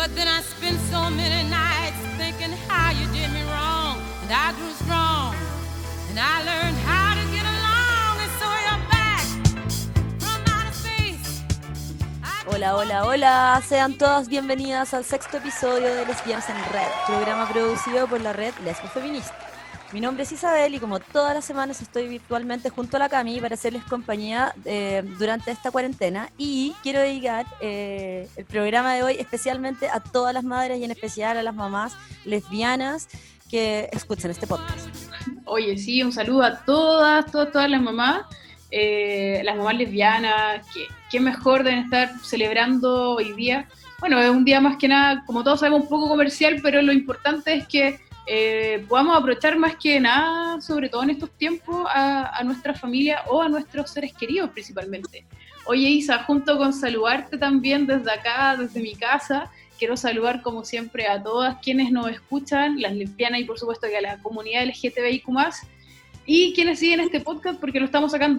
But 0.00 0.16
then 0.16 0.28
I 0.28 0.40
spent 0.40 0.80
so 0.90 1.10
many 1.10 1.46
nights 1.50 2.00
thinking 2.16 2.56
how 2.68 2.90
you 2.90 3.04
did 3.12 3.30
me 3.36 3.42
wrong. 3.52 4.00
And 4.22 4.32
I 4.32 4.54
grew 4.56 4.72
strong. 4.82 5.34
And 6.08 6.18
I 6.18 6.40
learned 6.40 6.78
how 6.88 7.12
to 7.20 7.24
get 7.28 7.44
along. 7.44 8.14
And 8.24 8.32
so 8.40 8.48
you're 8.64 8.84
back 8.88 9.24
from 10.24 10.40
outer 10.56 10.72
space. 10.72 11.44
Hola, 12.46 12.80
hola, 12.80 13.04
hola. 13.04 13.62
Sean 13.68 13.98
todas 13.98 14.30
bienvenidas 14.30 14.94
al 14.94 15.04
sexto 15.04 15.36
episodio 15.36 15.94
de 15.94 16.06
Lesbianas 16.06 16.48
en 16.48 16.56
Red, 16.72 16.88
programa 17.06 17.46
producido 17.46 18.06
por 18.06 18.22
la 18.22 18.32
red 18.32 18.54
Lesbo 18.64 18.88
Feminista. 18.88 19.36
Mi 19.92 20.00
nombre 20.00 20.22
es 20.22 20.30
Isabel 20.30 20.72
y 20.72 20.78
como 20.78 21.00
todas 21.00 21.34
las 21.34 21.44
semanas 21.44 21.82
estoy 21.82 22.06
virtualmente 22.06 22.70
junto 22.70 22.96
a 22.96 23.00
la 23.00 23.08
Cami 23.08 23.40
para 23.40 23.54
hacerles 23.54 23.82
compañía 23.82 24.54
eh, 24.64 25.02
durante 25.18 25.50
esta 25.50 25.72
cuarentena 25.72 26.30
y 26.38 26.74
quiero 26.84 27.00
dedicar 27.00 27.44
eh, 27.60 28.28
el 28.36 28.44
programa 28.44 28.94
de 28.94 29.02
hoy 29.02 29.16
especialmente 29.18 29.88
a 29.88 29.98
todas 29.98 30.32
las 30.32 30.44
madres 30.44 30.78
y 30.78 30.84
en 30.84 30.92
especial 30.92 31.36
a 31.38 31.42
las 31.42 31.56
mamás 31.56 31.96
lesbianas 32.24 33.08
que 33.50 33.88
escuchan 33.92 34.30
este 34.30 34.46
podcast. 34.46 34.88
Oye, 35.44 35.76
sí, 35.76 36.04
un 36.04 36.12
saludo 36.12 36.44
a 36.44 36.64
todas, 36.64 37.26
todas, 37.32 37.50
todas 37.50 37.68
las 37.68 37.82
mamás, 37.82 38.22
eh, 38.70 39.42
las 39.44 39.56
mamás 39.56 39.74
lesbianas, 39.74 40.64
que, 40.72 40.86
qué 41.10 41.18
mejor 41.18 41.64
deben 41.64 41.80
estar 41.80 42.12
celebrando 42.22 43.16
hoy 43.16 43.32
día. 43.32 43.68
Bueno, 43.98 44.20
es 44.20 44.30
un 44.30 44.44
día 44.44 44.60
más 44.60 44.76
que 44.76 44.86
nada, 44.86 45.24
como 45.26 45.42
todos 45.42 45.58
sabemos, 45.58 45.82
un 45.82 45.88
poco 45.88 46.08
comercial, 46.08 46.60
pero 46.62 46.80
lo 46.80 46.92
importante 46.92 47.54
es 47.54 47.66
que 47.66 47.98
eh, 48.26 48.84
podamos 48.88 49.16
aprovechar 49.16 49.56
más 49.56 49.76
que 49.76 49.98
nada, 50.00 50.60
sobre 50.60 50.88
todo 50.88 51.02
en 51.02 51.10
estos 51.10 51.30
tiempos, 51.30 51.86
a, 51.88 52.38
a 52.38 52.44
nuestra 52.44 52.74
familia 52.74 53.22
o 53.28 53.42
a 53.42 53.48
nuestros 53.48 53.90
seres 53.90 54.12
queridos 54.12 54.50
principalmente. 54.50 55.24
Oye, 55.66 55.88
Isa, 55.88 56.22
junto 56.24 56.56
con 56.56 56.72
saludarte 56.72 57.38
también 57.38 57.86
desde 57.86 58.10
acá, 58.10 58.56
desde 58.56 58.80
mi 58.80 58.94
casa, 58.94 59.50
quiero 59.78 59.96
saludar 59.96 60.42
como 60.42 60.64
siempre 60.64 61.06
a 61.06 61.22
todas 61.22 61.56
quienes 61.62 61.90
nos 61.90 62.10
escuchan, 62.10 62.80
las 62.80 62.94
lesbianas 62.94 63.40
y 63.40 63.44
por 63.44 63.58
supuesto 63.58 63.88
que 63.88 63.96
a 63.96 64.00
la 64.00 64.18
comunidad 64.18 64.64
LGTBIQ+, 64.66 65.28
y 66.26 66.52
quienes 66.52 66.78
siguen 66.78 67.00
este 67.00 67.20
podcast 67.20 67.58
porque 67.58 67.80
lo 67.80 67.86
estamos 67.86 68.12
sacando 68.12 68.38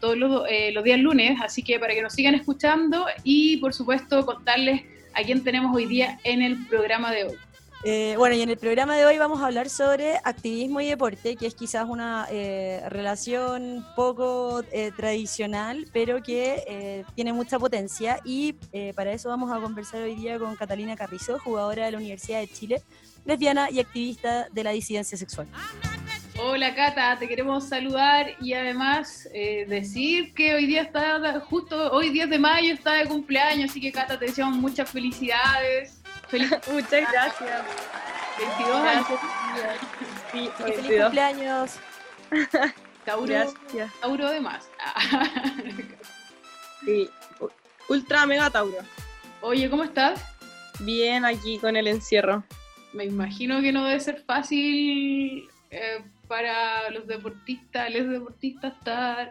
todos 0.00 0.16
los, 0.16 0.44
eh, 0.48 0.70
los 0.72 0.84
días 0.84 1.00
lunes, 1.00 1.38
así 1.42 1.62
que 1.62 1.78
para 1.78 1.94
que 1.94 2.02
nos 2.02 2.14
sigan 2.14 2.34
escuchando 2.34 3.06
y 3.24 3.56
por 3.58 3.74
supuesto 3.74 4.24
contarles 4.24 4.82
a 5.14 5.22
quién 5.22 5.42
tenemos 5.42 5.74
hoy 5.74 5.86
día 5.86 6.18
en 6.24 6.42
el 6.42 6.64
programa 6.66 7.10
de 7.10 7.24
hoy. 7.24 7.36
Eh, 7.84 8.14
bueno, 8.16 8.36
y 8.36 8.42
en 8.42 8.48
el 8.48 8.58
programa 8.58 8.96
de 8.96 9.04
hoy 9.04 9.18
vamos 9.18 9.40
a 9.40 9.46
hablar 9.46 9.68
sobre 9.68 10.16
activismo 10.22 10.80
y 10.80 10.86
deporte, 10.86 11.34
que 11.34 11.48
es 11.48 11.54
quizás 11.54 11.88
una 11.88 12.28
eh, 12.30 12.80
relación 12.88 13.84
poco 13.96 14.62
eh, 14.70 14.92
tradicional, 14.96 15.86
pero 15.92 16.22
que 16.22 16.62
eh, 16.68 17.04
tiene 17.16 17.32
mucha 17.32 17.58
potencia. 17.58 18.20
Y 18.24 18.54
eh, 18.72 18.92
para 18.94 19.12
eso 19.12 19.28
vamos 19.30 19.50
a 19.50 19.60
conversar 19.60 20.00
hoy 20.02 20.14
día 20.14 20.38
con 20.38 20.54
Catalina 20.54 20.94
Carrizo, 20.94 21.40
jugadora 21.40 21.86
de 21.86 21.92
la 21.92 21.98
Universidad 21.98 22.38
de 22.38 22.48
Chile, 22.48 22.82
lesbiana 23.24 23.68
y 23.68 23.80
activista 23.80 24.46
de 24.52 24.62
la 24.62 24.70
disidencia 24.70 25.18
sexual. 25.18 25.48
Hola 26.40 26.74
Cata, 26.74 27.18
te 27.18 27.28
queremos 27.28 27.68
saludar 27.68 28.26
y 28.40 28.54
además 28.54 29.28
eh, 29.34 29.66
decir 29.68 30.32
que 30.34 30.54
hoy 30.54 30.66
día 30.66 30.82
está, 30.82 31.40
justo 31.40 31.92
hoy 31.92 32.10
10 32.10 32.30
de 32.30 32.38
mayo 32.38 32.72
está 32.72 32.94
de 32.94 33.06
cumpleaños, 33.06 33.70
así 33.70 33.80
que 33.80 33.92
Cata 33.92 34.18
te 34.18 34.26
deseamos 34.26 34.56
muchas 34.56 34.90
felicidades. 34.90 36.01
Feliz 36.32 36.50
Muchas 36.72 37.12
gracias. 37.12 37.62
22 38.38 38.76
años. 38.76 39.06
Sí, 40.32 40.50
feliz 40.56 40.76
22. 40.76 41.04
cumpleaños. 41.04 41.76
Tauro. 43.04 43.54
Tauro 44.00 44.30
de 44.30 44.40
más. 44.40 44.68
Sí. 46.84 47.08
Ultra 47.88 48.26
mega 48.26 48.50
Tauro. 48.50 48.78
Oye, 49.40 49.70
¿cómo 49.70 49.84
estás? 49.84 50.20
Bien 50.80 51.24
aquí 51.24 51.58
con 51.58 51.76
el 51.76 51.86
encierro. 51.86 52.42
Me 52.92 53.04
imagino 53.04 53.60
que 53.60 53.70
no 53.70 53.84
debe 53.84 54.00
ser 54.00 54.20
fácil 54.24 55.48
eh, 55.70 56.02
para 56.26 56.90
los 56.90 57.06
deportistas, 57.06 57.88
les 57.88 58.08
deportistas 58.08 58.72
estar 58.72 59.30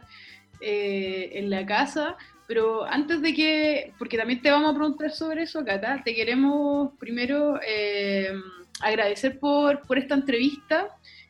eh, 0.61 1.31
en 1.33 1.49
la 1.49 1.65
casa, 1.65 2.15
pero 2.51 2.83
antes 2.83 3.21
de 3.21 3.33
que, 3.33 3.93
porque 3.97 4.17
también 4.17 4.41
te 4.41 4.51
vamos 4.51 4.71
a 4.71 4.75
preguntar 4.75 5.09
sobre 5.11 5.43
eso, 5.43 5.63
Cata, 5.63 6.01
te 6.03 6.13
queremos 6.13 6.91
primero 6.99 7.57
eh, 7.65 8.33
agradecer 8.81 9.39
por, 9.39 9.87
por 9.87 9.97
esta 9.97 10.15
entrevista 10.15 10.89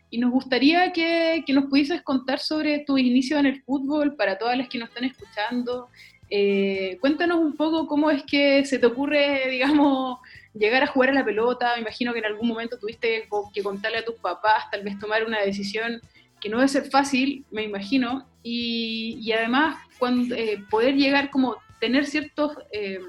y 0.10 0.18
nos 0.18 0.32
gustaría 0.32 0.92
que, 0.92 1.44
que 1.46 1.54
nos 1.54 1.66
pudieses 1.66 2.02
contar 2.02 2.40
sobre 2.40 2.80
tu 2.88 2.98
inicio 2.98 3.38
en 3.38 3.46
el 3.46 3.62
fútbol 3.62 4.16
para 4.16 4.40
todas 4.40 4.58
las 4.58 4.68
que 4.68 4.80
nos 4.80 4.90
están 4.90 5.04
escuchando. 5.04 5.90
Eh, 6.28 6.98
cuéntanos 7.02 7.38
un 7.38 7.56
poco 7.56 7.86
cómo 7.86 8.10
es 8.10 8.24
que 8.24 8.66
se 8.66 8.80
te 8.80 8.88
ocurre, 8.88 9.48
digamos, 9.48 10.18
llegar 10.56 10.82
a 10.82 10.88
jugar 10.88 11.10
a 11.10 11.14
la 11.14 11.24
pelota, 11.24 11.74
me 11.76 11.82
imagino 11.82 12.14
que 12.14 12.20
en 12.20 12.26
algún 12.26 12.48
momento 12.48 12.80
tuviste 12.80 13.28
que 13.54 13.62
contarle 13.62 14.00
a 14.00 14.06
tus 14.06 14.16
papás, 14.16 14.72
tal 14.72 14.82
vez 14.82 14.98
tomar 14.98 15.24
una 15.24 15.42
decisión 15.42 16.02
que 16.42 16.50
no 16.50 16.58
debe 16.58 16.68
ser 16.68 16.90
fácil, 16.90 17.46
me 17.52 17.64
imagino, 17.64 18.28
y, 18.44 19.20
y 19.22 19.32
además 19.32 19.78
cuando, 20.00 20.36
eh, 20.36 20.62
poder 20.70 20.96
llegar 20.96 21.30
como 21.30 21.56
tener 21.80 22.08
ciertos, 22.08 22.58
eh, 22.72 23.00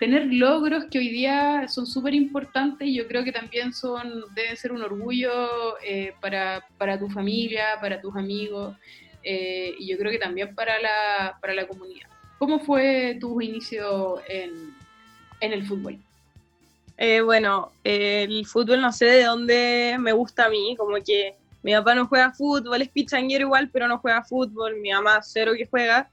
tener 0.00 0.26
logros 0.32 0.86
que 0.90 0.98
hoy 0.98 1.08
día 1.10 1.68
son 1.68 1.86
súper 1.86 2.14
importantes 2.14 2.88
y 2.88 2.94
yo 2.94 3.06
creo 3.06 3.22
que 3.22 3.30
también 3.30 3.72
son, 3.72 4.24
deben 4.34 4.56
ser 4.56 4.72
un 4.72 4.82
orgullo 4.82 5.78
eh, 5.84 6.12
para, 6.20 6.66
para 6.76 6.98
tu 6.98 7.08
familia, 7.08 7.78
para 7.80 8.00
tus 8.00 8.14
amigos, 8.16 8.76
y 9.22 9.86
yo 9.86 9.98
creo 9.98 10.10
que 10.10 10.18
también 10.18 10.54
para 10.54 10.80
la, 10.80 11.36
para 11.40 11.52
la 11.54 11.66
comunidad. 11.68 12.08
¿Cómo 12.38 12.58
fue 12.58 13.18
tu 13.20 13.38
inicio 13.42 14.22
en, 14.26 14.74
en 15.40 15.52
el 15.52 15.66
fútbol? 15.66 15.98
Bueno, 17.24 17.70
el 17.84 18.46
fútbol 18.46 18.80
no 18.80 18.92
sé 18.92 19.04
de 19.04 19.24
dónde 19.24 19.96
me 20.00 20.12
gusta 20.12 20.46
a 20.46 20.48
mí, 20.48 20.74
como 20.78 20.96
que 21.04 21.34
mi 21.62 21.72
papá 21.72 21.94
no 21.94 22.06
juega 22.06 22.32
fútbol, 22.32 22.82
es 22.82 22.88
pichanguero 22.88 23.46
igual, 23.46 23.70
pero 23.70 23.86
no 23.86 23.98
juega 23.98 24.24
fútbol, 24.24 24.76
mi 24.80 24.90
mamá 24.90 25.20
cero 25.22 25.52
que 25.56 25.66
juega. 25.66 26.10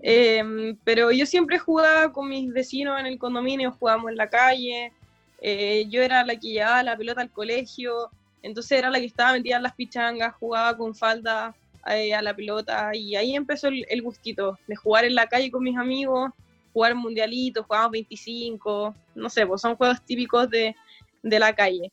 Eh, 0.00 0.76
pero 0.84 1.10
yo 1.10 1.26
siempre 1.26 1.58
jugaba 1.58 2.12
con 2.12 2.28
mis 2.28 2.52
vecinos 2.52 2.98
en 3.00 3.06
el 3.06 3.18
condominio, 3.18 3.72
jugábamos 3.72 4.10
en 4.10 4.16
la 4.16 4.28
calle, 4.28 4.92
eh, 5.40 5.86
yo 5.88 6.02
era 6.02 6.24
la 6.24 6.36
que 6.36 6.48
llevaba 6.48 6.82
la 6.82 6.96
pelota 6.96 7.20
al 7.20 7.30
colegio, 7.30 8.10
entonces 8.42 8.78
era 8.78 8.90
la 8.90 9.00
que 9.00 9.06
estaba 9.06 9.32
metida 9.32 9.56
en 9.56 9.64
las 9.64 9.74
pichangas, 9.74 10.34
jugaba 10.36 10.76
con 10.76 10.94
falda 10.94 11.54
eh, 11.88 12.14
a 12.14 12.22
la 12.22 12.34
pelota 12.34 12.90
y 12.94 13.16
ahí 13.16 13.34
empezó 13.34 13.68
el, 13.68 13.84
el 13.88 14.02
gustito 14.02 14.56
de 14.68 14.76
jugar 14.76 15.04
en 15.04 15.16
la 15.16 15.26
calle 15.26 15.50
con 15.50 15.64
mis 15.64 15.76
amigos, 15.76 16.30
jugar 16.72 16.94
mundialitos, 16.94 17.66
jugábamos 17.66 17.92
25, 17.92 18.94
no 19.16 19.28
sé, 19.28 19.46
pues 19.46 19.60
son 19.60 19.76
juegos 19.76 20.00
típicos 20.02 20.48
de, 20.48 20.74
de 21.22 21.38
la 21.38 21.52
calle. 21.54 21.90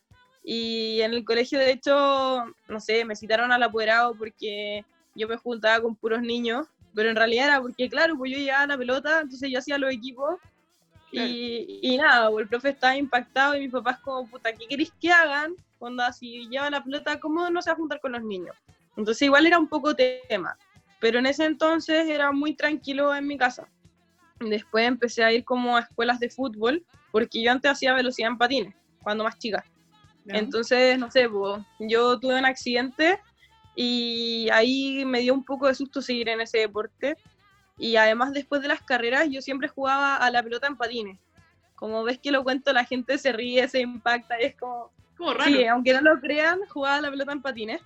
Y 0.52 1.02
en 1.02 1.14
el 1.14 1.24
colegio, 1.24 1.60
de 1.60 1.70
hecho, 1.70 2.44
no 2.68 2.80
sé, 2.80 3.06
me 3.06 3.16
citaron 3.16 3.52
al 3.52 3.62
apoderado 3.62 4.16
porque 4.16 4.84
yo 5.14 5.28
me 5.28 5.38
juntaba 5.38 5.80
con 5.80 5.96
puros 5.96 6.24
niños, 6.24 6.66
pero 6.96 7.08
en 7.08 7.16
realidad 7.16 7.50
era 7.50 7.62
porque, 7.62 7.88
claro, 7.88 8.18
pues 8.18 8.32
yo 8.32 8.40
llevaba 8.40 8.66
la 8.66 8.76
pelota, 8.76 9.20
entonces 9.22 9.52
yo 9.52 9.60
hacía 9.60 9.78
los 9.78 9.94
equipos 9.94 10.40
y, 11.12 11.80
y 11.84 11.98
nada, 11.98 12.32
pues 12.32 12.42
el 12.42 12.50
profe 12.50 12.70
estaba 12.70 12.98
impactado 12.98 13.56
y 13.56 13.60
mis 13.60 13.72
papás 13.72 14.00
como, 14.00 14.28
puta, 14.28 14.52
¿qué 14.52 14.66
queréis 14.66 14.92
que 15.00 15.12
hagan? 15.12 15.54
Cuando 15.78 16.02
así 16.02 16.48
llevan 16.50 16.72
la 16.72 16.84
pelota, 16.84 17.20
¿cómo 17.20 17.48
no 17.52 17.62
se 17.62 17.70
va 17.70 17.76
a 17.76 17.78
juntar 17.78 18.00
con 18.00 18.14
los 18.14 18.24
niños? 18.24 18.56
Entonces 18.98 19.22
igual 19.22 19.46
era 19.46 19.60
un 19.60 19.68
poco 19.68 19.96
tema, 19.96 20.58
pero 21.00 21.20
en 21.20 21.28
ese 21.28 21.46
entonces 21.46 22.08
era 22.08 22.31
muy 22.31 22.56
tranquilo 22.56 23.14
en 23.14 23.28
mi 23.28 23.38
casa. 23.38 23.68
Después 24.40 24.88
empecé 24.88 25.24
a 25.24 25.31
ir 25.31 25.46
como 25.46 25.78
a 25.78 25.81
escuelas 25.81 26.20
de 26.20 26.31
fútbol, 26.31 26.84
porque 27.12 27.40
yo 27.40 27.52
antes 27.52 27.70
hacía 27.70 27.94
velocidad 27.94 28.31
en 28.31 28.40
patines, 28.40 28.74
cuando 29.04 29.24
más 29.24 29.38
chica. 29.38 29.64
Entonces, 30.27 30.98
no 31.00 31.10
sé, 31.10 31.27
pues, 31.27 31.62
yo 31.80 32.19
tuve 32.19 32.38
un 32.38 32.45
accidente 32.45 33.19
y 33.75 34.50
ahí 34.51 35.06
me 35.06 35.21
dio 35.21 35.33
un 35.33 35.44
poco 35.44 35.68
de 35.68 35.75
susto 35.75 36.01
seguir 36.01 36.30
en 36.30 36.42
ese 36.42 36.60
deporte. 36.60 37.18
Y 37.77 37.95
además, 37.95 38.33
después 38.33 38.62
de 38.62 38.68
las 38.68 38.81
carreras, 38.81 39.30
yo 39.30 39.42
siempre 39.42 39.69
jugaba 39.69 40.18
a 40.18 40.30
la 40.30 40.44
pelota 40.44 40.68
en 40.68 40.75
patines. 40.75 41.18
Como 41.75 42.04
ves 42.04 42.19
que 42.19 42.31
lo 42.31 42.44
cuento, 42.44 42.74
la 42.74 42.83
gente 42.83 43.18
se 43.18 43.31
ríe, 43.31 43.68
se 43.69 43.80
impacta, 43.80 44.36
es 44.36 44.56
como, 44.56 44.92
Como 45.18 45.33
raro. 45.33 45.50
Sí, 45.50 45.66
aunque 45.66 45.94
no 45.94 46.01
lo 46.01 46.19
crean, 46.19 46.60
jugaba 46.68 46.98
a 46.98 47.01
la 47.01 47.10
pelota 47.10 47.31
en 47.31 47.42
patines. 47.42 47.81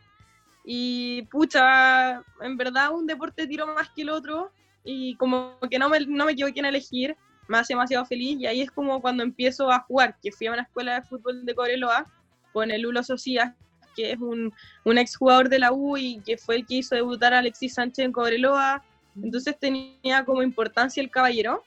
Y 0.66 1.24
pucha, 1.24 2.24
en 2.42 2.58
verdad 2.58 2.92
un 2.92 3.06
deporte 3.06 3.46
tiro 3.48 3.68
más 3.68 3.90
que 3.90 4.02
el 4.02 4.10
otro 4.10 4.52
y 4.84 5.16
como 5.18 5.60
que 5.70 5.78
no 5.78 5.90
me, 5.90 6.00
no 6.06 6.26
me 6.26 6.32
equivoqué 6.32 6.60
en 6.60 6.66
elegir, 6.66 7.16
me 7.48 7.58
hace 7.58 7.74
demasiado 7.74 8.06
feliz 8.06 8.40
y 8.40 8.48
ahí 8.48 8.62
es 8.62 8.72
como 8.72 9.02
cuando 9.02 9.24
empiezo 9.24 9.70
a 9.70 9.80
jugar, 9.82 10.18
que 10.22 10.32
fui 10.32 10.48
a 10.48 10.54
una 10.54 10.64
escuela 10.64 10.96
de 10.96 11.02
fútbol 11.04 11.46
de 11.46 11.54
Cobreloa 11.54 12.08
con 12.54 12.72
el 12.72 12.86
Ulo 12.86 13.04
Socias, 13.04 13.54
que 13.96 14.12
es 14.12 14.20
un, 14.20 14.54
un 14.86 14.98
exjugador 14.98 15.50
de 15.50 15.60
la 15.60 15.74
U 15.74 15.98
y 15.98 16.20
que 16.22 16.38
fue 16.38 16.56
el 16.56 16.66
que 16.66 16.76
hizo 16.76 16.96
debutar 16.96 17.34
a 17.34 17.40
Alexis 17.40 17.74
Sánchez 17.74 18.06
en 18.06 18.12
Cobreloa, 18.12 18.84
entonces 19.22 19.58
tenía 19.60 20.24
como 20.26 20.42
importancia 20.42 21.02
el 21.02 21.12
caballero. 21.12 21.64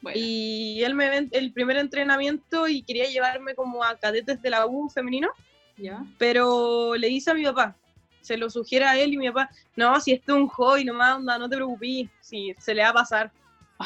Bueno, 0.00 0.18
y 0.20 0.82
él 0.84 0.94
me 0.94 1.28
el 1.32 1.52
primer 1.52 1.76
entrenamiento 1.76 2.68
y 2.68 2.82
quería 2.82 3.06
llevarme 3.06 3.54
como 3.54 3.82
a 3.82 3.96
cadetes 3.96 4.40
de 4.40 4.50
la 4.50 4.66
U 4.66 4.88
femenino. 4.88 5.28
Ya. 5.80 6.04
pero 6.18 6.96
le 6.96 7.06
dice 7.06 7.30
a 7.30 7.34
mi 7.34 7.44
papá, 7.44 7.76
se 8.20 8.36
lo 8.36 8.50
sugiere 8.50 8.84
a 8.84 8.98
él 8.98 9.12
y 9.12 9.16
mi 9.16 9.28
papá, 9.28 9.48
no, 9.76 10.00
si 10.00 10.12
esto 10.12 10.34
es 10.34 10.42
un 10.42 10.48
hobby 10.48 10.84
nomás, 10.84 11.18
onda, 11.18 11.38
no 11.38 11.48
te 11.48 11.54
preocupes, 11.54 12.08
si 12.20 12.52
se 12.58 12.74
le 12.74 12.82
va 12.82 12.88
a 12.88 12.94
pasar, 12.94 13.30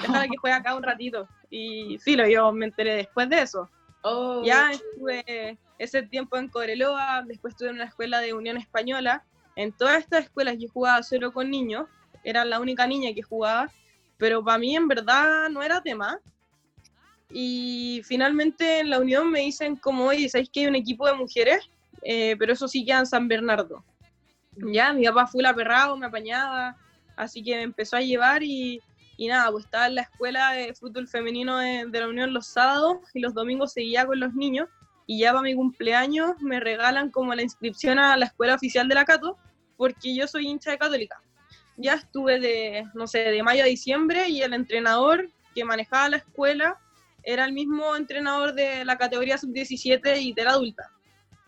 déjala 0.00 0.26
que 0.26 0.38
juegue 0.38 0.56
acá 0.56 0.74
un 0.74 0.82
ratito. 0.82 1.28
y 1.50 1.98
filo, 1.98 2.26
yo 2.26 2.50
me 2.50 2.64
enteré 2.66 2.94
después 2.94 3.28
de 3.28 3.42
eso. 3.42 3.68
Oh, 4.04 4.42
Ya 4.44 4.72
estuve 4.72 5.56
ese 5.82 6.04
tiempo 6.04 6.36
en 6.36 6.48
Cobreloa, 6.48 7.24
después 7.26 7.54
estuve 7.54 7.70
en 7.70 7.74
una 7.74 7.86
escuela 7.86 8.20
de 8.20 8.32
Unión 8.32 8.56
Española. 8.56 9.24
En 9.56 9.72
todas 9.72 9.98
estas 9.98 10.24
escuelas 10.24 10.56
yo 10.56 10.68
jugaba 10.68 11.02
solo 11.02 11.32
con 11.32 11.50
niños, 11.50 11.88
era 12.22 12.44
la 12.44 12.60
única 12.60 12.86
niña 12.86 13.12
que 13.12 13.22
jugaba, 13.22 13.68
pero 14.16 14.44
para 14.44 14.58
mí 14.58 14.76
en 14.76 14.86
verdad 14.86 15.48
no 15.50 15.60
era 15.60 15.82
tema. 15.82 16.20
Y 17.30 18.00
finalmente 18.04 18.78
en 18.78 18.90
la 18.90 19.00
Unión 19.00 19.28
me 19.28 19.40
dicen 19.40 19.74
como, 19.74 20.04
oye, 20.04 20.28
¿sabéis 20.28 20.50
que 20.50 20.60
hay 20.60 20.66
un 20.66 20.76
equipo 20.76 21.04
de 21.06 21.14
mujeres? 21.14 21.68
Eh, 22.02 22.36
pero 22.38 22.52
eso 22.52 22.68
sí 22.68 22.84
queda 22.84 23.00
en 23.00 23.06
San 23.06 23.26
Bernardo. 23.26 23.84
Ya, 24.72 24.92
mi 24.92 25.04
papá 25.06 25.26
fue 25.26 25.42
la 25.42 25.48
aperrado, 25.48 25.96
me 25.96 26.06
apañaba, 26.06 26.76
así 27.16 27.42
que 27.42 27.56
me 27.56 27.62
empezó 27.62 27.96
a 27.96 28.02
llevar 28.02 28.44
y, 28.44 28.80
y 29.16 29.26
nada, 29.26 29.50
pues 29.50 29.64
estaba 29.64 29.88
en 29.88 29.96
la 29.96 30.02
escuela 30.02 30.52
de 30.52 30.74
fútbol 30.74 31.08
femenino 31.08 31.58
de, 31.58 31.86
de 31.86 32.00
la 32.00 32.06
Unión 32.06 32.32
los 32.32 32.46
sábados 32.46 32.98
y 33.14 33.18
los 33.18 33.34
domingos 33.34 33.72
seguía 33.72 34.06
con 34.06 34.20
los 34.20 34.32
niños 34.34 34.68
y 35.06 35.20
ya 35.20 35.32
para 35.32 35.42
mi 35.42 35.54
cumpleaños 35.54 36.40
me 36.40 36.60
regalan 36.60 37.10
como 37.10 37.34
la 37.34 37.42
inscripción 37.42 37.98
a 37.98 38.16
la 38.16 38.26
escuela 38.26 38.54
oficial 38.54 38.88
de 38.88 38.94
la 38.94 39.04
Cato 39.04 39.38
porque 39.76 40.14
yo 40.14 40.26
soy 40.28 40.46
hincha 40.46 40.70
de 40.70 40.78
Católica. 40.78 41.20
Ya 41.76 41.94
estuve 41.94 42.38
de, 42.38 42.84
no 42.94 43.06
sé, 43.06 43.18
de 43.18 43.42
mayo 43.42 43.64
a 43.64 43.66
diciembre 43.66 44.28
y 44.28 44.42
el 44.42 44.52
entrenador 44.52 45.28
que 45.54 45.64
manejaba 45.64 46.10
la 46.10 46.16
escuela 46.18 46.78
era 47.22 47.44
el 47.44 47.52
mismo 47.52 47.96
entrenador 47.96 48.54
de 48.54 48.84
la 48.84 48.96
categoría 48.96 49.38
sub-17 49.38 50.20
y 50.20 50.32
de 50.32 50.44
la 50.44 50.50
adulta. 50.52 50.90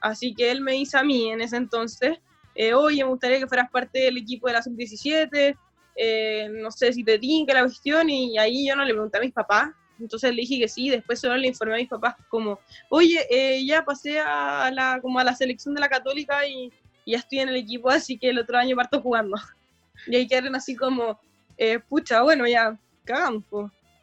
Así 0.00 0.34
que 0.34 0.50
él 0.50 0.60
me 0.60 0.72
dice 0.72 0.98
a 0.98 1.02
mí 1.02 1.30
en 1.30 1.40
ese 1.40 1.56
entonces, 1.56 2.18
eh, 2.54 2.74
oye, 2.74 3.02
me 3.02 3.10
gustaría 3.10 3.38
que 3.38 3.46
fueras 3.46 3.70
parte 3.70 4.00
del 4.00 4.18
equipo 4.18 4.46
de 4.46 4.52
la 4.52 4.62
sub-17, 4.62 5.56
eh, 5.96 6.48
no 6.50 6.70
sé 6.70 6.92
si 6.92 7.04
te 7.04 7.18
tinca 7.18 7.54
la 7.54 7.62
cuestión, 7.62 8.10
y 8.10 8.36
ahí 8.38 8.66
yo 8.68 8.76
no 8.76 8.84
le 8.84 8.92
pregunté 8.92 9.18
a 9.18 9.20
mis 9.20 9.32
papás, 9.32 9.70
entonces 9.98 10.34
le 10.34 10.42
dije 10.42 10.58
que 10.58 10.68
sí, 10.68 10.90
después 10.90 11.20
solo 11.20 11.36
le 11.36 11.48
informé 11.48 11.74
a 11.74 11.78
mis 11.78 11.88
papás 11.88 12.16
como, 12.28 12.58
oye, 12.88 13.26
eh, 13.30 13.64
ya 13.64 13.84
pasé 13.84 14.18
a 14.20 14.70
la, 14.70 14.98
como 15.00 15.18
a 15.18 15.24
la 15.24 15.34
selección 15.34 15.74
de 15.74 15.80
la 15.80 15.88
católica 15.88 16.46
y, 16.46 16.72
y 17.04 17.12
ya 17.12 17.18
estoy 17.18 17.40
en 17.40 17.48
el 17.48 17.56
equipo, 17.56 17.90
así 17.90 18.18
que 18.18 18.30
el 18.30 18.38
otro 18.38 18.58
año 18.58 18.76
parto 18.76 19.00
jugando. 19.00 19.36
Y 20.06 20.16
ahí 20.16 20.26
quedaron 20.26 20.56
así 20.56 20.74
como, 20.74 21.18
eh, 21.56 21.78
pucha, 21.78 22.20
bueno, 22.22 22.46
ya 22.46 22.76
cagamos, 23.04 23.44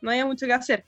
no 0.01 0.09
había 0.09 0.25
mucho 0.25 0.47
que 0.47 0.53
hacer. 0.53 0.85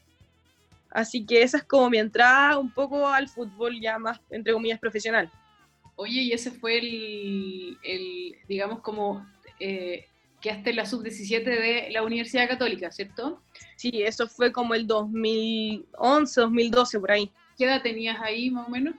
Así 0.90 1.26
que 1.26 1.44
esa 1.44 1.58
es 1.58 1.64
como 1.64 1.90
mi 1.90 1.98
entrada 1.98 2.58
un 2.58 2.72
poco 2.72 3.08
al 3.08 3.28
fútbol 3.28 3.80
ya 3.80 4.00
más, 4.00 4.20
entre 4.30 4.54
comillas, 4.54 4.80
profesional. 4.80 5.30
Oye, 5.96 6.22
y 6.22 6.32
ese 6.32 6.52
fue 6.52 6.80
el, 6.80 7.78
el 7.84 8.36
digamos, 8.48 8.80
como 8.80 9.28
eh, 9.60 10.08
quedaste 10.44 10.72
en 10.72 10.75
la 10.75 10.86
sub-17 10.86 11.44
de 11.45 11.88
la 11.92 12.04
Universidad 12.04 12.50
Católica, 12.50 12.92
¿cierto? 12.92 13.42
Sí, 13.78 14.04
eso 14.04 14.28
fue 14.28 14.51
como 14.51 14.75
el 14.75 14.86
2011, 14.86 16.42
2012, 16.42 17.00
por 17.00 17.12
ahí. 17.13 17.31
¿Qué 17.57 17.63
edad 17.63 17.81
tenías 17.81 18.22
ahí, 18.22 18.51
más 18.51 18.68
o 18.68 18.69
menos? 18.69 18.94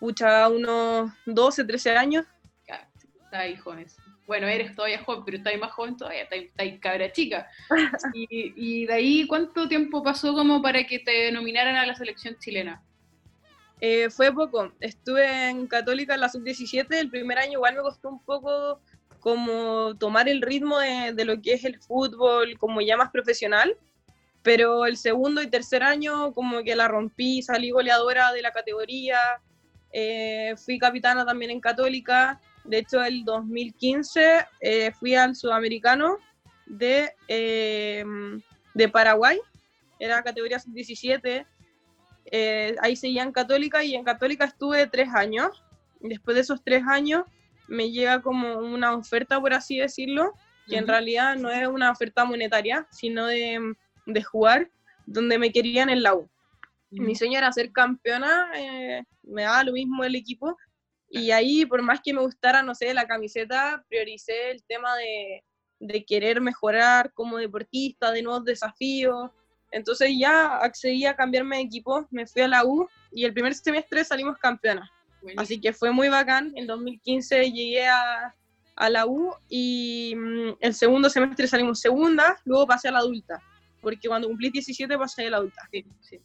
Pucha, 0.00 0.48
unos 0.48 1.12
12, 1.24 1.64
13 1.64 1.96
años. 1.96 2.26
Ya, 2.66 2.88
está 3.24 3.38
ahí 3.38 3.56
jóvenes. 3.56 3.96
Bueno, 4.26 4.48
eres 4.48 4.74
todavía 4.74 5.04
joven, 5.04 5.22
pero 5.24 5.36
estás 5.36 5.56
más 5.60 5.70
joven 5.70 5.96
todavía, 5.96 6.22
estás 6.22 6.36
cabra 6.80 7.12
chica. 7.12 7.48
Y, 8.14 8.26
y 8.56 8.86
de 8.86 8.92
ahí, 8.92 9.26
¿cuánto 9.28 9.68
tiempo 9.68 10.02
pasó 10.02 10.34
como 10.34 10.60
para 10.60 10.84
que 10.84 10.98
te 10.98 11.30
nominaran 11.30 11.76
a 11.76 11.86
la 11.86 11.94
selección 11.94 12.36
chilena? 12.40 12.82
Eh, 13.80 14.10
fue 14.10 14.32
poco. 14.32 14.72
Estuve 14.80 15.48
en 15.48 15.68
Católica 15.68 16.14
en 16.14 16.20
la 16.20 16.28
sub-17. 16.28 16.86
El 16.90 17.08
primer 17.08 17.38
año 17.38 17.52
igual 17.52 17.76
me 17.76 17.82
costó 17.82 18.08
un 18.08 18.22
poco 18.24 18.80
como 19.20 19.96
tomar 19.96 20.28
el 20.28 20.42
ritmo 20.42 20.78
de, 20.78 21.12
de, 21.14 21.24
lo 21.24 21.40
que 21.40 21.52
es 21.52 21.64
el 21.64 21.78
fútbol 21.80 22.58
como 22.58 22.80
ya 22.80 22.96
más 22.96 23.10
profesional. 23.10 23.76
Pero 24.42 24.86
el 24.86 24.96
segundo 24.96 25.42
y 25.42 25.48
tercer 25.48 25.82
año 25.82 26.32
como 26.32 26.62
que 26.62 26.74
la 26.74 26.88
rompí, 26.88 27.42
salí 27.42 27.70
goleadora 27.70 28.32
de 28.32 28.42
la 28.42 28.52
categoría. 28.52 29.18
Eh, 29.92 30.54
fui 30.56 30.78
capitana 30.78 31.26
también 31.26 31.50
en 31.50 31.60
Católica. 31.60 32.40
De 32.64 32.78
hecho, 32.78 33.02
el 33.02 33.24
2015 33.24 34.46
eh, 34.60 34.92
fui 34.92 35.14
al 35.14 35.36
sudamericano 35.36 36.16
de, 36.66 37.12
eh, 37.28 38.04
de 38.74 38.88
Paraguay. 38.88 39.38
Era 39.98 40.22
categoría 40.22 40.58
sub-17 40.58 41.46
eh, 42.30 42.76
ahí 42.80 42.94
seguía 42.96 43.22
en 43.22 43.32
Católica 43.32 43.82
y 43.82 43.94
en 43.94 44.04
Católica 44.04 44.44
estuve 44.44 44.86
tres 44.86 45.08
años. 45.14 45.64
Después 46.00 46.34
de 46.34 46.42
esos 46.42 46.62
tres 46.62 46.84
años 46.86 47.24
me 47.70 47.90
llega 47.90 48.20
como 48.20 48.58
una 48.58 48.94
oferta, 48.94 49.40
por 49.40 49.54
así 49.54 49.78
decirlo, 49.78 50.34
que 50.66 50.74
uh 50.74 50.78
-huh. 50.78 50.82
en 50.82 50.88
realidad 50.88 51.36
no 51.36 51.50
es 51.50 51.66
una 51.66 51.90
oferta 51.90 52.24
monetaria, 52.24 52.86
sino 52.90 53.26
de, 53.26 53.74
de 54.06 54.22
jugar, 54.22 54.68
donde 55.06 55.38
me 55.38 55.50
querían 55.50 55.88
en 55.88 56.02
la 56.02 56.14
U. 56.14 56.20
Uh 56.20 56.26
-huh. 56.90 57.06
Mi 57.06 57.14
sueño 57.14 57.38
era 57.38 57.52
ser 57.52 57.70
campeona, 57.72 58.50
eh, 58.54 59.02
me 59.22 59.42
daba 59.42 59.64
lo 59.64 59.72
mismo 59.72 60.04
el 60.04 60.14
equipo, 60.14 60.56
y 61.08 61.30
ahí, 61.30 61.66
por 61.66 61.82
más 61.82 62.00
que 62.00 62.12
me 62.12 62.20
gustara, 62.20 62.62
no 62.62 62.74
sé, 62.74 62.94
la 62.94 63.06
camiseta, 63.06 63.84
prioricé 63.88 64.50
el 64.52 64.62
tema 64.64 64.94
de, 64.96 65.42
de 65.80 66.04
querer 66.04 66.40
mejorar 66.40 67.12
como 67.14 67.38
deportista, 67.38 68.12
de 68.12 68.22
nuevos 68.22 68.44
desafíos, 68.44 69.30
entonces 69.72 70.10
ya 70.18 70.56
accedí 70.58 71.06
a 71.06 71.14
cambiarme 71.14 71.56
de 71.56 71.62
equipo, 71.62 72.06
me 72.10 72.26
fui 72.26 72.42
a 72.42 72.48
la 72.48 72.64
U 72.64 72.88
y 73.12 73.24
el 73.24 73.32
primer 73.32 73.54
semestre 73.54 74.04
salimos 74.04 74.36
campeonas. 74.38 74.88
Buenísimo. 75.22 75.42
Así 75.42 75.60
que 75.60 75.72
fue 75.72 75.92
muy 75.92 76.08
bacán. 76.08 76.52
En 76.56 76.66
2015 76.66 77.50
llegué 77.50 77.86
a, 77.86 78.34
a 78.76 78.90
la 78.90 79.06
U 79.06 79.32
y 79.48 80.14
mmm, 80.16 80.56
el 80.60 80.74
segundo 80.74 81.10
semestre 81.10 81.46
salimos 81.46 81.80
segunda, 81.80 82.38
luego 82.44 82.66
pasé 82.66 82.88
a 82.88 82.92
la 82.92 82.98
adulta, 82.98 83.42
porque 83.80 84.08
cuando 84.08 84.28
cumplí 84.28 84.50
17 84.50 84.96
pasé 84.98 85.26
a 85.26 85.30
la 85.30 85.36
adulta. 85.38 85.68
Sí, 85.72 85.84
sí. 86.00 86.20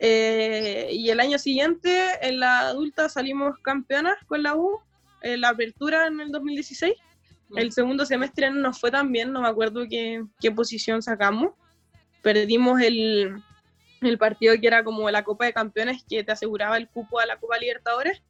Eh, 0.00 0.90
y 0.92 1.10
el 1.10 1.18
año 1.18 1.38
siguiente 1.38 2.10
en 2.22 2.38
la 2.38 2.68
adulta 2.68 3.08
salimos 3.08 3.58
campeonas 3.62 4.16
con 4.26 4.42
la 4.42 4.54
U, 4.54 4.80
en 5.22 5.40
la 5.40 5.48
apertura 5.48 6.06
en 6.06 6.20
el 6.20 6.30
2016. 6.30 6.94
Mm. 7.48 7.58
El 7.58 7.72
segundo 7.72 8.06
semestre 8.06 8.50
no 8.50 8.60
nos 8.60 8.80
fue 8.80 8.90
tan 8.90 9.10
bien, 9.10 9.32
no 9.32 9.40
me 9.40 9.48
acuerdo 9.48 9.86
qué, 9.88 10.22
qué 10.40 10.52
posición 10.52 11.02
sacamos 11.02 11.52
perdimos 12.22 12.80
el, 12.80 13.42
el, 14.00 14.18
partido 14.18 14.54
que 14.60 14.66
era 14.66 14.84
como 14.84 15.10
la 15.10 15.24
Copa 15.24 15.46
de 15.46 15.52
Campeones 15.52 16.04
que 16.08 16.24
te 16.24 16.32
aseguraba 16.32 16.76
el 16.76 16.88
cupo 16.88 17.20
a 17.20 17.26
la 17.26 17.38
Copa 17.38 17.58
Libertadores. 17.58 18.22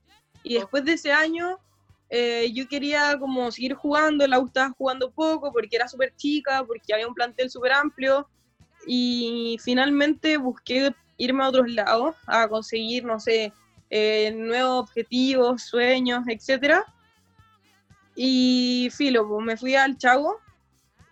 Y 0.48 0.54
después 0.54 0.82
de 0.82 0.94
ese 0.94 1.12
año 1.12 1.58
eh, 2.08 2.50
yo 2.54 2.66
quería 2.66 3.18
como 3.18 3.52
seguir 3.52 3.74
jugando, 3.74 4.26
la 4.26 4.40
U 4.40 4.46
estaba 4.46 4.70
jugando 4.70 5.10
poco 5.10 5.52
porque 5.52 5.76
era 5.76 5.86
súper 5.86 6.16
chica, 6.16 6.64
porque 6.66 6.94
había 6.94 7.06
un 7.06 7.12
plantel 7.12 7.50
súper 7.50 7.72
amplio. 7.72 8.26
Y 8.86 9.58
finalmente 9.62 10.38
busqué 10.38 10.94
irme 11.18 11.44
a 11.44 11.48
otros 11.48 11.70
lados, 11.70 12.16
a 12.26 12.48
conseguir, 12.48 13.04
no 13.04 13.20
sé, 13.20 13.52
eh, 13.90 14.32
nuevos 14.34 14.84
objetivos, 14.84 15.64
sueños, 15.64 16.24
etc. 16.28 16.76
Y 18.16 18.88
filo, 18.90 19.28
pues 19.28 19.44
me 19.44 19.56
fui 19.58 19.74
al 19.74 19.98
Chago, 19.98 20.40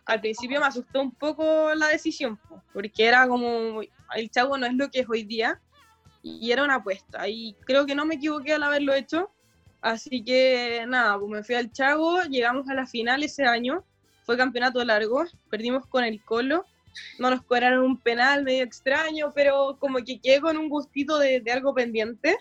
al 0.06 0.22
principio 0.22 0.60
me 0.60 0.66
asustó 0.66 1.02
un 1.02 1.12
poco 1.12 1.74
la 1.74 1.88
decisión, 1.88 2.40
porque 2.72 3.04
era 3.04 3.28
como, 3.28 3.82
el 4.14 4.30
Chago 4.30 4.56
no 4.56 4.64
es 4.64 4.72
lo 4.72 4.88
que 4.90 5.00
es 5.00 5.08
hoy 5.10 5.24
día, 5.24 5.60
y 6.40 6.50
era 6.50 6.64
una 6.64 6.76
apuesta, 6.76 7.28
y 7.28 7.54
creo 7.64 7.86
que 7.86 7.94
no 7.94 8.04
me 8.04 8.16
equivoqué 8.16 8.54
al 8.54 8.62
haberlo 8.62 8.94
hecho, 8.94 9.30
así 9.80 10.22
que 10.24 10.84
nada, 10.88 11.18
pues 11.18 11.30
me 11.30 11.44
fui 11.44 11.54
al 11.54 11.72
Chago, 11.72 12.22
llegamos 12.22 12.68
a 12.68 12.74
la 12.74 12.86
final 12.86 13.22
ese 13.22 13.44
año, 13.44 13.84
fue 14.24 14.36
campeonato 14.36 14.84
largo, 14.84 15.24
perdimos 15.50 15.86
con 15.86 16.04
el 16.04 16.22
Colo, 16.24 16.64
no 17.18 17.30
nos 17.30 17.42
cobraron 17.42 17.84
un 17.84 18.00
penal 18.00 18.42
medio 18.42 18.64
extraño, 18.64 19.32
pero 19.34 19.76
como 19.78 19.98
que 19.98 20.18
quedé 20.18 20.40
con 20.40 20.56
un 20.56 20.68
gustito 20.68 21.18
de, 21.18 21.40
de 21.40 21.52
algo 21.52 21.74
pendiente, 21.74 22.36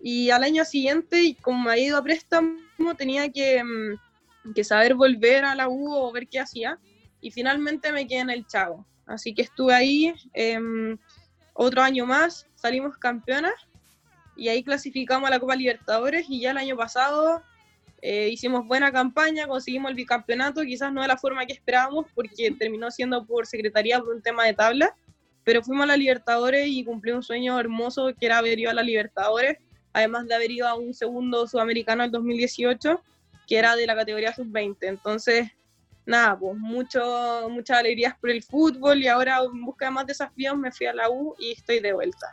y 0.00 0.30
al 0.30 0.42
año 0.42 0.64
siguiente, 0.64 1.36
como 1.42 1.62
me 1.64 1.72
había 1.72 1.86
ido 1.86 1.98
a 1.98 2.02
préstamo, 2.02 2.58
tenía 2.96 3.30
que 3.30 3.62
que 4.54 4.64
saber 4.64 4.94
volver 4.94 5.44
a 5.44 5.54
la 5.54 5.68
U 5.68 5.92
o 5.92 6.12
ver 6.12 6.28
qué 6.28 6.40
hacía. 6.40 6.78
Y 7.20 7.30
finalmente 7.30 7.92
me 7.92 8.06
quedé 8.06 8.20
en 8.20 8.30
el 8.30 8.46
Chavo. 8.46 8.86
Así 9.06 9.34
que 9.34 9.42
estuve 9.42 9.74
ahí 9.74 10.14
eh, 10.34 10.58
otro 11.62 11.82
año 11.82 12.06
más, 12.06 12.46
salimos 12.54 12.96
campeonas 12.98 13.54
y 14.36 14.48
ahí 14.48 14.62
clasificamos 14.62 15.28
a 15.28 15.30
la 15.30 15.40
Copa 15.40 15.56
Libertadores 15.56 16.26
y 16.28 16.40
ya 16.40 16.52
el 16.52 16.58
año 16.58 16.76
pasado 16.76 17.42
eh, 18.00 18.28
hicimos 18.30 18.66
buena 18.66 18.90
campaña, 18.90 19.46
conseguimos 19.46 19.90
el 19.90 19.96
bicampeonato, 19.96 20.62
quizás 20.62 20.92
no 20.92 21.02
de 21.02 21.08
la 21.08 21.16
forma 21.16 21.46
que 21.46 21.52
esperábamos 21.52 22.06
porque 22.14 22.50
terminó 22.58 22.90
siendo 22.90 23.24
por 23.24 23.46
secretaría 23.46 24.00
por 24.00 24.14
un 24.14 24.22
tema 24.22 24.44
de 24.44 24.54
tabla, 24.54 24.96
pero 25.44 25.62
fuimos 25.62 25.84
a 25.84 25.88
la 25.88 25.96
Libertadores 25.96 26.66
y 26.68 26.84
cumplí 26.84 27.12
un 27.12 27.22
sueño 27.22 27.58
hermoso 27.58 28.12
que 28.18 28.26
era 28.26 28.38
haber 28.38 28.58
ido 28.58 28.70
a 28.70 28.74
la 28.74 28.82
Libertadores, 28.82 29.58
además 29.92 30.26
de 30.26 30.34
haber 30.34 30.50
ido 30.50 30.66
a 30.66 30.74
un 30.74 30.94
segundo 30.94 31.46
sudamericano 31.46 32.04
en 32.04 32.10
2018 32.10 33.02
que 33.46 33.58
era 33.58 33.76
de 33.76 33.86
la 33.86 33.94
categoría 33.94 34.34
sub-20. 34.34 34.76
Entonces, 34.82 35.50
nada, 36.06 36.38
pues 36.38 36.56
mucho, 36.56 37.48
muchas 37.50 37.78
alegrías 37.78 38.16
por 38.18 38.30
el 38.30 38.42
fútbol 38.42 39.02
y 39.02 39.08
ahora 39.08 39.38
en 39.42 39.64
busca 39.64 39.86
de 39.86 39.90
más 39.92 40.06
desafíos 40.06 40.56
me 40.56 40.72
fui 40.72 40.86
a 40.86 40.94
la 40.94 41.10
U 41.10 41.34
y 41.38 41.52
estoy 41.52 41.80
de 41.80 41.92
vuelta. 41.92 42.26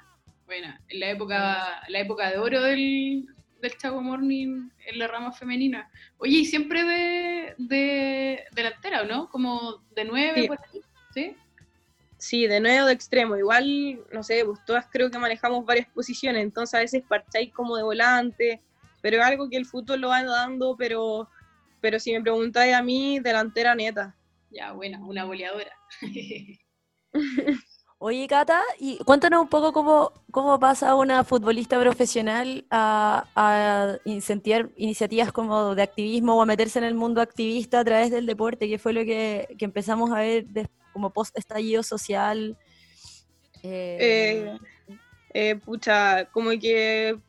Bueno, 0.45 0.73
en 0.87 0.99
la 0.99 1.09
época, 1.11 1.81
la 1.87 1.99
época 1.99 2.29
de 2.29 2.37
oro 2.37 2.61
del, 2.63 3.27
del 3.61 3.77
Chago 3.77 4.01
Morning 4.01 4.69
en 4.85 4.99
la 4.99 5.07
rama 5.07 5.31
femenina. 5.31 5.89
Oye, 6.17 6.39
y 6.39 6.45
siempre 6.45 6.83
de, 6.83 7.55
de 7.57 8.43
delantera, 8.51 9.03
¿no? 9.03 9.29
Como 9.29 9.83
de 9.95 10.05
nueve, 10.05 10.41
sí. 10.41 10.47
por 10.47 10.59
ahí, 10.59 10.81
¿sí? 11.13 11.35
Sí, 12.17 12.47
de 12.47 12.59
nuevo 12.59 12.87
de 12.87 12.93
extremo. 12.93 13.37
Igual, 13.37 14.01
no 14.11 14.23
sé, 14.23 14.43
pues 14.43 14.59
todas 14.65 14.87
creo 14.91 15.11
que 15.11 15.17
manejamos 15.19 15.65
varias 15.65 15.87
posiciones, 15.87 16.43
entonces 16.43 16.73
a 16.73 16.79
veces 16.79 17.03
parcháis 17.07 17.53
como 17.53 17.77
de 17.77 17.83
volante, 17.83 18.61
pero 19.01 19.17
es 19.17 19.23
algo 19.23 19.49
que 19.49 19.57
el 19.57 19.65
fútbol 19.65 20.01
lo 20.01 20.09
va 20.09 20.23
dando, 20.23 20.75
pero, 20.77 21.29
pero 21.81 21.99
si 21.99 22.11
me 22.13 22.21
preguntáis 22.21 22.73
a 22.75 22.81
mí, 22.81 23.19
delantera 23.19 23.75
neta. 23.75 24.15
Ya, 24.51 24.71
buena, 24.73 24.99
una 25.05 25.23
goleadora. 25.25 25.71
Oye, 28.01 28.27
Cata, 28.29 28.61
y 28.79 28.97
cuéntanos 28.99 29.41
un 29.41 29.49
poco 29.49 29.73
cómo, 29.73 30.13
cómo 30.31 30.57
pasa 30.57 30.95
una 30.95 31.25
futbolista 31.25 31.77
profesional 31.77 32.65
a, 32.71 33.25
a 33.35 33.97
incentivar 34.05 34.69
iniciativas 34.77 35.33
como 35.33 35.75
de 35.75 35.81
activismo 35.83 36.35
o 36.35 36.41
a 36.41 36.45
meterse 36.45 36.79
en 36.79 36.85
el 36.85 36.93
mundo 36.95 37.19
activista 37.19 37.81
a 37.81 37.83
través 37.83 38.09
del 38.09 38.25
deporte, 38.25 38.69
que 38.69 38.79
fue 38.79 38.93
lo 38.93 39.03
que, 39.03 39.53
que 39.57 39.65
empezamos 39.65 40.11
a 40.11 40.19
ver 40.19 40.45
como 40.93 41.11
post 41.11 41.37
estallido 41.37 41.83
social. 41.83 42.57
Eh, 43.63 43.97
Eh, 43.99 44.59
eh, 45.33 45.55
pucha, 45.57 46.25
como 46.31 46.51
que 46.51 47.19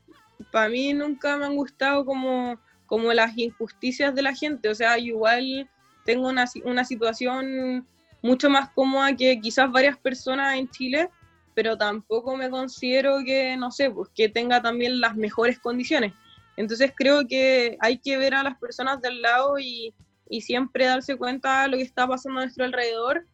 para 0.52 0.68
mí 0.68 0.92
nunca 0.92 1.36
me 1.36 1.46
han 1.46 1.56
gustado 1.56 2.04
como, 2.04 2.58
como 2.90 3.12
las 3.12 3.38
injusticias 3.38 4.12
de 4.16 4.22
la 4.22 4.34
gente. 4.34 4.68
O 4.68 4.74
sea, 4.74 4.98
igual 4.98 5.70
tengo 6.04 6.28
una, 6.28 6.44
una 6.64 6.84
situación 6.84 7.86
mucho 8.20 8.50
más 8.50 8.70
cómoda 8.70 9.14
que 9.14 9.40
quizás 9.40 9.70
varias 9.70 9.96
personas 9.96 10.56
en 10.56 10.68
Chile, 10.68 11.08
pero 11.54 11.78
tampoco 11.78 12.36
me 12.36 12.50
considero 12.50 13.18
que, 13.24 13.56
no 13.56 13.70
sé, 13.70 13.92
pues 13.92 14.10
que 14.12 14.28
tenga 14.28 14.60
también 14.60 15.00
las 15.00 15.14
mejores 15.14 15.60
condiciones. 15.60 16.12
Entonces 16.56 16.92
creo 16.96 17.28
que 17.28 17.78
hay 17.78 17.96
que 17.96 18.16
ver 18.16 18.34
a 18.34 18.42
las 18.42 18.58
personas 18.58 19.00
del 19.00 19.22
lado 19.22 19.56
y, 19.60 19.94
y 20.28 20.40
siempre 20.40 20.86
darse 20.86 21.16
cuenta 21.16 21.62
de 21.62 21.68
lo 21.68 21.76
que 21.76 21.84
está 21.84 22.08
pasando 22.08 22.40
a 22.40 22.42
nuestro 22.42 22.64
alrededor. 22.64 23.24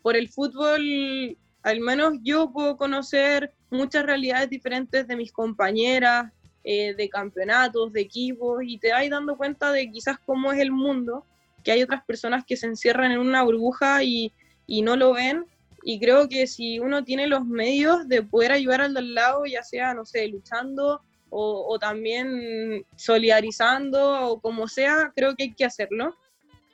Por 0.00 0.16
el 0.16 0.30
fútbol, 0.30 1.36
al 1.62 1.80
menos 1.80 2.14
yo 2.22 2.50
puedo 2.50 2.78
conocer 2.78 3.52
muchas 3.68 4.06
realidades 4.06 4.48
diferentes 4.48 5.06
de 5.06 5.14
mis 5.14 5.30
compañeras, 5.30 6.32
eh, 6.64 6.94
de 6.94 7.08
campeonatos, 7.08 7.92
de 7.92 8.00
equipos, 8.00 8.62
y 8.64 8.78
te 8.78 8.90
vas 8.90 9.08
dando 9.10 9.36
cuenta 9.36 9.70
de 9.70 9.90
quizás 9.90 10.16
cómo 10.24 10.52
es 10.52 10.60
el 10.60 10.72
mundo, 10.72 11.24
que 11.62 11.72
hay 11.72 11.82
otras 11.82 12.04
personas 12.04 12.44
que 12.46 12.56
se 12.56 12.66
encierran 12.66 13.12
en 13.12 13.18
una 13.18 13.42
burbuja 13.42 14.02
y, 14.02 14.32
y 14.66 14.82
no 14.82 14.96
lo 14.96 15.12
ven. 15.12 15.44
Y 15.82 16.00
creo 16.00 16.28
que 16.28 16.46
si 16.46 16.78
uno 16.78 17.04
tiene 17.04 17.26
los 17.26 17.44
medios 17.44 18.08
de 18.08 18.22
poder 18.22 18.52
ayudar 18.52 18.80
al 18.80 18.94
del 18.94 19.14
lado, 19.14 19.44
ya 19.44 19.62
sea, 19.62 19.92
no 19.92 20.06
sé, 20.06 20.26
luchando 20.28 21.02
o, 21.28 21.66
o 21.68 21.78
también 21.78 22.84
solidarizando 22.96 24.28
o 24.28 24.40
como 24.40 24.66
sea, 24.66 25.12
creo 25.14 25.34
que 25.36 25.44
hay 25.44 25.54
que 25.54 25.64
hacerlo. 25.64 26.16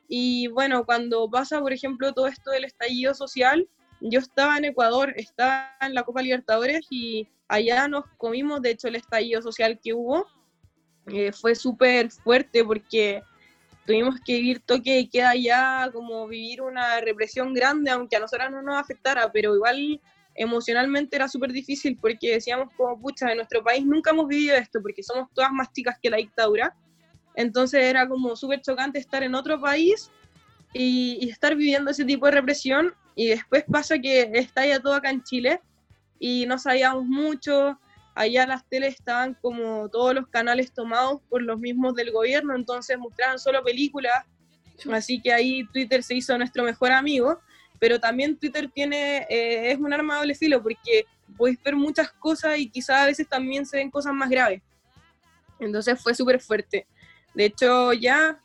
Y 0.09 0.49
bueno, 0.49 0.85
cuando 0.85 1.28
pasa, 1.28 1.61
por 1.61 1.73
ejemplo, 1.73 2.12
todo 2.12 2.26
esto 2.26 2.50
del 2.50 2.64
estallido 2.64 3.14
social, 3.14 3.68
yo 4.00 4.18
estaba 4.18 4.56
en 4.56 4.66
Ecuador, 4.66 5.12
estaba 5.16 5.76
en 5.80 5.94
la 5.94 6.02
Copa 6.02 6.23
Libertadores 6.23 6.87
y 6.90 7.28
allá 7.50 7.88
nos 7.88 8.04
comimos, 8.16 8.62
de 8.62 8.71
hecho, 8.71 8.88
el 8.88 8.95
estallido 8.95 9.42
social 9.42 9.78
que 9.83 9.92
hubo. 9.92 10.25
Eh, 11.07 11.33
fue 11.33 11.54
súper 11.54 12.11
fuerte 12.11 12.64
porque 12.64 13.23
tuvimos 13.85 14.21
que 14.25 14.35
vivir 14.35 14.61
toque 14.61 14.95
de 14.95 15.09
queda 15.09 15.30
allá, 15.30 15.90
como 15.92 16.28
vivir 16.28 16.62
una 16.62 17.00
represión 17.00 17.52
grande, 17.52 17.90
aunque 17.90 18.16
a 18.16 18.21
nosotras 18.21 18.52
no 18.52 18.62
nos 18.62 18.76
afectara, 18.76 19.33
pero 19.33 19.54
igual 19.57 20.00
emocionalmente 20.37 21.16
era 21.16 21.26
súper 21.26 21.50
difícil 21.50 21.99
porque 22.00 22.35
decíamos 22.35 22.69
como, 22.76 23.00
pucha, 23.00 23.28
en 23.30 23.38
nuestro 23.38 23.64
país 23.64 23.85
nunca 23.85 24.11
hemos 24.11 24.28
vivido 24.28 24.57
esto 24.57 24.80
porque 24.80 25.02
somos 25.02 25.28
todas 25.35 25.50
más 25.50 25.73
chicas 25.73 25.97
que 26.00 26.11
la 26.11 26.19
dictadura. 26.19 26.76
Entonces 27.35 27.83
era 27.83 28.09
como 28.09 28.37
súper 28.37 28.61
chocante 28.61 29.00
estar 29.00 29.25
en 29.25 29.35
otro 29.35 29.61
país 29.61 30.11
y, 30.73 31.19
y 31.21 31.30
estar 31.30 31.57
viviendo 31.57 31.90
ese 31.90 32.04
tipo 32.04 32.26
de 32.26 32.33
represión 32.33 32.95
y 33.16 33.28
después 33.28 33.64
pasa 33.64 33.99
que 33.99 34.30
está 34.35 34.64
ya 34.64 34.78
todo 34.78 34.95
acá 34.95 35.11
en 35.11 35.25
Chile 35.25 35.61
y 36.20 36.44
no 36.46 36.58
sabíamos 36.58 37.06
mucho, 37.06 37.80
allá 38.14 38.46
las 38.46 38.68
teles 38.68 38.94
estaban 38.94 39.34
como 39.40 39.88
todos 39.88 40.14
los 40.14 40.28
canales 40.28 40.72
tomados 40.72 41.22
por 41.30 41.42
los 41.42 41.58
mismos 41.58 41.94
del 41.94 42.12
gobierno, 42.12 42.54
entonces 42.54 42.98
mostraban 42.98 43.38
solo 43.38 43.64
películas, 43.64 44.26
así 44.92 45.20
que 45.20 45.32
ahí 45.32 45.66
Twitter 45.72 46.02
se 46.02 46.14
hizo 46.14 46.36
nuestro 46.36 46.62
mejor 46.62 46.92
amigo, 46.92 47.40
pero 47.78 47.98
también 47.98 48.36
Twitter 48.36 48.70
tiene, 48.72 49.26
eh, 49.30 49.72
es 49.72 49.78
un 49.78 49.92
arma 49.92 50.14
de 50.14 50.20
doble 50.20 50.34
filo 50.34 50.62
porque 50.62 51.06
podéis 51.38 51.60
ver 51.62 51.74
muchas 51.74 52.12
cosas 52.12 52.58
y 52.58 52.68
quizás 52.68 52.96
a 53.00 53.06
veces 53.06 53.26
también 53.26 53.64
se 53.64 53.78
ven 53.78 53.90
cosas 53.90 54.12
más 54.12 54.28
graves. 54.28 54.60
Entonces 55.58 55.98
fue 56.02 56.14
súper 56.14 56.40
fuerte. 56.40 56.86
De 57.34 57.46
hecho, 57.46 57.94
ya 57.94 58.38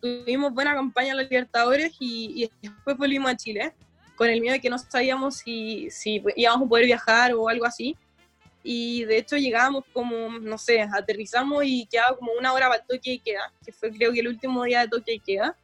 tuvimos 0.00 0.52
buena 0.52 0.74
campaña 0.74 1.12
en 1.12 1.18
los 1.18 1.30
Libertadores 1.30 1.94
y, 1.98 2.42
y 2.44 2.68
después 2.68 2.96
volvimos 2.98 3.30
a 3.30 3.36
Chile 3.36 3.72
con 4.22 4.30
el 4.30 4.40
miedo 4.40 4.52
de 4.52 4.60
que 4.60 4.70
no 4.70 4.78
sabíamos 4.78 5.38
si, 5.38 5.90
si 5.90 6.22
íbamos 6.36 6.66
a 6.66 6.68
poder 6.68 6.86
viajar 6.86 7.34
o 7.34 7.48
algo 7.48 7.64
así. 7.64 7.96
Y 8.62 9.04
de 9.04 9.18
hecho 9.18 9.36
llegábamos 9.36 9.82
como, 9.92 10.38
no 10.38 10.56
sé, 10.58 10.80
aterrizamos 10.80 11.64
y 11.64 11.86
quedaba 11.86 12.16
como 12.16 12.30
una 12.38 12.52
hora 12.52 12.68
para 12.68 12.80
el 12.80 12.86
toque 12.86 13.10
de 13.10 13.18
queda, 13.18 13.52
que 13.64 13.72
fue 13.72 13.90
creo 13.90 14.12
que 14.12 14.20
el 14.20 14.28
último 14.28 14.62
día 14.62 14.82
de 14.82 14.88
toque 14.88 15.10
de 15.10 15.18
queda. 15.18 15.56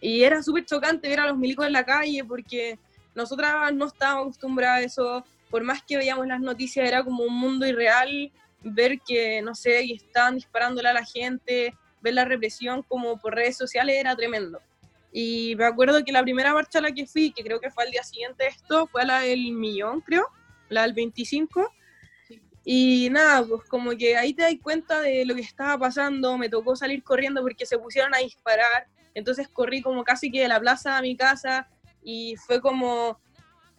Y 0.00 0.22
era 0.22 0.40
súper 0.40 0.64
chocante 0.66 1.08
ver 1.08 1.18
a 1.18 1.26
los 1.26 1.36
milicos 1.36 1.66
en 1.66 1.72
la 1.72 1.84
calle 1.84 2.22
porque 2.22 2.78
nosotras 3.12 3.74
no 3.74 3.86
estábamos 3.86 4.26
acostumbradas 4.26 4.78
a 4.78 4.82
eso. 4.82 5.24
Por 5.50 5.64
más 5.64 5.82
que 5.82 5.96
veíamos 5.96 6.28
las 6.28 6.40
noticias, 6.40 6.86
era 6.86 7.02
como 7.02 7.24
un 7.24 7.34
mundo 7.34 7.66
irreal 7.66 8.30
ver 8.62 9.00
que, 9.00 9.42
no 9.42 9.56
sé, 9.56 9.84
que 9.84 9.94
estaban 9.94 10.36
disparándole 10.36 10.90
a 10.90 10.92
la 10.92 11.04
gente, 11.04 11.74
ver 12.00 12.14
la 12.14 12.24
represión 12.24 12.84
como 12.84 13.18
por 13.18 13.34
redes 13.34 13.56
sociales 13.56 13.96
era 13.98 14.14
tremendo. 14.14 14.60
Y 15.12 15.54
me 15.56 15.64
acuerdo 15.64 16.04
que 16.04 16.12
la 16.12 16.22
primera 16.22 16.54
marcha 16.54 16.78
a 16.78 16.82
la 16.82 16.92
que 16.92 17.06
fui, 17.06 17.32
que 17.32 17.42
creo 17.42 17.60
que 17.60 17.70
fue 17.70 17.84
al 17.84 17.90
día 17.90 18.04
siguiente 18.04 18.44
de 18.44 18.50
esto, 18.50 18.86
fue 18.86 19.02
a 19.02 19.06
la 19.06 19.20
del 19.20 19.52
millón, 19.52 20.00
creo, 20.00 20.28
la 20.68 20.82
del 20.82 20.92
25. 20.92 21.72
Y 22.64 23.08
nada, 23.10 23.44
pues 23.44 23.64
como 23.68 23.90
que 23.96 24.16
ahí 24.16 24.34
te 24.34 24.42
das 24.42 24.54
cuenta 24.62 25.00
de 25.00 25.24
lo 25.24 25.34
que 25.34 25.40
estaba 25.40 25.78
pasando, 25.78 26.36
me 26.38 26.48
tocó 26.48 26.76
salir 26.76 27.02
corriendo 27.02 27.40
porque 27.42 27.66
se 27.66 27.78
pusieron 27.78 28.14
a 28.14 28.18
disparar, 28.18 28.86
entonces 29.14 29.48
corrí 29.48 29.82
como 29.82 30.04
casi 30.04 30.30
que 30.30 30.42
de 30.42 30.48
la 30.48 30.60
plaza 30.60 30.96
a 30.96 31.02
mi 31.02 31.16
casa 31.16 31.68
y 32.02 32.36
fue 32.36 32.60
como, 32.60 33.18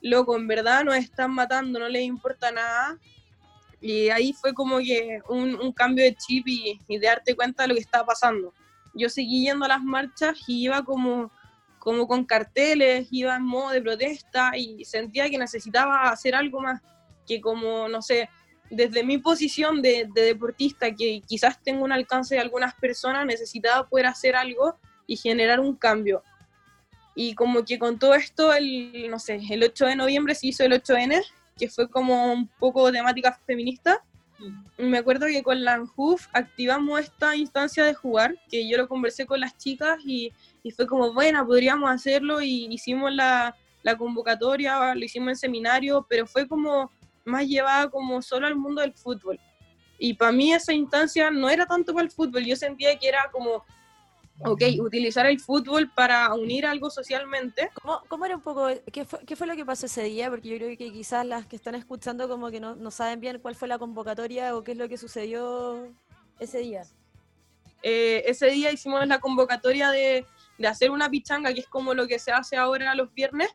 loco, 0.02 0.36
en 0.36 0.48
verdad 0.48 0.84
nos 0.84 0.96
están 0.96 1.32
matando, 1.32 1.80
no 1.80 1.88
les 1.88 2.04
importa 2.04 2.52
nada. 2.52 3.00
Y 3.80 4.10
ahí 4.10 4.34
fue 4.34 4.54
como 4.54 4.78
que 4.80 5.22
un, 5.30 5.56
un 5.60 5.72
cambio 5.72 6.04
de 6.04 6.16
chip 6.16 6.48
y, 6.48 6.80
y 6.88 6.98
de 7.00 7.08
darte 7.08 7.36
cuenta 7.36 7.64
de 7.64 7.70
lo 7.70 7.76
que 7.76 7.82
estaba 7.82 8.06
pasando. 8.06 8.54
Yo 8.94 9.10
seguí 9.10 9.46
yendo 9.46 9.66
a 9.66 9.70
las 9.70 9.84
marchas 9.84 10.40
y 10.48 10.64
iba 10.64 10.84
como, 10.84 11.32
como 11.80 12.08
con 12.08 12.26
carteles, 12.26 13.08
iba 13.12 13.36
en 13.36 13.44
modo 13.44 13.72
de 13.72 13.82
protesta 13.82 14.52
y 14.56 14.84
sentía 14.86 15.30
que 15.30 15.38
necesitaba 15.38 16.10
hacer 16.10 16.36
algo 16.36 16.62
más 16.62 16.82
que 17.28 17.40
como, 17.40 17.88
no 17.88 18.02
sé, 18.02 18.30
desde 18.70 19.04
mi 19.04 19.18
posición 19.18 19.82
de, 19.82 20.08
de, 20.14 20.22
deportista, 20.24 20.94
que 20.96 21.22
quizás 21.28 21.62
tengo 21.62 21.84
un 21.84 21.92
alcance 21.92 22.36
de 22.36 22.42
algunas 22.42 22.74
personas, 22.76 23.26
necesitaba 23.26 23.88
poder 23.88 24.06
hacer 24.06 24.36
algo 24.36 24.78
y 25.06 25.18
generar 25.18 25.60
un 25.60 25.76
cambio. 25.76 26.24
Y 27.16 27.36
como 27.36 27.66
que 27.66 27.78
con 27.78 28.00
todo 28.00 28.16
esto, 28.16 28.54
el, 28.54 29.10
no 29.10 29.20
sé, 29.20 29.42
el 29.50 29.64
8 29.64 29.88
de 29.88 29.96
noviembre 29.96 30.36
se 30.36 30.48
hizo 30.48 30.64
el 30.64 30.72
8N, 30.72 31.22
que 31.58 31.70
fue 31.70 31.90
como 31.90 32.32
un 32.32 32.48
poco 32.48 32.92
temática 32.92 33.38
feminista. 33.46 34.02
Me 34.78 34.98
acuerdo 34.98 35.28
que 35.28 35.44
con 35.44 35.64
la 35.64 35.84
activamos 36.34 37.00
esta 37.00 37.36
instancia 37.36 37.84
de 37.84 37.94
jugar, 37.94 38.36
que 38.50 38.68
yo 38.68 38.78
lo 38.78 38.88
conversé 38.88 39.26
con 39.26 39.40
las 39.40 39.58
chicas 39.58 40.00
y, 40.06 40.34
y 40.64 40.72
fue 40.72 40.88
como, 40.88 41.14
bueno, 41.14 41.46
podríamos 41.46 41.90
hacerlo 41.90 42.42
y 42.42 42.66
hicimos 42.72 43.14
la, 43.14 43.56
la 43.84 43.98
convocatoria, 43.98 44.94
lo 44.96 45.04
hicimos 45.04 45.30
en 45.30 45.36
seminario, 45.36 46.06
pero 46.10 46.26
fue 46.26 46.48
como 46.48 46.92
más 47.26 47.48
llevada 47.48 47.90
como 47.90 48.22
solo 48.22 48.48
al 48.48 48.56
mundo 48.56 48.82
del 48.82 48.94
fútbol. 48.94 49.40
Y 49.98 50.16
para 50.16 50.32
mí 50.32 50.52
esa 50.52 50.74
instancia 50.74 51.30
no 51.30 51.50
era 51.50 51.66
tanto 51.66 51.94
para 51.94 52.06
el 52.06 52.12
fútbol, 52.12 52.44
yo 52.44 52.56
sentía 52.56 52.98
que 52.98 53.08
era 53.08 53.30
como, 53.32 53.64
ok, 54.46 54.62
utilizar 54.80 55.26
el 55.26 55.40
fútbol 55.40 55.92
para 55.94 56.34
unir 56.34 56.66
algo 56.66 56.90
socialmente. 56.90 57.70
¿Cómo, 57.82 58.02
cómo 58.08 58.26
era 58.26 58.36
un 58.36 58.42
poco, 58.42 58.68
qué 58.92 59.06
fue, 59.06 59.20
qué 59.26 59.36
fue, 59.36 59.48
lo 59.48 59.56
que 59.56 59.66
pasó 59.66 59.86
ese 59.86 60.04
día? 60.04 60.30
Porque 60.30 60.50
yo 60.50 60.58
creo 60.58 60.78
que 60.78 60.92
quizás 60.92 61.26
las 61.26 61.46
que 61.46 61.56
están 61.56 61.76
escuchando 61.76 62.28
como 62.28 62.50
que 62.52 62.60
no, 62.60 62.76
no 62.76 62.92
saben 62.92 63.20
bien 63.20 63.40
cuál 63.40 63.56
fue 63.56 63.68
la 63.68 63.80
convocatoria 63.80 64.56
o 64.56 64.64
qué 64.64 64.74
es 64.74 64.78
lo 64.78 64.90
que 64.90 64.98
sucedió 64.98 65.88
ese 66.40 66.60
día. 66.60 66.84
Eh, 67.84 68.24
ese 68.28 68.48
día 68.48 68.72
hicimos 68.72 69.06
la 69.08 69.20
convocatoria 69.20 69.90
de, 69.90 70.26
de 70.58 70.68
hacer 70.68 70.92
una 70.92 71.10
pichanga, 71.10 71.54
que 71.54 71.62
es 71.62 71.68
como 71.68 71.94
lo 71.94 72.08
que 72.08 72.20
se 72.20 72.32
hace 72.32 72.58
ahora 72.58 72.96
los 72.96 73.14
viernes, 73.14 73.50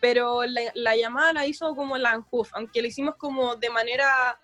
pero 0.00 0.44
la, 0.44 0.62
la, 0.74 0.96
llamada 0.96 1.32
la 1.32 1.46
hizo 1.46 1.74
como 1.74 1.96
la 1.96 2.12
ANJUF, 2.12 2.50
aunque 2.54 2.82
la 2.82 2.88
hicimos 2.88 3.16
como 3.16 3.56
de 3.56 3.70
manera, 3.70 4.38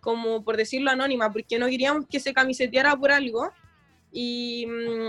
como 0.00 0.44
por 0.44 0.56
decirlo 0.56 0.90
anónima, 0.90 1.30
porque 1.30 1.58
no 1.58 1.66
queríamos 1.66 2.06
que 2.06 2.20
se 2.20 2.34
camiseteara 2.34 2.96
por 2.96 3.12
algo. 3.12 3.52
Y, 4.18 4.66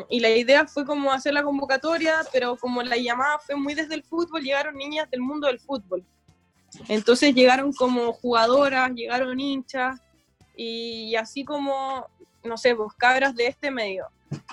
y, 0.09 0.19
la 0.19 0.29
idea 0.31 0.67
fue 0.67 0.85
como 0.85 1.13
hacer 1.13 1.33
la 1.33 1.41
convocatoria, 1.41 2.25
pero 2.33 2.57
como 2.57 2.83
la 2.83 2.97
llamada 2.97 3.39
fue 3.39 3.55
muy 3.55 3.73
desde 3.73 3.95
el 3.95 4.03
fútbol, 4.03 4.43
llegaron 4.43 4.75
niñas 4.75 5.09
del 5.09 5.21
mundo 5.21 5.47
del 5.47 5.61
fútbol. 5.61 6.03
Entonces 6.89 7.33
llegaron 7.33 7.71
como 7.71 8.11
jugadoras, 8.11 8.91
llegaron 8.91 9.39
hinchas, 9.39 10.01
y 10.57 11.15
así 11.15 11.45
como, 11.45 12.05
no 12.43 12.57
sé, 12.57 12.75
pues 12.75 12.91
cabras 12.97 13.33
de 13.33 13.47
este 13.47 13.71
medio. 13.71 14.07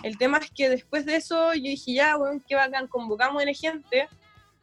El 0.05 0.17
tema 0.19 0.39
es 0.39 0.53
que 0.53 0.69
después 0.69 1.05
de 1.05 1.17
eso 1.17 1.53
yo 1.55 1.63
dije, 1.63 1.95
ya, 1.95 2.17
bueno, 2.17 2.41
qué 2.47 2.55
bacán, 2.55 2.87
convocamos 2.87 3.43
a 3.43 3.53
gente, 3.53 4.09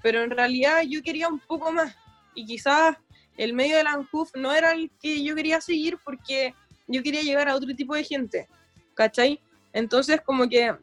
pero 0.02 0.24
en 0.24 0.30
realidad 0.30 0.84
yo 0.88 1.02
quería 1.02 1.28
un 1.28 1.40
poco 1.40 1.70
más. 1.72 1.94
y 2.34 2.46
quizás 2.46 2.96
el 3.36 3.54
medio 3.54 3.76
de 3.76 3.84
la 3.84 3.92
ANJUF 3.92 4.36
no 4.36 4.54
era 4.54 4.72
el 4.72 4.90
que 5.02 5.22
yo 5.22 5.36
quería 5.36 5.60
seguir 5.60 5.98
porque 6.06 6.54
yo 6.88 7.04
quería 7.04 7.24
llegar 7.24 7.50
a 7.50 7.56
otro 7.56 7.76
tipo 7.76 7.94
de 7.96 8.06
gente, 8.06 8.48
¿cachai? 8.94 9.42
Entonces 9.74 10.22
como 10.22 10.48
que 10.48 10.76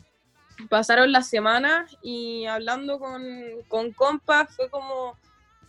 pasaron 0.69 1.13
las 1.13 1.29
semanas 1.29 1.97
y 2.03 2.47
hablando 2.47 2.99
con, 2.99 3.23
con 3.69 3.93
compas 3.93 4.55
fue 4.55 4.69
como, 4.71 5.17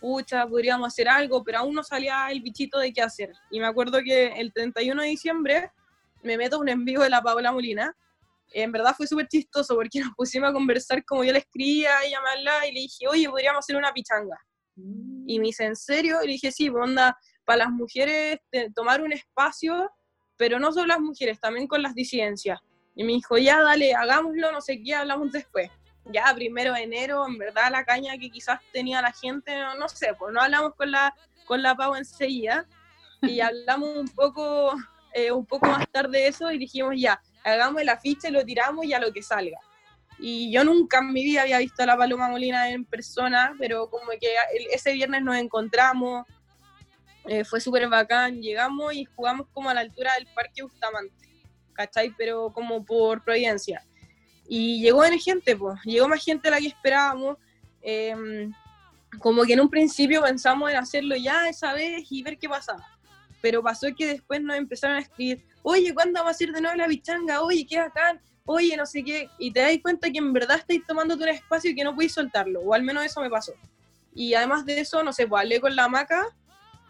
pucha, 0.00 0.46
podríamos 0.46 0.88
hacer 0.88 1.08
algo, 1.08 1.44
pero 1.44 1.58
aún 1.58 1.74
no 1.74 1.84
salía 1.84 2.28
el 2.30 2.40
bichito 2.40 2.78
de 2.78 2.92
qué 2.92 3.02
hacer. 3.02 3.32
Y 3.50 3.60
me 3.60 3.66
acuerdo 3.66 4.00
que 4.02 4.28
el 4.28 4.52
31 4.52 5.02
de 5.02 5.08
diciembre 5.08 5.70
me 6.22 6.36
meto 6.36 6.58
un 6.58 6.68
envío 6.68 7.00
de 7.00 7.10
la 7.10 7.22
Paola 7.22 7.52
Molina. 7.52 7.94
En 8.52 8.72
verdad 8.72 8.94
fue 8.96 9.06
súper 9.06 9.28
chistoso 9.28 9.74
porque 9.74 10.00
nos 10.00 10.12
pusimos 10.14 10.50
a 10.50 10.52
conversar 10.52 11.04
como 11.04 11.22
yo 11.22 11.32
le 11.32 11.38
escribía 11.38 11.90
y 12.06 12.10
llamarla 12.10 12.66
y 12.66 12.72
le 12.72 12.80
dije, 12.80 13.06
oye, 13.08 13.28
podríamos 13.28 13.60
hacer 13.60 13.76
una 13.76 13.92
pichanga. 13.92 14.36
Y 15.26 15.38
me 15.38 15.46
dice, 15.46 15.64
¿en 15.64 15.76
serio? 15.76 16.22
Y 16.22 16.26
le 16.26 16.32
dije, 16.32 16.50
sí, 16.50 16.70
pues 16.70 16.82
onda, 16.82 17.16
para 17.44 17.64
las 17.64 17.70
mujeres 17.70 18.38
tomar 18.74 19.02
un 19.02 19.12
espacio, 19.12 19.90
pero 20.36 20.58
no 20.58 20.72
solo 20.72 20.86
las 20.86 21.00
mujeres, 21.00 21.38
también 21.38 21.66
con 21.66 21.82
las 21.82 21.94
disidencias. 21.94 22.58
Y 22.94 23.04
me 23.04 23.12
dijo, 23.12 23.38
ya, 23.38 23.62
dale, 23.62 23.94
hagámoslo, 23.94 24.52
no 24.52 24.60
sé 24.60 24.82
qué, 24.82 24.94
hablamos 24.94 25.32
después. 25.32 25.70
Ya, 26.06 26.32
primero 26.34 26.72
de 26.72 26.82
enero, 26.82 27.26
en 27.26 27.38
verdad, 27.38 27.70
la 27.70 27.84
caña 27.84 28.18
que 28.18 28.30
quizás 28.30 28.60
tenía 28.72 29.00
la 29.00 29.12
gente, 29.12 29.52
no, 29.78 29.88
sé, 29.88 30.14
pues 30.18 30.32
no 30.32 30.40
hablamos 30.40 30.74
con 30.74 30.90
la, 30.90 31.14
con 31.46 31.62
la 31.62 31.74
Pau 31.74 31.94
enseguida. 31.94 32.66
Y 33.22 33.40
hablamos 33.40 33.96
un 33.96 34.08
poco, 34.08 34.74
eh, 35.14 35.30
un 35.30 35.46
poco 35.46 35.66
más 35.66 35.86
tarde 35.90 36.18
de 36.18 36.28
eso 36.28 36.50
y 36.50 36.58
dijimos, 36.58 36.94
ya, 36.96 37.20
hagamos 37.44 37.80
el 37.80 37.88
afiche, 37.88 38.30
lo 38.30 38.44
tiramos 38.44 38.84
y 38.84 38.92
a 38.92 38.98
lo 38.98 39.12
que 39.12 39.22
salga. 39.22 39.58
Y 40.18 40.52
yo 40.52 40.64
nunca 40.64 40.98
en 40.98 41.12
mi 41.12 41.24
vida 41.24 41.42
había 41.42 41.58
visto 41.58 41.82
a 41.82 41.86
la 41.86 41.96
Paloma 41.96 42.28
Molina 42.28 42.68
en 42.68 42.84
persona, 42.84 43.54
pero 43.58 43.88
como 43.88 44.10
que 44.20 44.34
ese 44.70 44.92
viernes 44.92 45.22
nos 45.22 45.36
encontramos, 45.36 46.26
eh, 47.26 47.44
fue 47.44 47.60
súper 47.60 47.88
bacán, 47.88 48.42
llegamos 48.42 48.92
y 48.94 49.04
jugamos 49.04 49.46
como 49.52 49.70
a 49.70 49.74
la 49.74 49.80
altura 49.80 50.14
del 50.14 50.26
Parque 50.34 50.62
Bustamante, 50.62 51.29
¿cachai? 51.72 52.14
Pero 52.16 52.52
como 52.52 52.84
por 52.84 53.22
Providencia. 53.22 53.84
Y 54.48 54.80
llegó 54.82 55.02
gente, 55.02 55.56
pues, 55.56 55.78
llegó 55.84 56.08
más 56.08 56.24
gente 56.24 56.48
de 56.48 56.50
la 56.50 56.60
que 56.60 56.68
esperábamos. 56.68 57.36
Em, 57.82 58.52
como 59.18 59.42
que 59.44 59.54
en 59.54 59.60
un 59.60 59.70
principio 59.70 60.22
pensamos 60.22 60.70
en 60.70 60.76
hacerlo 60.76 61.16
ya 61.16 61.48
esa 61.48 61.72
vez 61.72 62.10
y 62.10 62.22
ver 62.22 62.38
qué 62.38 62.48
pasaba. 62.48 62.86
Pero 63.40 63.62
pasó 63.62 63.88
que 63.96 64.06
después 64.06 64.40
nos 64.42 64.56
empezaron 64.56 64.96
a 64.96 65.00
escribir, 65.00 65.44
oye, 65.62 65.94
¿cuándo 65.94 66.14
vamos 66.14 66.28
a 66.28 66.34
hacer 66.34 66.52
de 66.52 66.60
nuevo 66.60 66.76
la 66.76 66.86
bichanga? 66.86 67.42
Oye, 67.42 67.66
qué 67.66 67.78
bacán 67.78 68.20
oye, 68.52 68.76
no 68.76 68.84
sé 68.84 69.04
qué, 69.04 69.30
y 69.38 69.52
te 69.52 69.60
das 69.60 69.78
cuenta 69.80 70.10
que 70.10 70.18
en 70.18 70.32
verdad 70.32 70.58
estáis 70.58 70.84
tomando 70.84 71.14
un 71.14 71.28
espacio 71.28 71.70
y 71.70 71.74
que 71.74 71.84
no 71.84 71.94
podéis 71.94 72.14
soltarlo, 72.14 72.60
o 72.60 72.74
al 72.74 72.82
menos 72.82 73.04
eso 73.04 73.20
me 73.20 73.30
pasó. 73.30 73.52
Y 74.12 74.34
además 74.34 74.66
de 74.66 74.80
eso, 74.80 75.02
no 75.04 75.12
sé, 75.12 75.28
pues 75.28 75.42
hablé 75.42 75.60
con 75.60 75.76
la 75.76 75.88
maca 75.88 76.26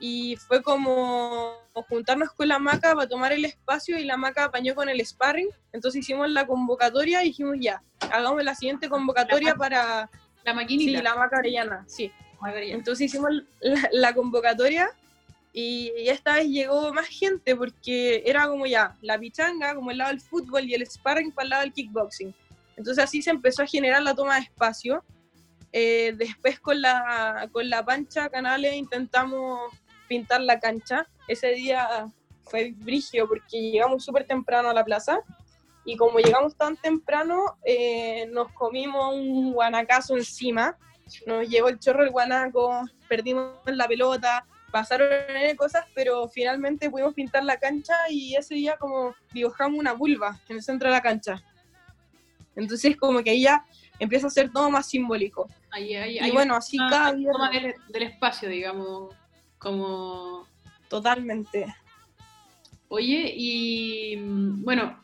y 0.00 0.36
fue 0.36 0.62
como 0.62 1.52
juntarnos 1.88 2.32
con 2.32 2.48
la 2.48 2.58
maca 2.58 2.94
para 2.94 3.06
tomar 3.06 3.32
el 3.32 3.44
espacio 3.44 3.98
y 3.98 4.04
la 4.04 4.16
maca 4.16 4.44
apañó 4.44 4.74
con 4.74 4.88
el 4.88 5.04
sparring, 5.04 5.48
entonces 5.72 6.00
hicimos 6.00 6.30
la 6.30 6.46
convocatoria 6.46 7.22
y 7.22 7.28
dijimos 7.28 7.56
ya, 7.60 7.82
hagamos 8.10 8.42
la 8.42 8.54
siguiente 8.54 8.88
convocatoria 8.88 9.54
para... 9.54 10.10
La 10.44 10.54
maquinita. 10.54 10.98
Sí, 10.98 11.04
la 11.04 11.14
maca 11.14 11.38
arellana, 11.38 11.84
sí. 11.86 12.10
Entonces 12.42 13.06
hicimos 13.06 13.30
la 13.92 14.14
convocatoria 14.14 14.90
y, 15.52 15.92
esta 16.08 16.36
vez 16.36 16.48
llegó 16.48 16.92
más 16.92 17.06
gente 17.06 17.54
porque 17.54 18.22
era 18.24 18.48
como 18.48 18.66
ya 18.66 18.96
la 19.02 19.18
pichanga, 19.18 19.74
como 19.74 19.90
el 19.90 19.98
lado 19.98 20.10
del 20.10 20.20
fútbol 20.20 20.64
y 20.64 20.74
el 20.74 20.86
sparring 20.86 21.32
para 21.32 21.44
el 21.44 21.50
lado 21.50 21.62
del 21.62 21.72
kickboxing. 21.72 22.34
Entonces 22.76 23.04
así 23.04 23.20
se 23.20 23.30
empezó 23.30 23.62
a 23.62 23.66
generar 23.66 24.02
la 24.02 24.14
toma 24.14 24.36
de 24.36 24.42
espacio. 24.42 25.04
Eh, 25.72 26.14
después 26.16 26.58
con 26.58 26.80
la, 26.80 27.48
con 27.52 27.68
la 27.68 27.84
pancha 27.84 28.28
Canales 28.28 28.74
intentamos 28.74 29.70
pintar 30.10 30.40
la 30.40 30.58
cancha. 30.58 31.06
Ese 31.28 31.52
día 31.52 32.12
fue 32.42 32.74
brigio 32.76 33.28
porque 33.28 33.70
llegamos 33.70 34.04
súper 34.04 34.26
temprano 34.26 34.68
a 34.68 34.74
la 34.74 34.84
plaza 34.84 35.20
y 35.84 35.96
como 35.96 36.18
llegamos 36.18 36.56
tan 36.56 36.76
temprano 36.76 37.56
eh, 37.64 38.26
nos 38.32 38.50
comimos 38.52 39.14
un 39.14 39.52
guanacazo 39.52 40.16
encima. 40.16 40.76
Nos 41.26 41.48
llevó 41.48 41.68
el 41.68 41.78
chorro 41.78 42.02
el 42.02 42.10
guanaco, 42.10 42.84
perdimos 43.08 43.54
la 43.66 43.86
pelota, 43.86 44.44
pasaron 44.72 45.08
cosas, 45.56 45.84
pero 45.94 46.28
finalmente 46.28 46.90
pudimos 46.90 47.14
pintar 47.14 47.44
la 47.44 47.56
cancha 47.56 47.94
y 48.08 48.34
ese 48.34 48.56
día 48.56 48.76
como 48.78 49.14
dibujamos 49.32 49.78
una 49.78 49.92
vulva 49.92 50.40
en 50.48 50.56
el 50.56 50.62
centro 50.62 50.88
de 50.88 50.96
la 50.96 51.02
cancha. 51.02 51.40
Entonces 52.56 52.96
como 52.96 53.22
que 53.22 53.30
ahí 53.30 53.42
ya 53.42 53.64
empieza 54.00 54.26
a 54.26 54.30
ser 54.30 54.50
todo 54.50 54.70
más 54.70 54.88
simbólico. 54.88 55.48
y 55.78 56.30
bueno, 56.32 56.56
así 56.56 56.78
cada 56.78 57.12
del, 57.12 57.74
del, 57.88 58.02
espacio, 58.02 58.48
digamos, 58.48 59.14
como... 59.60 60.48
Totalmente. 60.88 61.72
Oye, 62.88 63.32
y 63.36 64.16
mm, 64.16 64.64
bueno, 64.64 65.00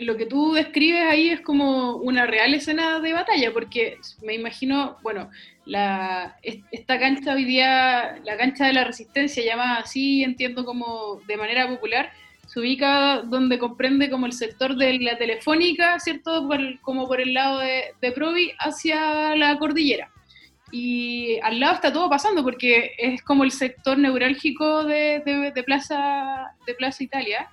lo 0.00 0.16
que 0.18 0.26
tú 0.26 0.52
describes 0.52 1.04
ahí 1.08 1.30
es 1.30 1.40
como 1.40 1.96
una 1.96 2.26
real 2.26 2.52
escena 2.52 3.00
de 3.00 3.14
batalla, 3.14 3.52
porque 3.52 3.96
me 4.22 4.34
imagino, 4.34 4.98
bueno, 5.02 5.30
la, 5.64 6.36
esta 6.42 6.98
cancha 6.98 7.32
hoy 7.32 7.44
día, 7.44 8.18
la 8.24 8.36
cancha 8.36 8.66
de 8.66 8.74
la 8.74 8.84
resistencia, 8.84 9.42
llamada 9.42 9.76
así, 9.76 10.22
entiendo 10.22 10.66
como 10.66 11.22
de 11.26 11.38
manera 11.38 11.66
popular, 11.66 12.10
se 12.46 12.60
ubica 12.60 13.22
donde 13.22 13.58
comprende 13.58 14.10
como 14.10 14.26
el 14.26 14.32
sector 14.32 14.76
de 14.76 14.98
la 14.98 15.16
telefónica, 15.16 15.98
¿cierto? 15.98 16.48
como 16.82 17.06
por 17.06 17.20
el 17.20 17.32
lado 17.32 17.60
de, 17.60 17.94
de 18.00 18.12
Provi 18.12 18.52
hacia 18.58 19.34
la 19.34 19.56
cordillera. 19.58 20.10
Y 20.72 21.38
al 21.40 21.60
lado 21.60 21.74
está 21.74 21.92
todo 21.92 22.10
pasando 22.10 22.42
porque 22.42 22.92
es 22.98 23.22
como 23.22 23.44
el 23.44 23.52
sector 23.52 23.96
neurálgico 23.98 24.84
de, 24.84 25.52
Plaza, 25.64 26.52
de 26.66 26.74
Plaza 26.74 27.04
Italia 27.04 27.48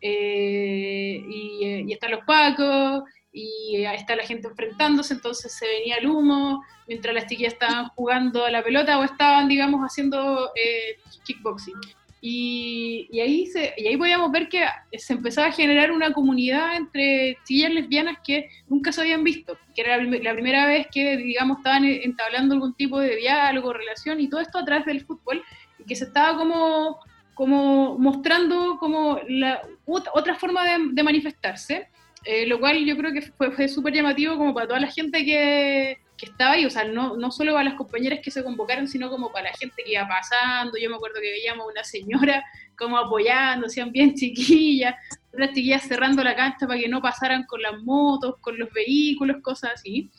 eh, 0.00 1.16
eh, 1.16 1.84
y, 1.86 1.92
están 1.92 2.10
los 2.10 2.24
pacos, 2.24 3.04
y 3.32 3.84
está 3.84 4.16
la 4.16 4.24
gente 4.24 4.48
enfrentándose, 4.48 5.14
entonces 5.14 5.54
se 5.54 5.66
venía 5.66 5.96
el 5.96 6.06
humo, 6.06 6.62
mientras 6.86 7.14
las 7.14 7.26
chiquillas 7.26 7.54
estaban 7.54 7.88
jugando 7.90 8.44
a 8.44 8.50
la 8.50 8.62
pelota 8.62 8.98
o 8.98 9.04
estaban, 9.04 9.48
digamos, 9.48 9.80
haciendo 9.80 10.50
eh, 10.54 10.98
kickboxing. 11.24 11.76
Y, 12.24 13.08
y, 13.10 13.18
ahí 13.18 13.46
se, 13.46 13.74
y 13.76 13.88
ahí 13.88 13.96
podíamos 13.96 14.30
ver 14.30 14.48
que 14.48 14.64
se 14.96 15.14
empezaba 15.14 15.48
a 15.48 15.52
generar 15.52 15.90
una 15.90 16.12
comunidad 16.12 16.76
entre 16.76 17.36
chiquillas 17.44 17.72
lesbianas 17.72 18.18
que 18.24 18.48
nunca 18.68 18.92
se 18.92 19.00
habían 19.00 19.24
visto, 19.24 19.58
que 19.74 19.82
era 19.82 20.00
la 20.00 20.32
primera 20.32 20.66
vez 20.66 20.86
que, 20.92 21.16
digamos, 21.16 21.58
estaban 21.58 21.84
entablando 21.84 22.54
algún 22.54 22.74
tipo 22.74 23.00
de 23.00 23.16
diálogo, 23.16 23.72
relación, 23.72 24.20
y 24.20 24.28
todo 24.28 24.40
esto 24.40 24.58
a 24.58 24.64
través 24.64 24.86
del 24.86 25.04
fútbol, 25.04 25.42
y 25.80 25.84
que 25.84 25.96
se 25.96 26.04
estaba 26.04 26.38
como 26.38 27.00
como 27.34 27.98
mostrando 27.98 28.76
como 28.78 29.18
la, 29.26 29.62
otra 29.86 30.34
forma 30.36 30.64
de, 30.64 31.02
manifestarse, 31.02 31.88
eh, 32.24 32.46
lo 32.46 32.60
cual 32.60 32.84
yo 32.84 32.96
creo 32.96 33.12
que 33.12 33.22
fue, 33.22 33.50
fue 33.50 33.68
súper 33.68 33.94
llamativo 33.94 34.36
como 34.36 34.54
para 34.54 34.68
toda 34.68 34.80
la 34.80 34.90
gente 34.90 35.24
que, 35.24 35.98
que, 36.22 36.30
estaba 36.30 36.52
ahí, 36.52 36.64
o 36.64 36.70
sea, 36.70 36.84
no, 36.84 37.16
no 37.16 37.30
solo 37.30 37.52
para 37.52 37.64
las 37.64 37.74
compañeras 37.74 38.20
que 38.22 38.30
se 38.30 38.44
convocaron, 38.44 38.86
sino 38.88 39.10
como 39.10 39.32
para 39.32 39.50
la 39.50 39.56
gente 39.56 39.82
que 39.84 39.92
iba 39.92 40.06
pasando, 40.06 40.78
yo 40.78 40.88
me 40.90 40.96
acuerdo 40.96 41.20
que 41.20 41.30
veíamos 41.30 41.66
una 41.70 41.84
señora 41.84 42.44
como 42.78 42.96
apoyando, 42.98 43.68
sean 43.68 43.92
bien 43.92 44.14
chiquillas, 44.14 44.94
otras 45.32 45.50
chiquillas 45.50 45.82
cerrando 45.82 46.22
la 46.22 46.36
cancha 46.36 46.66
para 46.66 46.80
que 46.80 46.88
no 46.88 47.00
pasaran 47.00 47.44
con 47.44 47.60
las 47.62 47.80
motos, 47.82 48.36
con 48.40 48.58
los 48.58 48.72
vehículos, 48.72 49.42
cosas 49.42 49.72
así. 49.74 50.10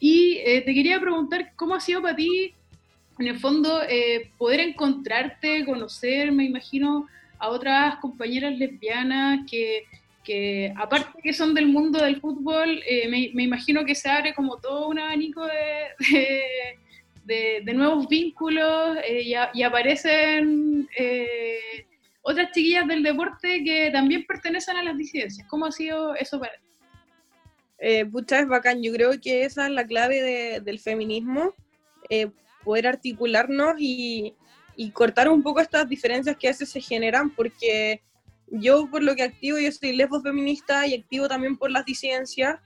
Y 0.00 0.38
eh, 0.44 0.62
te 0.62 0.74
quería 0.74 1.00
preguntar, 1.00 1.52
¿cómo 1.56 1.74
ha 1.74 1.80
sido 1.80 2.02
para 2.02 2.16
ti 2.16 2.54
en 3.18 3.26
el 3.26 3.38
fondo, 3.38 3.82
eh, 3.82 4.30
poder 4.38 4.60
encontrarte, 4.60 5.64
conocer, 5.64 6.30
me 6.30 6.44
imagino, 6.44 7.06
a 7.38 7.48
otras 7.48 7.96
compañeras 7.96 8.56
lesbianas 8.56 9.40
que, 9.50 9.84
que 10.28 10.74
aparte 10.76 11.22
que 11.22 11.32
son 11.32 11.54
del 11.54 11.68
mundo 11.68 12.04
del 12.04 12.20
fútbol, 12.20 12.82
eh, 12.86 13.08
me, 13.08 13.42
imagino 13.42 13.82
que 13.86 13.94
se 13.94 14.10
abre 14.10 14.34
como 14.34 14.58
todo 14.58 14.88
un 14.88 14.98
abanico 14.98 15.46
de, 17.24 17.64
nuevos 17.74 18.06
vínculos 18.08 18.98
eh, 19.08 19.22
y, 19.54 19.62
aparecen 19.62 20.86
otras 22.20 22.52
chiquillas 22.52 22.86
del 22.86 23.02
deporte 23.02 23.64
que 23.64 23.88
también 23.90 24.26
pertenecen 24.26 24.76
a 24.76 24.82
las 24.82 24.98
disidencias. 24.98 25.48
¿Cómo 25.48 25.64
ha 25.64 25.72
sido 25.72 26.14
eso 26.14 26.38
para 26.38 26.52
ti? 26.52 26.68
Eh, 27.78 28.06
es 28.12 28.48
bacán. 28.48 28.82
Yo 28.82 28.92
creo 28.92 29.18
que 29.18 29.44
esa 29.44 29.64
es 29.64 29.72
la 29.72 29.86
clave 29.86 30.60
del 30.60 30.78
feminismo 30.78 31.54
poder 32.64 32.86
articularnos 32.86 33.76
y, 33.78 34.34
cortar 34.92 35.30
un 35.30 35.42
poco 35.42 35.60
estas 35.60 35.88
diferencias 35.88 36.36
que 36.36 36.48
a 36.48 36.50
veces 36.50 36.68
se 36.68 36.82
generan, 36.82 37.30
porque 37.30 38.02
yo 38.50 38.88
por 38.90 39.02
lo 39.02 39.14
que 39.14 39.22
activo, 39.22 39.58
yo 39.58 39.70
soy 39.72 39.94
lesbo 39.94 40.20
feminista 40.20 40.86
y 40.86 40.94
activo 40.94 41.28
también 41.28 41.56
por 41.56 41.70
las 41.70 41.84
disidencias, 41.84 42.60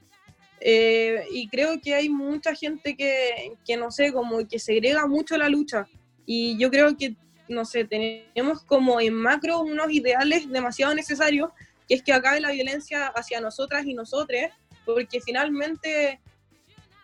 eh, 0.61 1.25
y 1.33 1.49
creo 1.49 1.81
que 1.81 1.95
hay 1.95 2.09
mucha 2.09 2.55
gente 2.55 2.97
que, 2.97 3.53
que, 3.64 3.77
no 3.77 3.90
sé, 3.90 4.12
como 4.12 4.47
que 4.47 4.59
segrega 4.59 5.07
mucho 5.07 5.37
la 5.37 5.49
lucha, 5.49 5.87
y 6.25 6.57
yo 6.59 6.71
creo 6.71 6.97
que, 6.97 7.16
no 7.49 7.64
sé, 7.64 7.85
tenemos 7.85 8.62
como 8.64 9.01
en 9.01 9.14
macro 9.14 9.61
unos 9.61 9.90
ideales 9.90 10.49
demasiado 10.49 10.95
necesarios, 10.95 11.51
que 11.88 11.95
es 11.95 12.03
que 12.03 12.12
acabe 12.12 12.40
la 12.40 12.53
violencia 12.53 13.09
hacia 13.09 13.40
nosotras 13.40 13.85
y 13.87 13.95
nosotres, 13.95 14.53
porque 14.85 15.21
finalmente, 15.21 16.21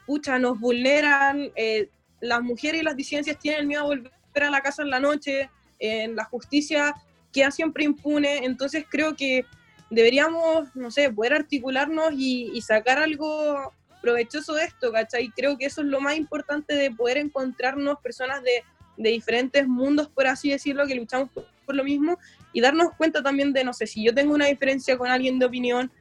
pucha, 0.06 0.38
nos 0.38 0.58
vulneran, 0.58 1.50
eh, 1.56 1.88
las 2.20 2.42
mujeres 2.42 2.80
y 2.80 2.84
las 2.84 2.96
disidencias 2.96 3.38
tienen 3.38 3.66
miedo 3.66 3.82
a 3.82 3.86
volver 3.86 4.12
espera 4.28 4.50
la 4.50 4.60
casa 4.60 4.82
en 4.82 4.90
la 4.90 5.00
noche, 5.00 5.50
en 5.78 6.14
la 6.14 6.24
justicia 6.24 6.94
queda 7.32 7.50
siempre 7.50 7.84
impune, 7.84 8.44
entonces 8.44 8.84
creo 8.88 9.14
que 9.16 9.44
deberíamos, 9.90 10.74
no 10.74 10.90
sé, 10.90 11.10
poder 11.10 11.34
articularnos 11.34 12.12
y, 12.12 12.60
sacar 12.62 12.98
algo 12.98 13.72
provechoso 14.02 14.54
de 14.54 14.64
esto, 14.64 14.92
¿cachai? 14.92 15.30
Creo 15.30 15.56
que 15.56 15.66
eso 15.66 15.80
es 15.80 15.86
lo 15.86 16.00
más 16.00 16.16
importante 16.16 16.74
de 16.74 16.90
poder 16.90 17.18
encontrarnos 17.18 17.98
personas 18.00 18.42
de, 18.42 18.64
diferentes 18.96 19.66
mundos, 19.66 20.08
por 20.08 20.26
así 20.26 20.50
decirlo, 20.50 20.86
que 20.86 20.96
luchamos 20.96 21.30
por, 21.64 21.76
lo 21.76 21.84
mismo 21.84 22.18
y 22.52 22.62
darnos 22.62 22.94
cuenta 22.96 23.22
también 23.22 23.52
de, 23.52 23.62
no 23.62 23.74
sé, 23.74 23.86
si 23.86 24.02
yo 24.02 24.14
tengo 24.14 24.34
una 24.34 24.46
diferencia 24.46 24.96
con 24.96 25.08
alguien 25.08 25.38
de 25.38 25.44
opinión, 25.46 25.92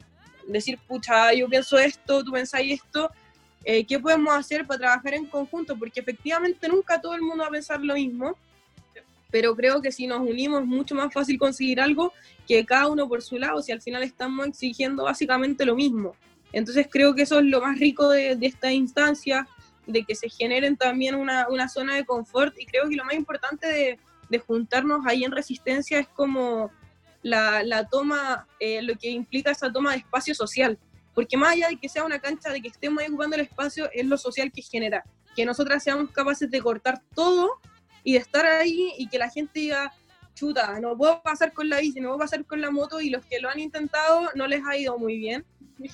decir, 0.48 0.80
pucha, 0.88 1.34
yo 1.34 1.48
pienso 1.50 1.78
esto, 1.78 2.24
tú 2.24 2.32
pensáis 2.32 2.82
esto, 2.82 3.12
eh, 3.66 3.86
¿qué 3.86 4.00
podemos 4.00 4.34
hacer 4.34 4.66
para 4.66 4.80
trabajar 4.80 5.14
en 5.14 5.26
conjunto? 5.26 5.78
Porque 5.78 6.00
efectivamente 6.00 6.70
nunca 6.70 7.02
todo 7.02 7.16
el 7.16 7.22
mundo 7.22 7.44
va 7.44 7.50
a 7.50 7.52
pensar 7.52 7.82
lo 7.82 7.96
mismo 7.96 8.38
pero 9.32 9.56
creo 9.56 9.82
que 9.82 9.92
si 9.92 10.08
nos 10.08 10.22
unimos 10.22 10.62
es 10.62 10.68
mucho 10.68 10.96
más 10.96 11.14
fácil 11.14 11.38
conseguir 11.38 11.82
algo 11.82 12.14
que 12.48 12.66
cada 12.66 12.88
uno 12.88 13.08
por 13.08 13.22
su 13.22 13.38
lado, 13.38 13.62
si 13.62 13.72
al 13.72 13.82
final 13.82 14.04
estamos 14.04 14.48
exigiendo 14.48 15.04
básicamente 15.04 15.66
lo 15.66 15.76
mismo. 15.76 16.16
Entonces 16.54 16.88
creo 16.90 17.14
que 17.14 17.24
eso 17.24 17.40
es 17.40 17.46
lo 17.46 17.62
más 17.62 17.78
rico 17.80 18.10
de, 18.10 18.38
esta 18.42 18.72
instancia, 18.72 19.48
de 19.86 20.04
que 20.04 20.16
se 20.16 20.30
generen 20.30 20.78
también 20.78 21.16
una, 21.16 21.48
una, 21.50 21.68
zona 21.68 21.96
de 21.96 22.06
confort 22.06 22.58
y 22.58 22.66
creo 22.66 22.90
que 22.90 22.96
lo 22.96 23.06
más 23.06 23.16
importante 23.16 23.68
de, 23.68 24.00
juntarnos 24.40 25.06
ahí 25.06 25.24
en 25.24 25.32
resistencia 25.32 26.00
es 26.00 26.08
como 26.10 26.70
la, 27.22 27.64
la 27.64 27.88
toma, 27.88 28.46
eh, 28.60 28.82
lo 28.82 28.96
que 28.96 29.10
implica 29.10 29.52
esa 29.52 29.72
toma 29.72 29.92
de 29.92 30.00
espacio 30.00 30.36
social, 30.36 30.78
porque 31.16 31.38
más 31.38 31.54
allá 31.54 31.70
de 31.70 31.78
que 31.78 31.90
sea 31.90 32.04
una 32.04 32.20
cancha, 32.20 32.52
de 32.52 32.62
que 32.62 32.68
estemos 32.68 33.02
ahí 33.02 33.08
ocupando 33.08 33.36
el 33.36 33.42
espacio, 33.44 33.90
es 33.94 34.06
lo 34.06 34.18
social 34.18 34.52
que 34.52 34.62
genera, 34.62 35.04
que 35.36 35.46
nosotras 35.46 35.84
seamos 35.84 36.12
capaces 36.12 36.52
de 36.52 36.62
cortar 36.62 37.02
todo 37.16 37.60
y 38.04 38.14
de 38.14 38.20
estar 38.20 38.46
ahí 38.46 38.94
y 38.98 39.08
que 39.08 39.18
la 39.18 39.30
gente 39.30 39.60
diga, 39.60 39.94
chuta, 40.38 40.80
no 40.80 40.96
puedo 40.96 41.22
pasar 41.22 41.52
con 41.52 41.68
la 41.68 41.80
bici, 41.80 42.00
no 42.00 42.10
puedo 42.10 42.20
pasar 42.20 42.46
con 42.46 42.62
la 42.62 42.70
moto 42.70 43.02
y 43.02 43.10
los 43.10 43.26
que 43.26 43.40
lo 43.40 43.50
han 43.50 43.60
intentado 43.60 44.30
no 44.36 44.48
les 44.48 44.62
ha 44.66 44.78
ido 44.78 44.98
muy 44.98 45.18
bien, 45.18 45.44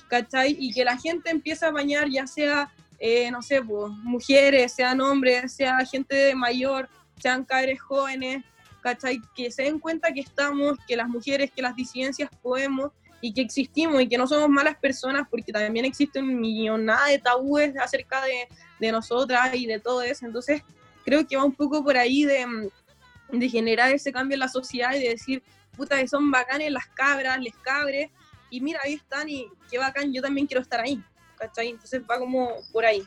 ¿cachai? 0.08 0.56
Y 0.58 0.72
que 0.72 0.84
la 0.84 0.98
gente 0.98 1.30
empiece 1.30 1.64
a 1.64 1.70
bañar, 1.70 2.08
ya 2.10 2.26
sea, 2.26 2.70
eh, 2.98 3.30
no 3.30 3.42
sé, 3.42 3.62
pues, 3.62 3.90
mujeres, 4.02 4.72
sean 4.72 5.00
hombres, 5.00 5.52
sea 5.52 5.78
gente 5.86 6.34
mayor, 6.34 6.88
sean 7.18 7.44
cadres 7.44 7.80
jóvenes, 7.80 8.44
¿cachai? 8.82 9.20
Que 9.34 9.50
se 9.50 9.62
den 9.62 9.78
cuenta 9.78 10.12
que 10.12 10.20
estamos, 10.20 10.76
que 10.86 10.96
las 10.96 11.08
mujeres, 11.08 11.50
que 11.50 11.62
las 11.62 11.74
disidencias 11.74 12.28
podemos 12.42 12.92
y 13.22 13.32
que 13.32 13.40
existimos 13.40 14.02
y 14.02 14.08
que 14.08 14.18
no 14.18 14.26
somos 14.26 14.50
malas 14.50 14.76
personas 14.76 15.26
porque 15.30 15.50
también 15.50 15.86
existe 15.86 16.18
un 16.18 16.38
millonada 16.38 17.06
de 17.06 17.18
tabúes 17.18 17.74
acerca 17.78 18.22
de, 18.22 18.46
de 18.78 18.92
nosotras 18.92 19.54
y 19.54 19.64
de 19.64 19.80
todo 19.80 20.02
eso. 20.02 20.26
Entonces, 20.26 20.62
creo 21.04 21.26
que 21.26 21.36
va 21.36 21.44
un 21.44 21.54
poco 21.54 21.82
por 21.84 21.96
ahí 21.96 22.24
de, 22.24 22.46
mm, 22.46 23.38
de 23.38 23.48
generar 23.48 23.92
ese 23.92 24.12
cambio 24.12 24.34
en 24.34 24.40
la 24.40 24.48
sociedad 24.48 24.94
y 24.94 25.00
de 25.00 25.10
decir, 25.10 25.42
puta, 25.76 25.98
que 25.98 26.08
son 26.08 26.30
bacanes 26.30 26.72
las 26.72 26.86
cabras, 26.88 27.40
les 27.40 27.54
cabres, 27.56 28.10
y 28.50 28.60
mira, 28.60 28.80
ahí 28.84 28.94
están 28.94 29.28
y 29.28 29.48
qué 29.70 29.78
bacán, 29.78 30.12
yo 30.12 30.22
también 30.22 30.46
quiero 30.46 30.62
estar 30.62 30.80
ahí, 30.80 31.02
¿cachai? 31.36 31.70
Entonces 31.70 32.02
va 32.08 32.18
como 32.18 32.50
por 32.72 32.84
ahí. 32.84 33.02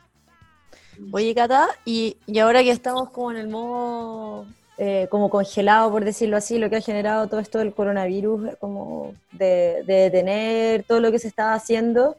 Oye, 1.11 1.33
Cata, 1.33 1.67
y, 1.85 2.17
y 2.25 2.39
ahora 2.39 2.63
que 2.63 2.71
estamos 2.71 3.11
como 3.11 3.31
en 3.31 3.37
el 3.37 3.47
modo 3.47 4.47
eh, 4.79 5.07
como 5.09 5.29
congelado, 5.29 5.91
por 5.91 6.05
decirlo 6.05 6.37
así, 6.37 6.57
lo 6.57 6.69
que 6.69 6.75
ha 6.75 6.81
generado 6.81 7.27
todo 7.27 7.39
esto 7.39 7.59
del 7.59 7.73
coronavirus, 7.73 8.57
como 8.59 9.13
de, 9.31 9.83
de 9.85 9.93
detener 10.09 10.83
todo 10.83 10.99
lo 10.99 11.11
que 11.11 11.19
se 11.19 11.27
estaba 11.27 11.53
haciendo, 11.53 12.17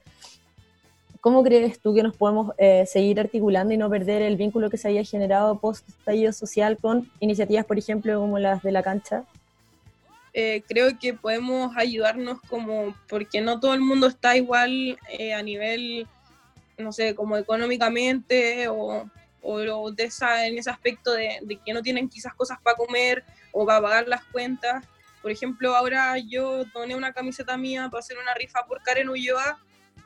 ¿Cómo 1.28 1.44
crees 1.44 1.78
tú 1.78 1.94
que 1.94 2.02
nos 2.02 2.16
podemos 2.16 2.54
eh, 2.56 2.86
seguir 2.86 3.20
articulando 3.20 3.74
y 3.74 3.76
no 3.76 3.90
perder 3.90 4.22
el 4.22 4.38
vínculo 4.38 4.70
que 4.70 4.78
se 4.78 4.88
había 4.88 5.04
generado 5.04 5.58
post 5.58 5.86
estallido 5.86 6.32
social 6.32 6.78
con 6.78 7.06
iniciativas, 7.20 7.66
por 7.66 7.76
ejemplo, 7.76 8.18
como 8.18 8.38
las 8.38 8.62
de 8.62 8.72
la 8.72 8.82
cancha? 8.82 9.24
Eh, 10.32 10.62
creo 10.66 10.98
que 10.98 11.12
podemos 11.12 11.76
ayudarnos 11.76 12.40
como, 12.48 12.96
porque 13.10 13.42
no 13.42 13.60
todo 13.60 13.74
el 13.74 13.82
mundo 13.82 14.06
está 14.06 14.38
igual 14.38 14.98
eh, 15.10 15.34
a 15.34 15.42
nivel, 15.42 16.06
no 16.78 16.92
sé, 16.92 17.14
como 17.14 17.36
económicamente 17.36 18.66
o, 18.68 19.06
o 19.42 19.90
de 19.90 20.04
esa, 20.04 20.46
en 20.46 20.56
ese 20.56 20.70
aspecto 20.70 21.12
de, 21.12 21.40
de, 21.42 21.56
que 21.56 21.74
no 21.74 21.82
tienen 21.82 22.08
quizás 22.08 22.32
cosas 22.32 22.56
para 22.62 22.74
comer 22.74 23.22
o 23.52 23.66
para 23.66 23.82
pagar 23.82 24.08
las 24.08 24.24
cuentas. 24.24 24.82
Por 25.20 25.30
ejemplo, 25.30 25.76
ahora 25.76 26.16
yo 26.16 26.64
doné 26.72 26.96
una 26.96 27.12
camiseta 27.12 27.58
mía 27.58 27.90
para 27.90 28.00
hacer 28.00 28.16
una 28.16 28.32
rifa 28.32 28.64
por 28.66 28.82
Karen 28.82 29.10
Ulloa 29.10 29.58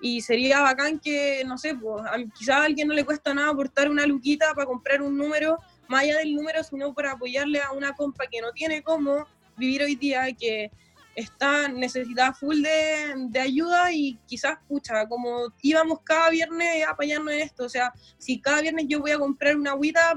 y 0.03 0.21
sería 0.21 0.61
bacán 0.61 0.99
que, 0.99 1.45
no 1.47 1.57
sé, 1.57 1.77
pues, 1.77 2.05
quizás 2.37 2.57
a 2.57 2.65
alguien 2.65 2.89
no 2.89 2.95
le 2.95 3.05
cuesta 3.05 3.33
nada 3.33 3.51
aportar 3.51 3.89
una 3.89 4.05
luquita 4.05 4.53
para 4.53 4.67
comprar 4.67 5.01
un 5.01 5.17
número, 5.17 5.59
más 5.89 6.03
allá 6.03 6.19
del 6.19 6.35
número, 6.35 6.63
sino 6.65 6.93
para 6.93 7.13
apoyarle 7.13 7.61
a 7.61 7.71
una 7.71 7.93
compa 7.93 8.27
que 8.27 8.41
no 8.41 8.51
tiene 8.51 8.83
cómo 8.83 9.25
vivir 9.57 9.81
hoy 9.85 9.95
día, 9.95 10.27
que 10.33 10.73
está 11.15 11.69
necesitada 11.69 12.33
full 12.33 12.63
de, 12.63 13.15
de, 13.29 13.41
ayuda 13.41 13.93
y 13.93 14.19
quizás, 14.27 14.59
pucha, 14.67 15.07
como 15.07 15.53
íbamos 15.63 16.01
cada 16.03 16.31
viernes 16.31 16.85
a 16.85 16.91
apoyarnos 16.91 17.33
en 17.35 17.41
esto, 17.43 17.65
o 17.65 17.69
sea, 17.69 17.93
si 18.19 18.41
cada 18.41 18.61
viernes 18.61 18.87
yo 18.89 18.99
voy 18.99 19.13
a 19.13 19.19
comprar 19.19 19.57
una 19.57 19.71
agüita 19.71 20.15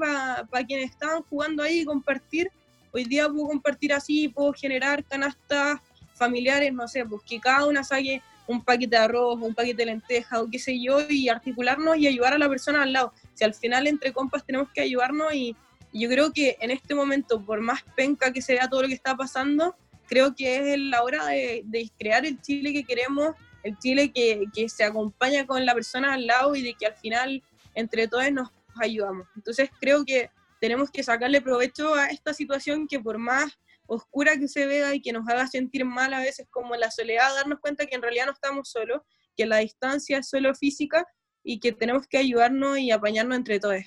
para 0.49 0.65
quienes 0.65 0.89
están 0.89 1.21
jugando 1.23 1.61
ahí 1.61 1.81
y 1.81 1.85
compartir, 1.85 2.49
hoy 2.91 3.03
día 3.03 3.29
puedo 3.29 3.49
compartir 3.49 3.93
así, 3.93 4.29
puedo 4.29 4.51
generar 4.53 5.03
canastas 5.03 5.79
familiares, 6.13 6.73
no 6.73 6.87
sé, 6.87 7.05
pues 7.05 7.21
que 7.23 7.39
cada 7.39 7.67
una 7.67 7.83
saque 7.83 8.23
un 8.47 8.63
paquete 8.63 8.95
de 8.95 9.03
arroz, 9.03 9.39
un 9.41 9.53
paquete 9.53 9.77
de 9.77 9.85
lentejas 9.87 10.39
o 10.39 10.49
qué 10.49 10.59
sé 10.59 10.81
yo, 10.81 10.99
y 11.09 11.29
articularnos 11.29 11.97
y 11.97 12.07
ayudar 12.07 12.33
a 12.33 12.37
la 12.37 12.49
persona 12.49 12.83
al 12.83 12.93
lado. 12.93 13.13
Si 13.33 13.43
al 13.43 13.53
final 13.53 13.87
entre 13.87 14.13
compas 14.13 14.45
tenemos 14.45 14.69
que 14.73 14.81
ayudarnos 14.81 15.33
y, 15.33 15.55
yo 15.97 16.09
creo 16.09 16.33
que 16.33 16.57
en 16.59 16.71
este 16.71 16.93
momento, 16.93 17.41
por 17.41 17.61
más 17.61 17.81
penca 17.95 18.33
que 18.33 18.41
sea 18.41 18.67
todo 18.67 18.81
lo 18.81 18.89
que 18.89 18.93
está 18.93 19.15
pasando, 19.15 19.77
creo 20.09 20.35
que 20.35 20.73
es 20.73 20.79
la 20.79 21.01
hora 21.01 21.25
de, 21.27 21.89
crear 21.97 22.25
el 22.25 22.41
Chile 22.41 22.73
que 22.73 22.83
queremos, 22.83 23.33
el 23.63 23.77
Chile 23.79 24.11
que, 24.11 24.43
que, 24.53 24.67
se 24.67 24.83
acompaña 24.83 25.47
con 25.47 25.65
la 25.65 25.73
persona 25.73 26.13
al 26.13 26.27
lado 26.27 26.53
y 26.53 26.63
de 26.63 26.73
que 26.73 26.87
al 26.87 26.95
final 26.95 27.41
entre 27.75 28.09
todos 28.09 28.29
nos 28.33 28.49
ayudamos. 28.75 29.25
Entonces 29.37 29.69
creo 29.79 30.03
que 30.03 30.29
tenemos 30.59 30.91
que 30.91 31.01
sacarle 31.01 31.41
provecho 31.41 31.95
a 31.95 32.07
esta 32.07 32.33
situación 32.33 32.87
que 32.87 32.99
por 32.99 33.17
más 33.17 33.57
oscura 33.87 34.37
que 34.37 34.47
se 34.47 34.65
vea 34.65 34.93
y 34.93 35.01
que 35.01 35.13
nos 35.13 35.27
haga 35.27 35.47
sentir 35.47 35.85
mal 35.85 36.13
a 36.13 36.19
veces 36.19 36.47
como 36.49 36.75
la 36.75 36.91
soledad, 36.91 37.33
darnos 37.35 37.59
cuenta 37.59 37.85
que 37.85 37.95
en 37.95 38.01
realidad 38.01 38.25
no 38.25 38.33
estamos 38.33 38.69
solos, 38.69 39.01
que 39.35 39.45
la 39.45 39.57
distancia 39.57 40.19
es 40.19 40.29
solo 40.29 40.53
física 40.55 41.05
y 41.43 41.59
que 41.59 41.71
tenemos 41.71 42.07
que 42.07 42.17
ayudarnos 42.17 42.79
y 42.79 42.91
apañarnos 42.91 43.37
entre 43.37 43.59
todos. 43.59 43.83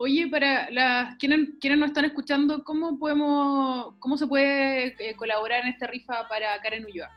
Oye, 0.00 0.28
para 0.28 0.70
las 0.70 1.16
quienes, 1.16 1.50
quienes 1.60 1.78
nos 1.78 1.88
están 1.88 2.04
escuchando, 2.04 2.62
¿cómo 2.62 2.98
podemos, 2.98 3.94
cómo 3.98 4.16
se 4.16 4.26
puede 4.26 4.94
eh, 4.98 5.16
colaborar 5.16 5.62
en 5.62 5.68
esta 5.68 5.88
rifa 5.88 6.28
para 6.28 6.60
Karen 6.60 6.84
Ulloa? 6.84 7.10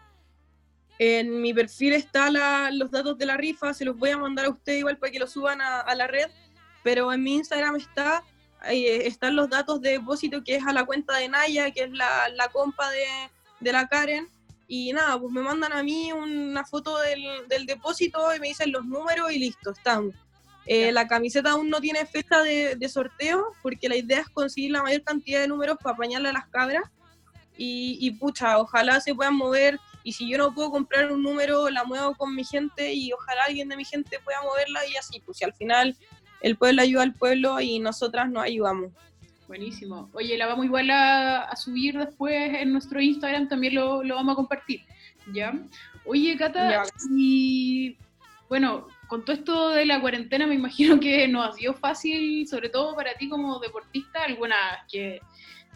En 0.98 1.42
mi 1.42 1.54
perfil 1.54 1.94
están 1.94 2.34
los 2.78 2.92
datos 2.92 3.18
de 3.18 3.26
la 3.26 3.38
rifa, 3.38 3.74
se 3.74 3.86
los 3.86 3.98
voy 3.98 4.12
a 4.12 4.18
mandar 4.18 4.46
a 4.46 4.50
ustedes 4.50 4.80
igual 4.80 4.98
para 4.98 5.12
que 5.12 5.20
lo 5.20 5.28
suban 5.28 5.62
a, 5.62 5.82
a 5.82 5.96
la 5.96 6.08
red, 6.08 6.30
pero 6.84 7.12
en 7.14 7.24
mi 7.24 7.36
Instagram 7.36 7.76
está 7.76 8.24
ahí 8.62 8.86
están 8.86 9.36
los 9.36 9.50
datos 9.50 9.82
de 9.82 9.92
depósito 9.92 10.44
que 10.44 10.56
es 10.56 10.66
a 10.66 10.74
la 10.74 10.86
cuenta 10.86 11.18
de 11.18 11.30
Naya, 11.30 11.72
que 11.72 11.84
es 11.84 11.92
la, 11.92 12.30
la 12.30 12.48
compa 12.50 12.90
de, 12.92 13.06
de, 13.60 13.72
la 13.72 13.88
Karen. 13.88 14.28
Y 14.68 14.94
nada, 14.94 15.20
pues 15.20 15.32
me 15.34 15.42
mandan 15.42 15.74
a 15.74 15.84
mí 15.84 16.12
una 16.14 16.64
foto 16.64 16.98
del, 17.00 17.48
del 17.50 17.66
depósito 17.66 18.34
y 18.34 18.40
me 18.40 18.48
dicen 18.48 18.72
los 18.72 18.86
números 18.86 19.32
y 19.32 19.40
listo, 19.40 19.72
estamos. 19.72 20.16
Eh, 20.66 20.92
la 20.92 21.08
camiseta 21.08 21.52
aún 21.52 21.70
no 21.70 21.82
tiene 21.82 22.06
fecha 22.06 22.44
de, 22.44 22.76
de, 22.76 22.90
sorteo 22.90 23.54
porque 23.64 23.90
la 23.90 23.96
idea 23.96 24.20
es 24.20 24.30
conseguir 24.30 24.72
la 24.72 24.84
mayor 24.84 25.04
cantidad 25.04 25.42
de 25.42 25.48
números 25.48 25.78
para 25.82 25.96
apañarle 25.96 26.30
a 26.30 26.34
las 26.34 26.48
cabras. 26.48 26.84
Y, 27.58 27.98
y 28.00 28.12
pucha, 28.12 28.60
ojalá 28.60 29.02
se 29.02 29.14
puedan 29.14 29.36
mover. 29.36 29.80
Y 30.04 30.14
si 30.14 30.30
yo 30.30 30.38
no 30.38 30.54
puedo 30.54 30.72
comprar 30.72 31.12
un 31.12 31.22
número, 31.22 31.70
la 31.70 31.84
muevo 31.84 32.16
con 32.16 32.36
mi 32.36 32.44
gente 32.44 32.94
y 32.94 33.12
ojalá 33.12 33.44
alguien 33.48 33.70
de 33.70 33.76
mi 33.76 33.86
gente 33.86 34.20
pueda 34.24 34.42
moverla 34.42 34.86
y 34.88 34.96
así, 34.96 35.20
pues 35.20 35.38
si 35.38 35.44
al 35.44 35.54
final 35.54 35.96
el 36.42 36.58
pueblo 36.58 36.82
ayuda 36.82 37.04
al 37.04 37.14
pueblo 37.14 37.60
y 37.60 37.80
nosotras 37.80 38.30
nos 38.30 38.44
ayudamos. 38.44 38.92
Buenísimo. 39.48 40.10
Oye, 40.14 40.38
la 40.38 40.48
vamos 40.48 40.66
igual 40.66 40.90
a, 40.92 41.54
subir 41.56 41.98
después 41.98 42.54
en 42.54 42.72
nuestro 42.72 43.02
Instagram, 43.02 43.50
también 43.50 43.76
lo, 43.76 44.04
lo, 44.04 44.16
vamos 44.16 44.34
a 44.34 44.36
compartir. 44.36 44.82
¿Ya? 45.34 45.54
Oye, 46.06 46.36
Cata, 46.38 46.84
y 47.16 47.98
bueno, 48.50 48.88
con 49.08 49.24
todo 49.24 49.36
esto 49.36 49.70
de 49.70 49.86
la 49.86 50.02
cuarentena 50.02 50.48
me 50.48 50.56
imagino 50.56 51.00
que 51.00 51.28
nos 51.28 51.50
ha 51.50 51.52
sido 51.52 51.74
fácil, 51.74 52.48
sobre 52.48 52.70
todo 52.70 52.96
para 52.96 53.14
ti 53.16 53.30
como 53.30 53.60
deportista, 53.60 54.24
algunas 54.24 54.58
que 54.90 55.20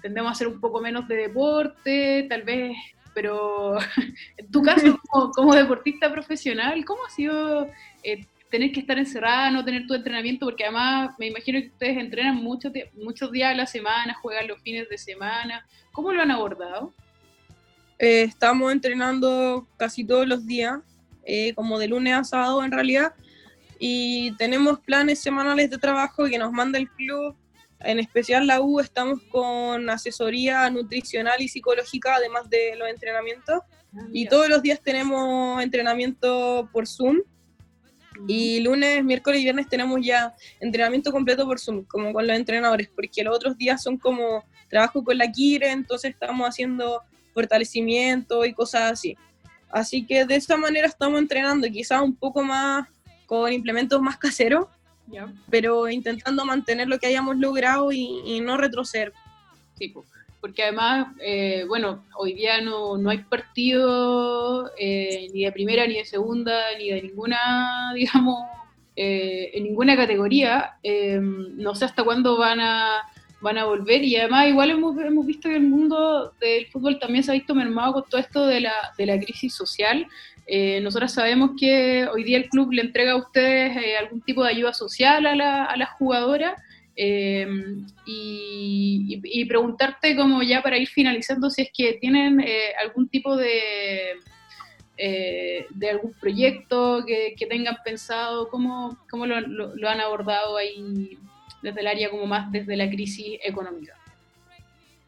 tendemos 0.01 0.29
a 0.29 0.31
hacer 0.33 0.47
un 0.47 0.59
poco 0.59 0.79
menos 0.79 1.07
de 1.07 1.15
deporte, 1.15 2.25
tal 2.29 2.43
vez, 2.43 2.77
pero 3.13 3.77
en 4.37 4.51
tu 4.51 4.61
caso 4.61 4.99
como, 5.09 5.31
como 5.31 5.55
deportista 5.55 6.11
profesional, 6.11 6.85
¿cómo 6.85 7.05
ha 7.05 7.09
sido 7.09 7.69
eh, 8.03 8.25
tener 8.49 8.71
que 8.71 8.79
estar 8.79 8.97
encerrada, 8.97 9.51
no 9.51 9.65
tener 9.65 9.87
tu 9.87 9.93
entrenamiento, 9.93 10.45
porque 10.45 10.63
además 10.63 11.15
me 11.17 11.27
imagino 11.27 11.59
que 11.59 11.67
ustedes 11.67 11.97
entrenan 11.97 12.35
muchos 12.35 12.71
muchos 12.95 13.31
días 13.31 13.51
a 13.51 13.55
la 13.55 13.65
semana, 13.65 14.13
juegan 14.21 14.47
los 14.47 14.61
fines 14.61 14.87
de 14.89 14.97
semana. 14.97 15.65
¿Cómo 15.91 16.11
lo 16.11 16.21
han 16.21 16.31
abordado? 16.31 16.93
Eh, 17.97 18.23
estamos 18.23 18.71
entrenando 18.71 19.67
casi 19.77 20.03
todos 20.03 20.27
los 20.27 20.45
días, 20.45 20.79
eh, 21.23 21.53
como 21.53 21.79
de 21.79 21.87
lunes 21.87 22.13
a 22.13 22.23
sábado 22.23 22.63
en 22.63 22.71
realidad, 22.71 23.13
y 23.79 24.31
tenemos 24.37 24.79
planes 24.79 25.19
semanales 25.19 25.69
de 25.69 25.77
trabajo 25.77 26.25
que 26.25 26.37
nos 26.37 26.51
manda 26.51 26.79
el 26.79 26.89
club 26.89 27.35
En 27.79 27.99
especial 27.99 28.47
la 28.47 28.61
U 28.61 28.79
estamos 28.79 29.21
con 29.29 29.89
asesoría 29.89 30.69
nutricional 30.69 31.41
y 31.41 31.49
psicológica, 31.49 32.15
además 32.15 32.49
de 32.49 32.75
los 32.77 32.87
entrenamientos. 32.89 33.61
Y 34.11 34.27
todos 34.27 34.49
los 34.49 34.61
días 34.61 34.81
tenemos 34.81 35.61
entrenamiento 35.61 36.69
por 36.71 36.87
Zoom. 36.87 37.21
Y 38.27 38.59
lunes, 38.61 39.03
miércoles 39.03 39.41
y 39.41 39.43
viernes 39.43 39.67
tenemos 39.67 39.99
ya 40.03 40.33
entrenamiento 40.59 41.11
completo 41.11 41.45
por 41.45 41.59
Zoom, 41.59 41.83
como 41.83 42.13
con 42.13 42.25
los 42.25 42.35
entrenadores, 42.35 42.89
porque 42.93 43.23
los 43.23 43.35
otros 43.35 43.57
días 43.57 43.83
son 43.83 43.97
como 43.97 44.43
trabajo 44.69 45.03
con 45.03 45.17
la 45.17 45.31
Kire, 45.31 45.71
entonces 45.71 46.11
estamos 46.11 46.47
haciendo 46.47 47.01
fortalecimiento 47.33 48.45
y 48.45 48.53
cosas 48.53 48.93
así. 48.93 49.17
Así 49.69 50.05
que 50.05 50.25
de 50.25 50.35
esta 50.35 50.55
manera 50.55 50.87
estamos 50.87 51.19
entrenando, 51.19 51.67
quizás 51.67 52.01
un 52.01 52.15
poco 52.15 52.43
más 52.43 52.87
con 53.25 53.51
implementos 53.51 54.01
más 54.01 54.17
caseros, 54.17 54.67
pero 55.49 55.89
intentando 55.89 56.45
mantener 56.45 56.87
lo 56.87 56.97
que 56.97 57.07
hayamos 57.07 57.37
logrado 57.37 57.91
y, 57.91 58.21
y 58.25 58.41
no 58.41 58.57
retroceder. 58.57 59.13
Sí, 59.77 59.89
po. 59.89 60.05
Porque 60.41 60.63
además, 60.63 61.07
eh, 61.21 61.65
bueno, 61.67 62.05
hoy 62.17 62.33
día 62.33 62.61
no, 62.61 62.97
no 62.97 63.09
hay 63.09 63.19
partido 63.19 64.71
eh, 64.77 65.27
ni 65.33 65.43
de 65.45 65.51
primera, 65.51 65.87
ni 65.87 65.95
de 65.95 66.05
segunda, 66.05 66.61
ni 66.77 66.91
de 66.91 67.01
ninguna, 67.01 67.91
digamos, 67.95 68.45
eh, 68.95 69.51
en 69.53 69.63
ninguna 69.63 69.95
categoría. 69.95 70.75
Eh, 70.83 71.19
no 71.21 71.75
sé 71.75 71.85
hasta 71.85 72.03
cuándo 72.03 72.37
van 72.37 72.59
a, 72.59 73.01
van 73.41 73.57
a 73.57 73.65
volver 73.65 74.03
y 74.03 74.15
además 74.15 74.47
igual 74.47 74.71
hemos, 74.71 74.97
hemos 74.97 75.25
visto 75.25 75.49
que 75.49 75.55
el 75.55 75.63
mundo 75.63 76.33
del 76.39 76.67
fútbol 76.67 76.99
también 76.99 77.23
se 77.23 77.31
ha 77.31 77.33
visto 77.33 77.53
mermado 77.53 77.93
con 77.93 78.03
todo 78.09 78.21
esto 78.21 78.47
de 78.47 78.61
la, 78.61 78.73
de 78.97 79.05
la 79.05 79.19
crisis 79.19 79.53
social. 79.53 80.07
Eh, 80.47 80.79
nosotros 80.81 81.11
sabemos 81.11 81.51
que 81.59 82.07
hoy 82.07 82.23
día 82.23 82.37
el 82.37 82.49
club 82.49 82.71
le 82.71 82.81
entrega 82.81 83.13
a 83.13 83.17
ustedes 83.17 83.75
eh, 83.77 83.97
algún 83.97 84.21
tipo 84.21 84.43
de 84.43 84.51
ayuda 84.51 84.73
social 84.73 85.25
a 85.25 85.35
la, 85.35 85.65
a 85.65 85.75
las 85.75 85.89
jugadoras. 85.91 86.61
Eh, 86.97 87.45
y, 88.05 89.45
preguntarte 89.47 90.15
como 90.15 90.41
ya 90.43 90.61
para 90.61 90.77
ir 90.77 90.87
finalizando 90.87 91.49
si 91.49 91.63
es 91.63 91.69
que 91.75 91.93
tienen 91.93 92.39
eh, 92.39 92.73
algún 92.81 93.07
tipo 93.09 93.35
de, 93.35 94.13
eh, 94.97 95.65
de 95.69 95.89
algún 95.89 96.13
proyecto 96.13 97.03
que, 97.05 97.35
que 97.37 97.45
tengan 97.47 97.77
pensado, 97.83 98.47
cómo, 98.47 98.97
cómo 99.09 99.25
lo, 99.25 99.39
lo- 99.41 99.75
lo 99.75 99.89
han 99.89 99.99
abordado 99.99 100.57
ahí 100.57 101.17
desde 101.61 101.81
el 101.81 101.87
área 101.87 102.09
como 102.09 102.25
más 102.25 102.51
desde 102.51 102.75
la 102.77 102.89
crisis 102.89 103.39
económica. 103.43 103.93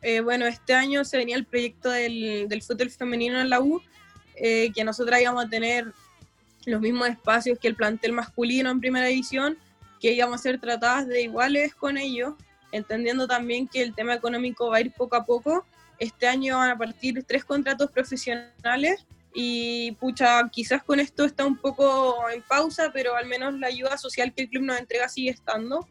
Eh, 0.01 0.19
bueno, 0.21 0.45
este 0.45 0.73
año 0.73 1.03
se 1.05 1.17
venía 1.17 1.35
el 1.35 1.45
proyecto 1.45 1.89
del, 1.89 2.47
del 2.47 2.61
fútbol 2.61 2.89
femenino 2.91 3.39
en 3.39 3.49
la 3.49 3.59
U, 3.59 3.81
eh, 4.35 4.71
que 4.75 4.83
nosotras 4.83 5.21
íbamos 5.21 5.45
a 5.45 5.49
tener 5.49 5.85
los 6.65 6.81
mismos 6.81 7.07
espacios 7.09 7.57
que 7.59 7.67
el 7.67 7.75
plantel 7.75 8.11
masculino 8.11 8.69
en 8.69 8.79
primera 8.79 9.07
división, 9.07 9.57
que 9.99 10.13
íbamos 10.13 10.39
a 10.39 10.43
ser 10.43 10.59
tratadas 10.59 11.07
de 11.07 11.21
iguales 11.23 11.75
con 11.75 11.97
ellos, 11.97 12.33
entendiendo 12.71 13.27
también 13.27 13.67
que 13.67 13.81
el 13.81 13.93
tema 13.93 14.13
económico 14.13 14.69
va 14.69 14.77
a 14.77 14.81
ir 14.81 14.91
poco 14.91 15.15
a 15.15 15.25
poco. 15.25 15.65
Este 15.99 16.27
año 16.27 16.57
van 16.57 16.69
a 16.69 16.77
partir 16.77 17.23
tres 17.23 17.43
contratos 17.43 17.91
profesionales 17.91 19.05
y 19.33 19.91
pucha, 19.93 20.47
quizás 20.51 20.83
con 20.83 20.99
esto 20.99 21.25
está 21.25 21.45
un 21.45 21.57
poco 21.57 22.29
en 22.33 22.41
pausa, 22.43 22.91
pero 22.93 23.15
al 23.15 23.27
menos 23.27 23.53
la 23.59 23.67
ayuda 23.67 23.97
social 23.97 24.33
que 24.33 24.43
el 24.43 24.49
club 24.49 24.63
nos 24.63 24.79
entrega 24.79 25.09
sigue 25.09 25.31
estando. 25.31 25.87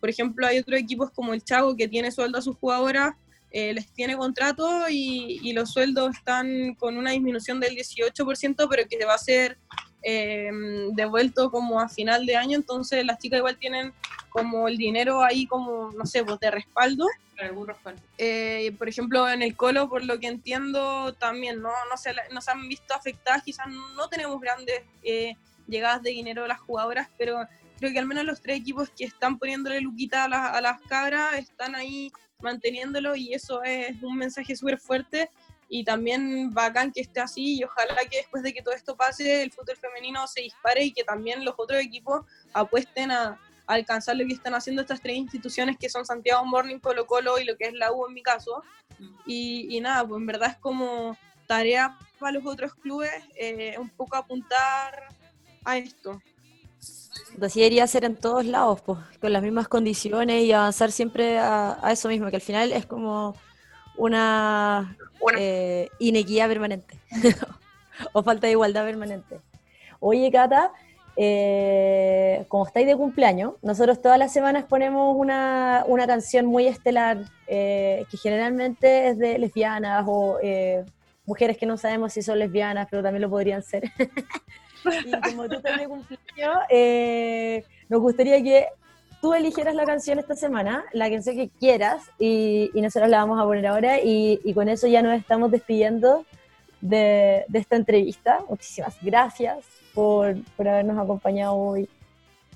Por 0.00 0.10
ejemplo, 0.10 0.46
hay 0.46 0.58
otros 0.58 0.78
equipos 0.78 1.10
como 1.10 1.34
el 1.34 1.42
Chago 1.42 1.76
que 1.76 1.88
tiene 1.88 2.12
sueldo 2.12 2.38
a 2.38 2.42
sus 2.42 2.56
jugadoras 2.56 3.14
eh, 3.50 3.72
les 3.72 3.90
tiene 3.92 4.16
contrato 4.16 4.88
y, 4.90 5.40
y 5.42 5.54
los 5.54 5.72
sueldos 5.72 6.16
están 6.16 6.74
con 6.74 6.98
una 6.98 7.12
disminución 7.12 7.60
del 7.60 7.74
18%, 7.76 8.66
pero 8.68 8.86
que 8.86 9.04
va 9.06 9.14
a 9.14 9.18
ser 9.18 9.58
eh, 10.02 10.50
devuelto 10.92 11.50
como 11.50 11.80
a 11.80 11.88
final 11.88 12.26
de 12.26 12.36
año, 12.36 12.56
entonces 12.56 13.04
las 13.04 13.18
chicas 13.18 13.38
igual 13.38 13.56
tienen 13.58 13.92
como 14.30 14.68
el 14.68 14.76
dinero 14.76 15.22
ahí 15.22 15.46
como, 15.46 15.90
no 15.92 16.04
sé, 16.06 16.24
pues 16.24 16.38
de 16.40 16.50
respaldo. 16.50 17.06
¿Algún 17.40 17.68
respaldo? 17.68 18.02
Eh, 18.18 18.72
por 18.78 18.88
ejemplo, 18.88 19.28
en 19.28 19.42
el 19.42 19.54
Colo, 19.56 19.88
por 19.88 20.04
lo 20.04 20.18
que 20.18 20.26
entiendo, 20.26 21.12
también 21.14 21.60
no, 21.62 21.70
no, 21.90 21.96
se, 21.96 22.12
no 22.32 22.40
se 22.40 22.50
han 22.50 22.68
visto 22.68 22.94
afectadas, 22.94 23.42
quizás 23.44 23.66
no 23.96 24.08
tenemos 24.08 24.40
grandes 24.40 24.82
eh, 25.02 25.34
llegadas 25.68 26.02
de 26.02 26.10
dinero 26.10 26.42
de 26.42 26.48
las 26.48 26.60
jugadoras, 26.60 27.08
pero 27.16 27.38
creo 27.78 27.92
que 27.92 27.98
al 27.98 28.06
menos 28.06 28.24
los 28.24 28.40
tres 28.42 28.58
equipos 28.60 28.90
que 28.90 29.04
están 29.04 29.38
poniéndole 29.38 29.80
luquita 29.80 30.24
a, 30.24 30.28
las- 30.28 30.54
a 30.56 30.60
las 30.60 30.80
cabras 30.82 31.34
están 31.38 31.74
ahí 31.76 32.10
manteniéndolo 32.40 33.14
y 33.16 33.34
eso 33.34 33.62
es 33.62 34.00
un 34.02 34.16
mensaje 34.16 34.54
súper 34.56 34.78
fuerte 34.78 35.30
y 35.68 35.84
también 35.84 36.52
bacán 36.52 36.92
que 36.92 37.02
esté 37.02 37.20
así 37.20 37.58
y 37.58 37.64
ojalá 37.64 37.96
que 38.10 38.18
después 38.18 38.42
de 38.42 38.52
que 38.52 38.62
todo 38.62 38.74
esto 38.74 38.96
pase 38.96 39.42
el 39.42 39.52
fútbol 39.52 39.76
femenino 39.76 40.26
se 40.26 40.40
dispare 40.40 40.84
y 40.84 40.92
que 40.92 41.04
también 41.04 41.44
los 41.44 41.54
otros 41.58 41.80
equipos 41.80 42.24
apuesten 42.54 43.10
a, 43.10 43.38
a 43.66 43.74
alcanzar 43.74 44.16
lo 44.16 44.26
que 44.26 44.32
están 44.32 44.54
haciendo 44.54 44.82
estas 44.82 45.00
tres 45.00 45.16
instituciones 45.16 45.76
que 45.78 45.90
son 45.90 46.06
Santiago 46.06 46.44
Morning, 46.46 46.78
Colo 46.78 47.06
Colo 47.06 47.38
y 47.38 47.44
lo 47.44 47.56
que 47.56 47.66
es 47.66 47.74
la 47.74 47.92
U 47.92 48.06
en 48.06 48.14
mi 48.14 48.22
caso. 48.22 48.62
Y, 49.26 49.68
y 49.76 49.80
nada, 49.80 50.08
pues 50.08 50.18
en 50.18 50.26
verdad 50.26 50.50
es 50.52 50.56
como 50.56 51.16
tarea 51.46 51.98
para 52.18 52.32
los 52.32 52.46
otros 52.46 52.74
clubes 52.74 53.12
eh, 53.36 53.76
un 53.78 53.90
poco 53.90 54.16
apuntar 54.16 55.08
a 55.64 55.76
esto. 55.76 56.20
Así 57.40 57.60
debería 57.60 57.86
ser 57.86 58.04
en 58.04 58.16
todos 58.16 58.44
lados, 58.46 58.80
pues, 58.80 58.98
con 59.20 59.32
las 59.32 59.42
mismas 59.42 59.68
condiciones 59.68 60.44
y 60.44 60.52
avanzar 60.52 60.90
siempre 60.90 61.38
a, 61.38 61.78
a 61.86 61.92
eso 61.92 62.08
mismo, 62.08 62.30
que 62.30 62.36
al 62.36 62.42
final 62.42 62.72
es 62.72 62.86
como 62.86 63.36
una 63.98 64.96
eh, 65.36 65.88
inequidad 65.98 66.48
permanente 66.48 66.98
o 68.12 68.22
falta 68.22 68.46
de 68.46 68.52
igualdad 68.52 68.84
permanente. 68.84 69.40
Oye, 70.00 70.30
Cata, 70.30 70.72
eh, 71.16 72.44
como 72.46 72.64
estáis 72.64 72.86
de 72.86 72.96
cumpleaños, 72.96 73.54
nosotros 73.60 74.00
todas 74.00 74.18
las 74.18 74.32
semanas 74.32 74.64
ponemos 74.64 75.16
una, 75.16 75.84
una 75.88 76.06
canción 76.06 76.46
muy 76.46 76.68
estelar 76.68 77.18
eh, 77.48 78.06
que 78.08 78.16
generalmente 78.16 79.08
es 79.08 79.18
de 79.18 79.36
lesbianas 79.38 80.04
o 80.06 80.38
eh, 80.40 80.84
mujeres 81.26 81.58
que 81.58 81.66
no 81.66 81.76
sabemos 81.76 82.12
si 82.12 82.22
son 82.22 82.38
lesbianas, 82.38 82.86
pero 82.88 83.02
también 83.02 83.22
lo 83.22 83.30
podrían 83.30 83.64
ser. 83.64 83.90
y 85.04 85.30
como 85.30 85.48
tú 85.48 85.56
estás 85.56 85.78
de 85.78 85.88
cumpleaños, 85.88 86.56
eh, 86.70 87.64
nos 87.88 88.00
gustaría 88.00 88.40
que 88.40 88.68
tú 89.20 89.34
eligieras 89.34 89.74
la 89.74 89.84
canción 89.84 90.18
esta 90.18 90.34
semana, 90.34 90.84
la 90.92 91.10
canción 91.10 91.36
que 91.36 91.48
quieras, 91.48 92.10
y, 92.18 92.70
y 92.74 92.80
nosotros 92.80 93.10
la 93.10 93.18
vamos 93.18 93.40
a 93.40 93.44
poner 93.44 93.66
ahora, 93.66 94.00
y, 94.00 94.40
y 94.44 94.54
con 94.54 94.68
eso 94.68 94.86
ya 94.86 95.02
nos 95.02 95.18
estamos 95.18 95.50
despidiendo 95.50 96.24
de, 96.80 97.44
de 97.48 97.58
esta 97.58 97.76
entrevista. 97.76 98.40
Muchísimas 98.48 98.96
gracias 99.02 99.58
por, 99.94 100.36
por 100.56 100.68
habernos 100.68 100.98
acompañado 100.98 101.54
hoy. 101.54 101.88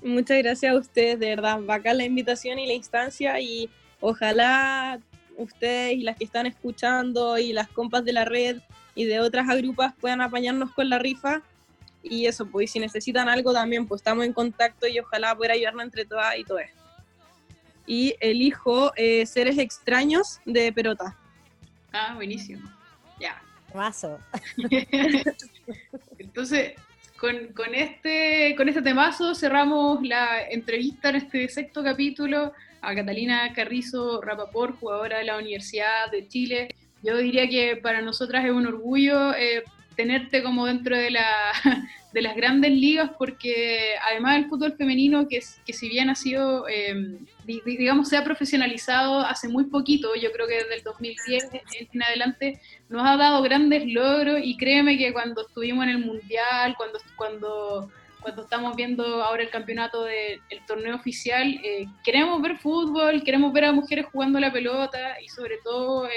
Muchas 0.03 0.37
gracias 0.39 0.73
a 0.73 0.77
ustedes, 0.77 1.19
de 1.19 1.27
verdad, 1.27 1.59
bacán 1.61 1.97
la 1.97 2.05
invitación 2.05 2.59
y 2.59 2.67
la 2.67 2.73
instancia 2.73 3.39
y 3.39 3.69
ojalá 4.01 4.99
ustedes 5.37 5.93
y 5.93 6.03
las 6.03 6.17
que 6.17 6.25
están 6.25 6.45
escuchando 6.45 7.37
y 7.37 7.53
las 7.53 7.69
compas 7.69 8.03
de 8.03 8.13
la 8.13 8.25
red 8.25 8.57
y 8.95 9.05
de 9.05 9.19
otras 9.19 9.49
agrupas 9.49 9.93
puedan 9.99 10.21
apañarnos 10.21 10.71
con 10.71 10.89
la 10.89 10.99
rifa 10.99 11.41
y 12.03 12.25
eso, 12.25 12.45
pues 12.45 12.69
y 12.69 12.73
si 12.73 12.79
necesitan 12.79 13.29
algo 13.29 13.53
también, 13.53 13.87
pues 13.87 14.01
estamos 14.01 14.25
en 14.25 14.33
contacto 14.33 14.87
y 14.87 14.99
ojalá 14.99 15.35
poder 15.35 15.51
ayudarnos 15.51 15.85
entre 15.85 16.05
todas 16.05 16.37
y 16.37 16.43
todo 16.43 16.59
esto. 16.59 16.81
Y 17.87 18.15
elijo 18.19 18.91
eh, 18.95 19.25
Seres 19.25 19.57
Extraños 19.57 20.39
de 20.45 20.71
Perota. 20.71 21.17
Ah, 21.91 22.13
buenísimo. 22.15 22.69
Ya. 23.19 23.41
Mazo. 23.73 24.19
Entonces, 26.17 26.73
con, 27.17 27.47
con 27.53 27.73
este, 27.73 28.53
con 28.57 28.67
este 28.67 28.81
temazo 28.81 29.33
cerramos 29.33 30.01
la 30.03 30.43
entrevista 30.49 31.09
en 31.09 31.15
este 31.15 31.47
sexto 31.47 31.83
capítulo 31.83 32.53
a 32.81 32.93
Catalina 32.93 33.53
Carrizo 33.53 34.21
Rapaport, 34.21 34.77
jugadora 34.79 35.19
de 35.19 35.23
la 35.23 35.37
Universidad 35.37 36.11
de 36.11 36.27
Chile. 36.27 36.75
Yo 37.01 37.17
diría 37.17 37.47
que 37.47 37.77
para 37.77 38.01
nosotras 38.01 38.43
es 38.43 38.51
un 38.51 38.67
orgullo 38.67 39.33
eh, 39.33 39.63
tenerte 39.95 40.41
como 40.43 40.65
dentro 40.65 40.97
de, 40.97 41.11
la, 41.11 41.27
de 42.13 42.21
las 42.21 42.35
grandes 42.35 42.71
ligas, 42.71 43.11
porque 43.17 43.95
además 44.09 44.37
el 44.37 44.45
fútbol 44.49 44.73
femenino, 44.77 45.27
que, 45.27 45.39
que 45.65 45.73
si 45.73 45.89
bien 45.89 46.09
ha 46.09 46.15
sido, 46.15 46.65
di- 47.45 47.61
digamos, 47.65 48.09
se 48.09 48.17
ha 48.17 48.23
profesionalizado 48.23 49.19
hace 49.19 49.47
muy 49.47 49.65
poquito, 49.65 50.15
yo 50.15 50.31
creo 50.31 50.47
que 50.47 50.55
desde 50.55 50.75
el 50.75 50.83
2010 50.83 51.49
en 51.91 52.03
adelante, 52.03 52.59
nos 52.89 53.07
ha 53.07 53.17
dado 53.17 53.41
grandes 53.41 53.83
logros 53.85 54.39
y 54.43 54.57
créeme 54.57 54.97
que 54.97 55.13
cuando 55.13 55.41
estuvimos 55.47 55.83
en 55.85 55.89
el 55.91 55.99
Mundial, 55.99 56.75
cuando, 56.77 56.99
cuando, 57.15 57.91
cuando 58.21 58.43
estamos 58.43 58.75
viendo 58.75 59.23
ahora 59.23 59.43
el 59.43 59.49
campeonato 59.49 60.03
del 60.03 60.39
torneo 60.67 60.95
oficial, 60.95 61.59
eh, 61.63 61.85
queremos 62.03 62.41
ver 62.41 62.57
fútbol, 62.57 63.23
queremos 63.23 63.51
ver 63.51 63.65
a 63.65 63.71
mujeres 63.73 64.05
jugando 64.11 64.39
la 64.39 64.51
pelota 64.53 65.19
y 65.21 65.27
sobre 65.29 65.57
todo 65.63 66.07
eh, 66.07 66.11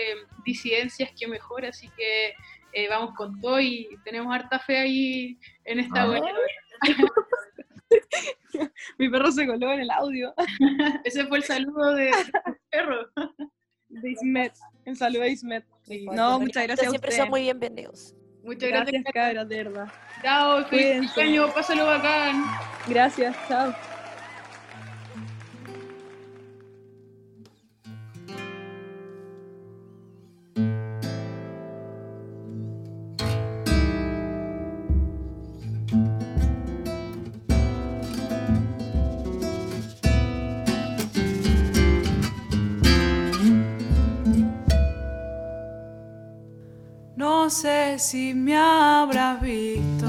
disidencias 0.45 1.11
que 1.19 1.27
mejor, 1.27 1.65
así 1.65 1.89
que 1.97 2.35
eh, 2.79 2.89
vamos 2.91 3.15
con 3.17 3.41
todo 3.41 3.59
y 3.59 3.89
tenemos 4.05 4.35
harta 4.35 4.59
fe 4.59 4.77
ahí 4.79 5.39
en 5.65 5.81
esta 5.81 6.03
Ah. 6.03 6.07
buena. 6.07 6.27
Mi 8.99 9.09
perro 9.09 9.31
se 9.33 9.47
coló 9.47 9.73
en 9.73 9.81
el 9.81 9.91
audio 9.91 10.35
Ese 11.05 11.25
fue 11.27 11.39
el 11.39 11.45
saludo 11.45 11.95
de, 11.95 12.05
de 12.07 12.13
perro. 12.71 13.09
de 13.89 14.11
Ismet. 14.11 14.53
El 14.85 14.97
saludo 14.97 15.23
de 15.23 15.31
Ismet. 15.31 15.65
No, 16.13 16.39
muchas 16.41 16.65
gracias 16.65 16.87
a 16.89 16.91
Siempre 16.91 17.09
ustedes. 17.11 17.17
son 17.17 17.31
muy 17.31 17.43
bienvenidos. 17.43 18.15
Muchas 18.45 18.69
gracias. 18.69 19.03
Gracias, 19.03 19.13
cabras, 19.15 19.49
de 19.49 19.57
verdad. 19.65 19.89
Chao, 20.23 20.65
feliz 20.67 21.13
Cuídense. 21.15 21.23
año, 21.23 21.53
pásalo 21.55 21.87
bacán. 21.87 22.45
Gracias, 22.89 23.37
chao. 23.49 23.96
Si 48.17 48.33
me 48.33 48.57
habrás 48.57 49.43
visto 49.43 50.07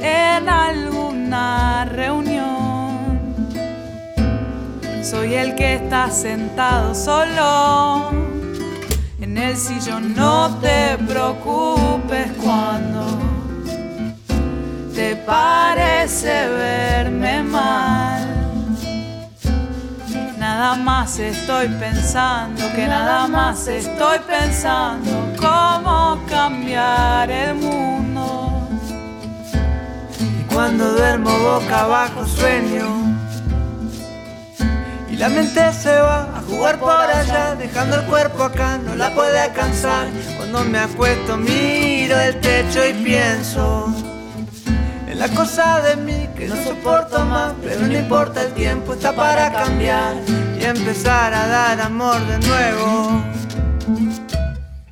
en 0.00 0.48
alguna 0.48 1.84
reunión. 1.84 3.18
Soy 5.02 5.34
el 5.34 5.56
que 5.56 5.74
está 5.74 6.08
sentado 6.12 6.94
solo 6.94 8.10
en 9.20 9.36
el 9.36 9.56
sillón. 9.56 10.14
No 10.14 10.56
te 10.60 10.96
preocupes 11.08 12.28
cuando 12.40 13.04
te 14.94 15.16
parece 15.16 16.34
verme 16.50 17.42
mal. 17.42 18.28
Nada 20.38 20.76
más 20.76 21.18
estoy 21.18 21.66
pensando, 21.80 22.62
que 22.76 22.86
nada 22.86 23.26
más 23.26 23.66
estoy 23.66 24.20
pensando 24.20 25.29
cómo 25.40 26.20
cambiar 26.28 27.30
el 27.30 27.54
mundo. 27.54 28.68
Y 30.20 30.54
cuando 30.54 30.92
duermo 30.92 31.30
boca 31.38 31.80
abajo 31.80 32.26
sueño. 32.26 32.88
Y 35.10 35.16
la 35.16 35.28
mente 35.28 35.72
se 35.72 35.94
va 36.00 36.38
a 36.38 36.42
jugar 36.42 36.78
por 36.78 36.90
allá, 36.90 37.54
dejando 37.56 37.96
el 37.96 38.06
cuerpo 38.06 38.44
acá, 38.44 38.78
no 38.78 38.94
la 38.94 39.12
puede 39.14 39.40
alcanzar. 39.40 40.06
Cuando 40.36 40.64
me 40.64 40.78
acuesto 40.78 41.36
miro 41.36 42.18
el 42.18 42.40
techo 42.40 42.86
y 42.86 42.92
pienso 42.92 43.92
en 45.10 45.18
la 45.18 45.28
cosa 45.28 45.80
de 45.80 45.96
mí 45.96 46.28
que 46.36 46.46
no 46.46 46.56
soporto 46.62 47.24
más, 47.24 47.52
pero 47.62 47.80
no 47.80 47.98
importa 47.98 48.42
el 48.42 48.52
tiempo, 48.52 48.94
está 48.94 49.12
para 49.12 49.52
cambiar 49.52 50.14
y 50.58 50.64
empezar 50.64 51.34
a 51.34 51.46
dar 51.48 51.80
amor 51.80 52.20
de 52.26 52.38
nuevo. 52.46 53.39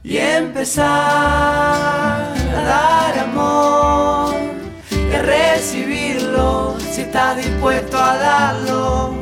Y 0.08 0.16
empezar 0.16 0.86
a 0.88 2.62
dar 2.64 3.18
amor 3.18 4.34
y 4.90 5.14
a 5.14 5.20
recibirlo 5.20 6.78
si 6.80 7.02
estás 7.02 7.36
dispuesto 7.36 7.98
a 7.98 8.16
darlo. 8.16 9.14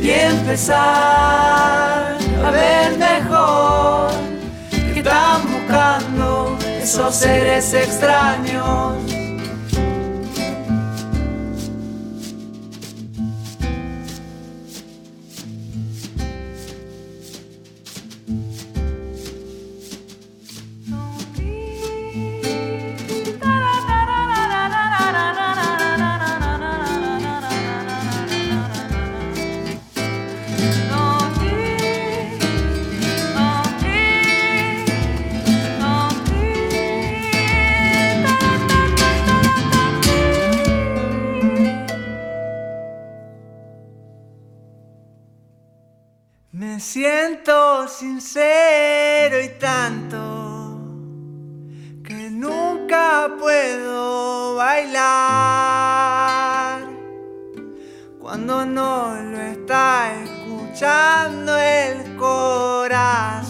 Y 0.00 0.10
empezar 0.10 0.76
a 2.44 2.50
ver 2.50 2.98
mejor 2.98 4.10
que 4.92 4.98
están 4.98 5.42
buscando 5.52 6.58
esos 6.82 7.14
seres 7.14 7.72
extraños. 7.72 9.15
Sincero 47.88 49.40
y 49.40 49.48
tanto 49.58 50.78
que 52.02 52.30
nunca 52.30 53.30
puedo 53.38 54.56
bailar 54.56 55.66
cuando 58.18 58.66
no 58.66 59.14
lo 59.22 59.40
está 59.40 60.12
escuchando 60.22 61.56
el 61.58 62.16
corazón. 62.16 63.45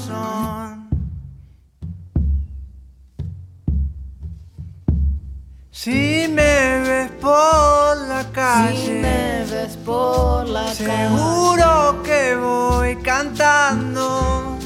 Si 5.87 6.27
me 6.27 6.81
ves 6.81 7.13
por 7.21 7.97
la 8.09 8.25
calle, 8.33 8.87
Si 8.87 8.91
me 8.91 9.45
ves 9.49 9.77
por 9.85 10.49
la 10.49 10.65
calle, 10.65 10.75
Seguro 10.75 12.03
que 12.03 12.35
voy 12.35 12.97
cantando, 12.97 14.59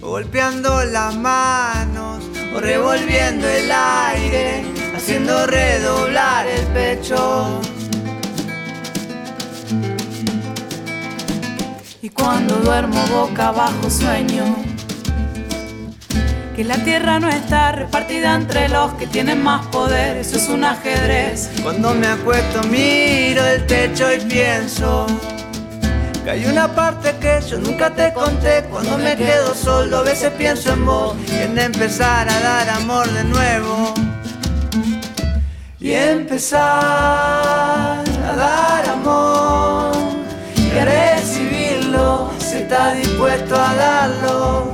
golpeando 0.00 0.84
las 0.84 1.14
manos 1.14 2.24
o 2.56 2.60
revolviendo 2.60 3.46
el 3.46 3.70
aire, 3.70 4.64
haciendo 4.96 5.46
redoblar 5.46 6.46
el 6.46 6.66
pecho. 6.68 7.60
Y 12.00 12.08
cuando 12.08 12.54
duermo 12.54 13.04
boca 13.08 13.48
abajo 13.48 13.90
sueño 13.90 14.63
que 16.54 16.62
la 16.62 16.76
tierra 16.76 17.18
no 17.18 17.28
está 17.28 17.72
repartida 17.72 18.34
entre 18.34 18.68
los 18.68 18.94
que 18.94 19.08
tienen 19.08 19.42
más 19.42 19.66
poder, 19.66 20.18
eso 20.18 20.36
es 20.36 20.48
un 20.48 20.64
ajedrez. 20.64 21.50
Cuando 21.62 21.94
me 21.94 22.06
acuesto 22.06 22.62
miro 22.68 23.44
el 23.44 23.66
techo 23.66 24.12
y 24.12 24.20
pienso 24.20 25.06
que 26.22 26.30
hay 26.30 26.46
una 26.46 26.72
parte 26.72 27.16
que 27.20 27.40
yo 27.48 27.58
nunca 27.58 27.90
te 27.90 28.12
conté. 28.12 28.64
Cuando 28.70 28.96
me 28.98 29.16
quedo 29.16 29.52
solo 29.54 29.98
a 29.98 30.02
veces 30.02 30.30
pienso 30.38 30.72
en 30.72 30.86
vos 30.86 31.16
y 31.28 31.42
en 31.42 31.58
empezar 31.58 32.28
a 32.30 32.40
dar 32.40 32.68
amor 32.70 33.10
de 33.10 33.24
nuevo. 33.24 33.94
Y 35.80 35.92
empezar 35.92 36.62
a 36.62 38.36
dar 38.36 38.88
amor 38.88 39.92
y 40.56 40.78
a 40.78 40.84
recibirlo 40.84 42.30
si 42.38 42.58
está 42.58 42.94
dispuesto 42.94 43.56
a 43.56 43.74
darlo. 43.74 44.73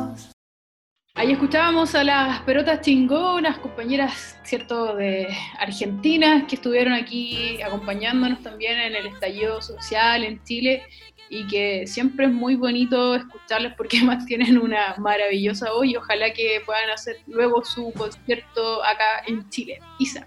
Ahí 1.13 1.33
escuchábamos 1.33 1.93
a 1.93 2.05
las 2.05 2.41
pelotas 2.43 2.79
chingonas, 2.81 3.57
compañeras, 3.59 4.39
¿cierto?, 4.43 4.95
de 4.95 5.27
Argentina, 5.59 6.47
que 6.47 6.55
estuvieron 6.55 6.93
aquí 6.93 7.61
acompañándonos 7.61 8.41
también 8.41 8.79
en 8.79 8.95
el 8.95 9.07
estallido 9.07 9.61
social 9.61 10.23
en 10.23 10.41
Chile 10.43 10.83
y 11.29 11.45
que 11.47 11.85
siempre 11.85 12.27
es 12.27 12.31
muy 12.31 12.55
bonito 12.55 13.13
escucharlas 13.15 13.73
porque 13.75 13.97
además 13.99 14.25
tienen 14.25 14.57
una 14.57 14.95
maravillosa 14.99 15.71
voz 15.71 15.85
y 15.85 15.97
ojalá 15.97 16.31
que 16.31 16.61
puedan 16.65 16.89
hacer 16.89 17.17
luego 17.27 17.63
su 17.65 17.91
concierto 17.91 18.81
acá 18.83 19.23
en 19.27 19.49
Chile. 19.49 19.81
Isa. 19.99 20.25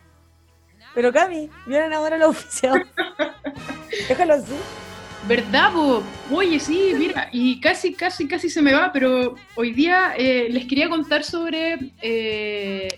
Pero 0.95 1.13
Cami, 1.13 1.49
vienen 1.67 1.95
ahora 1.95 2.19
los 2.19 2.29
oficiados. 2.37 2.81
Déjalo 4.07 4.35
así. 4.35 4.55
¿Verdad, 5.27 5.73
po? 5.73 6.03
Oye, 6.31 6.61
sí, 6.61 6.93
mira, 6.99 7.31
y 7.33 7.59
casi, 7.59 7.95
casi, 7.95 8.29
casi 8.29 8.51
se 8.51 8.61
me 8.61 8.75
va, 8.75 8.93
pero 8.93 9.37
hoy 9.55 9.73
día 9.73 10.13
eh, 10.19 10.49
les 10.51 10.67
quería 10.67 10.91
contar 10.91 11.25
sobre 11.25 11.79
eh, 12.03 12.89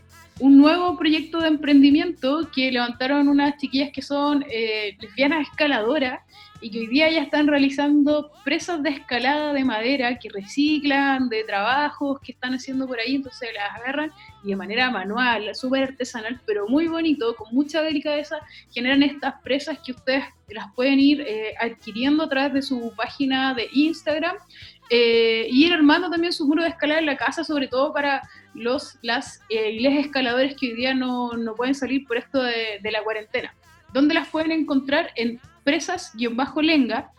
un 0.41 0.59
nuevo 0.59 0.99
proyecto 0.99 1.39
de 1.39 1.47
emprendimiento 1.49 2.49
que 2.53 2.73
levantaron 2.73 3.29
unas 3.29 3.57
chiquillas 3.59 3.91
que 3.93 4.03
son 4.03 4.45
eh, 4.51 4.97
lesbianas 5.01 5.49
escaladoras 5.49 6.21
y 6.61 6.71
que 6.71 6.81
hoy 6.81 6.87
día 6.87 7.11
ya 7.11 7.23
están 7.23 7.47
realizando 7.47 8.31
presas 8.45 8.83
de 8.83 8.91
escalada 8.91 9.53
de 9.53 9.65
madera 9.65 10.19
que 10.19 10.29
reciclan 10.29 11.29
de 11.29 11.45
trabajos 11.45 12.21
que 12.21 12.33
están 12.33 12.55
haciendo 12.55 12.87
por 12.87 12.99
ahí, 12.99 13.17
entonces 13.17 13.51
las 13.55 13.81
agarran 13.81 14.11
y 14.43 14.49
de 14.51 14.57
manera 14.57 14.91
manual, 14.91 15.55
súper 15.55 15.85
artesanal, 15.85 16.41
pero 16.47 16.69
muy 16.69 16.87
bonito, 16.89 17.35
con 17.35 17.53
mucha 17.53 17.83
delicadeza, 17.83 18.39
generan 18.73 19.03
estas 19.03 19.41
presas 19.43 19.79
que 19.85 19.93
ustedes 19.93 20.25
las 20.49 20.73
pueden 20.75 21.01
ir 21.01 21.21
eh, 21.21 21.55
adquiriendo 21.61 22.25
a 22.25 22.29
través 22.29 22.53
de 22.53 22.63
su 22.63 22.93
página 22.97 23.55
de 23.55 23.69
Instagram 23.73 24.37
eh, 24.91 25.49
y 25.51 25.67
ir 25.67 25.73
armando 25.73 26.09
también 26.09 26.33
su 26.33 26.47
muro 26.47 26.63
de 26.63 26.69
escalada 26.69 27.01
en 27.01 27.07
la 27.07 27.17
casa, 27.17 27.43
sobre 27.43 27.67
todo 27.67 27.93
para 27.93 28.23
los 28.55 28.99
las 29.03 29.41
eh, 29.51 29.77
escaladores 29.99 30.55
que 30.57 30.69
hoy 30.69 30.77
día 30.77 30.95
no, 30.95 31.33
no 31.33 31.55
pueden 31.55 31.75
salir 31.75 32.07
por 32.07 32.17
esto 32.17 32.43
de, 32.43 32.79
de 32.83 32.91
la 32.93 33.03
cuarentena. 33.03 33.55
¿Dónde 33.93 34.15
las 34.15 34.29
pueden 34.29 34.53
encontrar? 34.53 35.11
En 35.17 35.41
presas-lenga, 35.67 37.11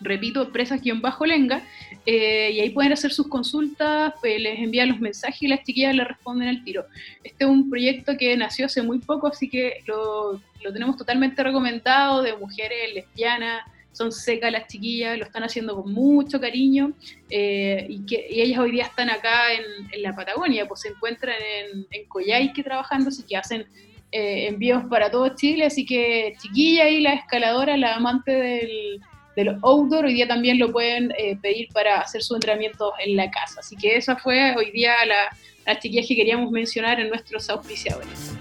repito, 0.00 0.52
presas-lenga, 0.52 1.62
eh, 2.06 2.52
y 2.54 2.60
ahí 2.60 2.70
pueden 2.70 2.92
hacer 2.92 3.10
sus 3.12 3.26
consultas, 3.26 4.14
pues, 4.20 4.40
les 4.40 4.60
envían 4.60 4.90
los 4.90 5.00
mensajes 5.00 5.42
y 5.42 5.48
las 5.48 5.64
chiquillas 5.64 5.96
les 5.96 6.06
responden 6.06 6.48
al 6.48 6.62
tiro. 6.62 6.86
Este 7.24 7.44
es 7.44 7.50
un 7.50 7.68
proyecto 7.68 8.16
que 8.16 8.36
nació 8.36 8.66
hace 8.66 8.80
muy 8.80 9.00
poco, 9.00 9.26
así 9.26 9.50
que 9.50 9.82
lo, 9.86 10.40
lo 10.62 10.72
tenemos 10.72 10.96
totalmente 10.96 11.42
recomendado, 11.42 12.22
de 12.22 12.36
mujeres 12.36 12.94
lesbianas, 12.94 13.64
son 13.92 14.12
secas 14.12 14.52
las 14.52 14.68
chiquillas, 14.68 15.18
lo 15.18 15.24
están 15.24 15.42
haciendo 15.42 15.74
con 15.74 15.92
mucho 15.92 16.40
cariño 16.40 16.92
eh, 17.28 17.86
y, 17.88 18.06
que, 18.06 18.24
y 18.30 18.40
ellas 18.40 18.60
hoy 18.60 18.70
día 18.70 18.84
están 18.84 19.10
acá 19.10 19.52
en, 19.52 19.64
en 19.90 20.02
la 20.02 20.14
Patagonia, 20.14 20.68
pues 20.68 20.82
se 20.82 20.90
encuentran 20.90 21.34
en, 21.42 21.86
en 21.90 22.06
Coyhaique 22.06 22.62
trabajando, 22.62 23.08
así 23.08 23.24
que 23.24 23.36
hacen 23.36 23.66
eh, 24.12 24.48
envíos 24.48 24.84
para 24.90 25.10
todo 25.10 25.34
Chile, 25.34 25.66
así 25.66 25.84
que 25.84 26.34
chiquilla 26.40 26.88
y 26.88 27.00
la 27.00 27.14
escaladora, 27.14 27.76
la 27.76 27.94
amante 27.94 28.32
del, 28.32 29.00
del 29.36 29.56
outdoor, 29.62 30.06
hoy 30.06 30.14
día 30.14 30.26
también 30.26 30.58
lo 30.58 30.72
pueden 30.72 31.12
eh, 31.16 31.36
pedir 31.40 31.68
para 31.72 32.00
hacer 32.00 32.22
sus 32.22 32.36
entrenamientos 32.36 32.92
en 33.04 33.16
la 33.16 33.30
casa. 33.30 33.60
Así 33.60 33.76
que 33.76 33.96
esa 33.96 34.16
fue 34.16 34.54
hoy 34.56 34.70
día 34.72 34.94
la, 35.06 35.36
las 35.66 35.78
chiquillas 35.78 36.06
que 36.06 36.16
queríamos 36.16 36.50
mencionar 36.50 36.98
en 37.00 37.08
nuestros 37.08 37.48
auspiciadores. 37.48 38.34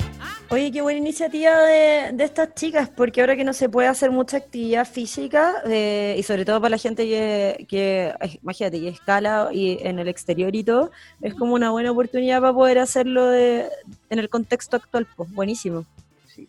Oye, 0.51 0.71
qué 0.71 0.81
buena 0.81 0.97
iniciativa 0.97 1.59
de, 1.59 2.09
de, 2.11 2.23
estas 2.23 2.55
chicas, 2.55 2.89
porque 2.89 3.21
ahora 3.21 3.35
que 3.35 3.43
no 3.43 3.53
se 3.53 3.69
puede 3.69 3.87
hacer 3.87 4.09
mucha 4.09 4.37
actividad 4.37 4.83
física, 4.87 5.61
eh, 5.67 6.15
y 6.17 6.23
sobre 6.23 6.43
todo 6.43 6.59
para 6.59 6.71
la 6.71 6.79
gente 6.79 7.05
que, 7.05 7.67
que, 7.69 8.11
imagínate, 8.41 8.79
que 8.79 8.87
escala 8.87 9.49
y 9.51 9.77
en 9.83 9.99
el 9.99 10.07
exterior 10.07 10.55
y 10.55 10.63
todo, 10.63 10.89
es 11.21 11.35
como 11.35 11.53
una 11.53 11.69
buena 11.69 11.91
oportunidad 11.91 12.41
para 12.41 12.53
poder 12.53 12.79
hacerlo 12.79 13.27
de, 13.27 13.69
en 14.09 14.17
el 14.17 14.27
contexto 14.27 14.77
actual. 14.77 15.05
Pues 15.15 15.31
buenísimo. 15.31 15.85
Sí. 16.25 16.47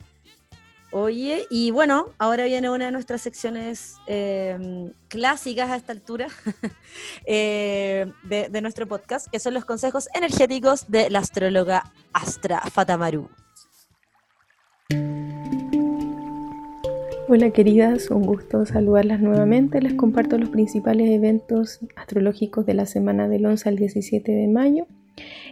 Oye, 0.92 1.46
y 1.50 1.70
bueno, 1.70 2.06
ahora 2.16 2.46
viene 2.46 2.70
una 2.70 2.86
de 2.86 2.92
nuestras 2.92 3.20
secciones 3.20 3.96
eh, 4.06 4.90
clásicas 5.08 5.68
a 5.68 5.76
esta 5.76 5.92
altura 5.92 6.28
eh, 7.26 8.10
de, 8.22 8.48
de 8.48 8.60
nuestro 8.62 8.88
podcast, 8.88 9.26
que 9.30 9.38
son 9.38 9.52
los 9.52 9.66
consejos 9.66 10.08
energéticos 10.14 10.90
de 10.90 11.10
la 11.10 11.18
astróloga 11.18 11.92
Astra 12.14 12.62
Fatamaru. 12.62 13.28
Hola 17.32 17.52
queridas, 17.52 18.10
un 18.10 18.26
gusto 18.26 18.66
saludarlas 18.66 19.20
nuevamente. 19.20 19.80
Les 19.80 19.94
comparto 19.94 20.36
los 20.36 20.48
principales 20.48 21.08
eventos 21.10 21.78
astrológicos 21.94 22.66
de 22.66 22.74
la 22.74 22.86
semana 22.86 23.28
del 23.28 23.46
11 23.46 23.68
al 23.68 23.76
17 23.76 24.32
de 24.32 24.48
mayo. 24.48 24.88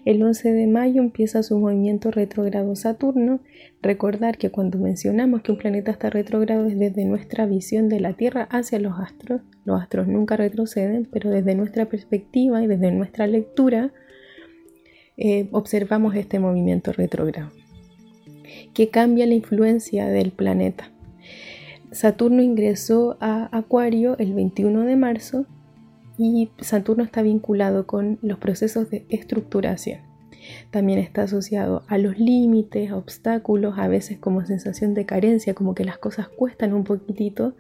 El 0.05 0.21
11 0.21 0.51
de 0.51 0.67
mayo 0.67 1.01
empieza 1.01 1.45
su 1.45 1.57
movimiento 1.57 2.11
retrógrado 2.11 2.75
Saturno. 2.75 3.39
Recordar 3.81 4.39
que 4.39 4.51
cuando 4.51 4.81
mencionamos 4.81 5.43
que 5.43 5.53
un 5.53 5.59
planeta 5.59 5.93
está 5.93 6.11
retrógrado 6.11 6.67
es 6.67 6.77
desde 6.77 7.05
nuestra 7.05 7.47
visión 7.47 7.89
de 7.89 8.01
la 8.01 8.15
Tierra 8.15 8.49
hacia 8.51 8.81
los 8.81 8.99
astros. 8.99 9.43
Los 9.65 9.81
astros 9.81 10.09
nunca 10.09 10.37
retroceden, 10.37 11.07
pero 11.13 11.31
desde 11.31 11.55
nuestra 11.55 11.87
perspectiva 11.87 12.61
y 12.61 12.67
desde 12.67 12.91
nuestra 12.91 13.29
lectura 13.29 13.93
eh, 15.17 15.49
observamos 15.53 16.17
este 16.17 16.41
movimiento 16.41 16.93
retrógrado 16.93 17.53
que 18.75 18.91
cambia 18.91 19.27
la 19.27 19.35
influencia 19.35 20.09
del 20.09 20.33
planeta. 20.33 20.91
Saturno 21.91 22.43
ingresó 22.43 23.17
a 23.21 23.57
Acuario 23.57 24.17
el 24.19 24.35
21 24.35 24.83
de 24.83 24.97
marzo 24.97 25.47
y 26.19 26.51
Saturno 26.61 27.05
está 27.05 27.23
vinculado 27.23 27.87
con 27.87 28.19
los 28.23 28.39
procesos 28.39 28.91
de 28.91 29.07
estructuración. 29.09 30.01
También 30.71 30.99
está 30.99 31.23
asociado 31.23 31.85
a 31.89 31.99
los 31.99 32.19
límites, 32.19 32.91
a 32.91 32.97
obstáculos, 32.97 33.79
a 33.79 33.89
veces 33.89 34.19
como 34.19 34.45
sensación 34.45 34.95
de 34.95 35.07
carencia, 35.07 35.55
como 35.55 35.75
que 35.75 35.85
las 35.85 35.99
cosas 35.99 36.29
cuestan 36.29 36.73
un 36.73 36.85
poquitito, 36.85 37.55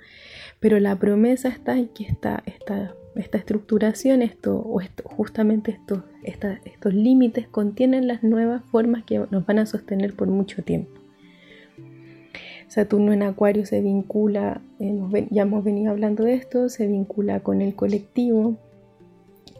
pero 0.60 0.78
la 0.80 0.98
promesa 0.98 1.48
está 1.48 1.76
en 1.78 1.88
que 1.88 2.04
esta, 2.04 2.42
esta, 2.46 2.94
esta 3.16 3.38
estructuración, 3.38 4.22
esto, 4.22 4.56
o 4.58 4.80
esto, 4.80 5.02
justamente 5.04 5.78
esta, 6.22 6.60
estos 6.64 6.94
límites 6.94 7.48
contienen 7.48 8.06
las 8.06 8.22
nuevas 8.22 8.62
formas 8.66 9.04
que 9.04 9.18
nos 9.30 9.46
van 9.46 9.58
a 9.58 9.66
sostener 9.66 10.14
por 10.14 10.28
mucho 10.28 10.62
tiempo. 10.62 10.98
Saturno 12.68 13.12
en 13.12 13.22
Acuario 13.22 13.64
se 13.64 13.80
vincula, 13.80 14.60
ya 15.30 15.42
hemos 15.42 15.64
venido 15.64 15.90
hablando 15.90 16.24
de 16.24 16.34
esto, 16.34 16.68
se 16.68 16.86
vincula 16.86 17.40
con 17.40 17.62
el 17.62 17.74
colectivo, 17.74 18.58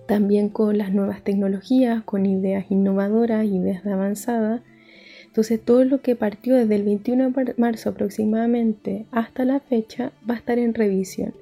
también 0.07 0.51
con 0.51 0.76
las 0.76 0.92
nuevas 0.92 1.22
tecnologías, 1.22 2.03
con 2.03 2.26
ideas 2.26 2.70
innovadoras, 2.70 3.46
ideas 3.46 3.82
de 3.82 3.92
avanzada. 3.92 4.62
Entonces 5.26 5.61
todo 5.62 5.84
lo 5.84 6.03
que 6.03 6.16
partió 6.16 6.55
desde 6.55 6.76
el 6.76 6.82
21 6.84 7.30
de 7.30 7.55
marzo 7.57 7.90
aproximadamente 7.90 9.07
hasta 9.11 9.44
la 9.44 9.61
fecha 9.61 10.12
va 10.28 10.34
a 10.34 10.38
estar 10.38 10.59
en 10.59 10.74
revisión, 10.74 11.34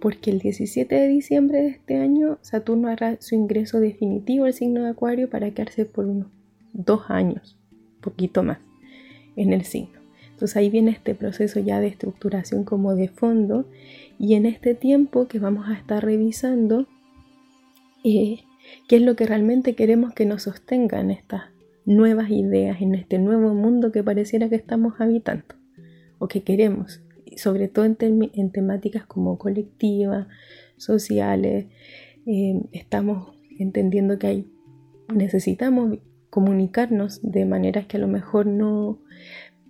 porque 0.00 0.30
el 0.30 0.38
17 0.38 0.94
de 0.94 1.08
diciembre 1.08 1.62
de 1.62 1.68
este 1.68 1.96
año 1.96 2.38
Saturno 2.42 2.88
hará 2.88 3.16
su 3.20 3.34
ingreso 3.34 3.80
definitivo 3.80 4.44
al 4.44 4.54
signo 4.54 4.82
de 4.82 4.90
Acuario 4.90 5.28
para 5.30 5.50
quedarse 5.50 5.84
por 5.84 6.06
unos 6.06 6.28
dos 6.72 7.02
años, 7.08 7.56
poquito 8.00 8.42
más, 8.42 8.58
en 9.36 9.52
el 9.52 9.64
signo. 9.64 10.00
Entonces 10.30 10.56
ahí 10.56 10.70
viene 10.70 10.90
este 10.90 11.14
proceso 11.14 11.60
ya 11.60 11.80
de 11.80 11.86
estructuración 11.86 12.64
como 12.64 12.94
de 12.94 13.08
fondo 13.08 13.68
y 14.18 14.34
en 14.34 14.46
este 14.46 14.74
tiempo 14.74 15.28
que 15.28 15.38
vamos 15.38 15.68
a 15.68 15.74
estar 15.74 16.04
revisando 16.04 16.86
eh, 18.02 18.40
qué 18.88 18.96
es 18.96 19.02
lo 19.02 19.14
que 19.14 19.26
realmente 19.26 19.74
queremos 19.74 20.14
que 20.14 20.26
nos 20.26 20.42
sostengan 20.42 21.10
estas 21.10 21.42
nuevas 21.84 22.30
ideas 22.30 22.80
en 22.80 22.94
este 22.94 23.18
nuevo 23.18 23.54
mundo 23.54 23.92
que 23.92 24.02
pareciera 24.02 24.48
que 24.48 24.56
estamos 24.56 24.94
habitando 25.00 25.54
o 26.18 26.28
que 26.28 26.42
queremos, 26.42 27.00
sobre 27.36 27.68
todo 27.68 27.84
en, 27.84 27.96
en 28.00 28.50
temáticas 28.50 29.06
como 29.06 29.38
colectivas, 29.38 30.26
sociales, 30.76 31.66
eh, 32.26 32.60
estamos 32.72 33.34
entendiendo 33.58 34.18
que 34.18 34.26
hay, 34.26 34.52
necesitamos 35.12 35.98
comunicarnos 36.30 37.20
de 37.22 37.44
maneras 37.44 37.86
que 37.86 37.96
a 37.98 38.00
lo 38.00 38.08
mejor 38.08 38.46
no 38.46 39.00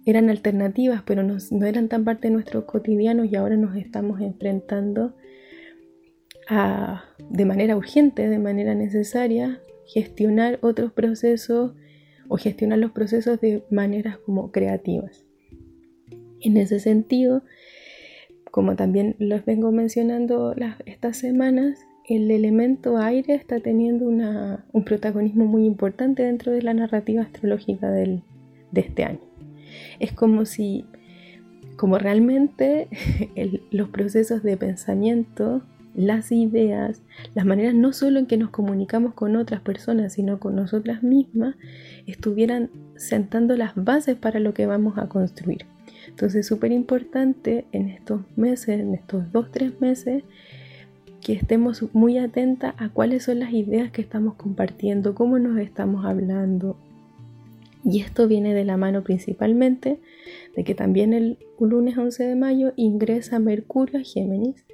eran 0.05 0.31
alternativas, 0.31 1.03
pero 1.05 1.23
no, 1.23 1.37
no 1.51 1.67
eran 1.67 1.89
tan 1.89 2.05
parte 2.05 2.29
de 2.29 2.35
nuestro 2.35 2.67
cotidiano 2.67 3.25
y 3.25 3.37
ahora 3.37 3.57
nos 3.57 3.77
estamos 3.77 4.21
enfrentando 4.21 5.15
a, 6.49 7.05
de 7.31 7.45
manera 7.45 7.77
urgente, 7.77 8.29
de 8.29 8.39
manera 8.39 8.75
necesaria, 8.75 9.61
gestionar 9.87 10.59
otros 10.63 10.93
procesos 10.93 11.75
o 12.29 12.37
gestionar 12.37 12.79
los 12.79 12.93
procesos 12.93 13.41
de 13.41 13.65
maneras 13.71 14.19
como 14.19 14.51
creativas. 14.51 15.25
En 16.43 16.57
ese 16.57 16.81
sentido, 16.81 17.43
como 18.51 18.77
también 18.77 19.17
los 19.19 19.45
vengo 19.45 19.73
mencionando 19.73 20.55
estas 20.85 21.17
semanas, 21.17 21.87
el 22.09 22.31
elemento 22.31 22.99
aire 22.99 23.35
está 23.35 23.61
teniendo 23.61 24.09
una, 24.09 24.65
un 24.73 24.85
protagonismo 24.85 25.47
muy 25.47 25.65
importante 25.65 26.25
dentro 26.25 26.53
de 26.53 26.63
la 26.63 26.75
narrativa 26.75 27.23
astrológica 27.23 27.91
de 27.91 28.23
este 28.75 29.05
año. 29.05 29.21
Es 30.01 30.13
como 30.13 30.45
si, 30.45 30.85
como 31.77 31.99
realmente 31.99 32.89
los 33.71 33.89
procesos 33.89 34.43
de 34.43 34.57
pensamiento, 34.57 35.63
las 35.95 36.33
ideas, 36.33 37.03
las 37.35 37.45
maneras 37.45 37.75
no 37.75 37.93
solo 37.93 38.19
en 38.19 38.27
que 38.27 38.37
nos 38.37 38.51
comunicamos 38.51 39.15
con 39.15 39.37
otras 39.37 39.61
personas, 39.61 40.15
sino 40.15 40.41
con 40.41 40.57
nosotras 40.57 41.03
mismas, 41.03 41.57
estuvieran 42.07 42.71
sentando 42.97 43.57
las 43.57 43.73
bases 43.77 44.17
para 44.17 44.41
lo 44.41 44.55
que 44.55 44.67
vamos 44.67 44.99
a 44.99 45.09
construir. 45.09 45.67
Entonces 46.13 46.41
es 46.41 46.47
súper 46.47 46.73
importante 46.73 47.67
en 47.73 47.89
estos 47.89 48.21
meses, 48.37 48.81
en 48.81 48.95
estos 48.95 49.31
dos, 49.33 49.51
tres 49.51 49.81
meses, 49.81 50.23
que 51.21 51.35
estemos 51.35 51.85
muy 51.93 52.19
atentas 52.19 52.75
a 52.79 52.89
cuáles 52.89 53.25
son 53.25 53.41
las 53.41 53.53
ideas 53.53 53.91
que 53.91 54.03
estamos 54.03 54.35
compartiendo, 54.35 55.15
cómo 55.15 55.39
nos 55.39 55.59
estamos 55.59 56.05
hablando, 56.05 56.77
y 57.85 58.01
esto 58.01 58.29
viene 58.29 58.55
de 58.55 58.65
la 58.65 58.77
mano 58.77 59.03
principalmente 59.03 59.99
de 60.57 60.65
que 60.65 60.75
también 60.75 61.13
el 61.13 61.39
lunes 61.59 61.99
11 61.99 62.25
de 62.25 62.37
mayo 62.37 62.73
ingresa 62.77 63.39
Mercurio 63.39 63.99
a 63.99 64.05
Géminis. 64.05 64.65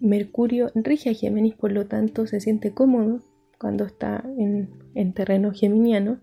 Mercurio 0.00 0.70
rige 0.74 1.10
a 1.10 1.14
Géminis, 1.14 1.54
por 1.54 1.72
lo 1.72 1.86
tanto 1.86 2.26
se 2.26 2.40
siente 2.40 2.72
cómodo 2.72 3.20
cuando 3.58 3.84
está 3.84 4.24
en, 4.38 4.70
en 4.94 5.12
terreno 5.12 5.52
geminiano. 5.52 6.20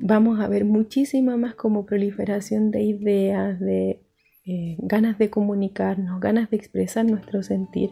Vamos 0.00 0.40
a 0.40 0.48
ver 0.48 0.64
muchísima 0.64 1.36
más 1.36 1.54
como 1.54 1.86
proliferación 1.86 2.70
de 2.70 2.82
ideas, 2.82 3.58
de 3.60 4.00
eh, 4.46 4.76
ganas 4.78 5.18
de 5.18 5.30
comunicarnos, 5.30 6.20
ganas 6.20 6.50
de 6.50 6.56
expresar 6.56 7.04
nuestro 7.04 7.42
sentir. 7.42 7.90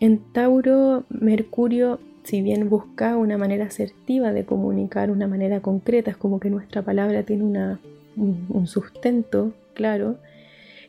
En 0.00 0.18
Tauro, 0.32 1.04
Mercurio, 1.10 2.00
si 2.22 2.42
bien 2.42 2.68
busca 2.70 3.16
una 3.16 3.36
manera 3.36 3.66
asertiva 3.66 4.32
de 4.32 4.44
comunicar, 4.44 5.10
una 5.10 5.26
manera 5.26 5.60
concreta, 5.60 6.10
es 6.10 6.16
como 6.16 6.40
que 6.40 6.50
nuestra 6.50 6.82
palabra 6.82 7.22
tiene 7.22 7.44
una, 7.44 7.80
un 8.16 8.66
sustento 8.66 9.52
claro, 9.74 10.18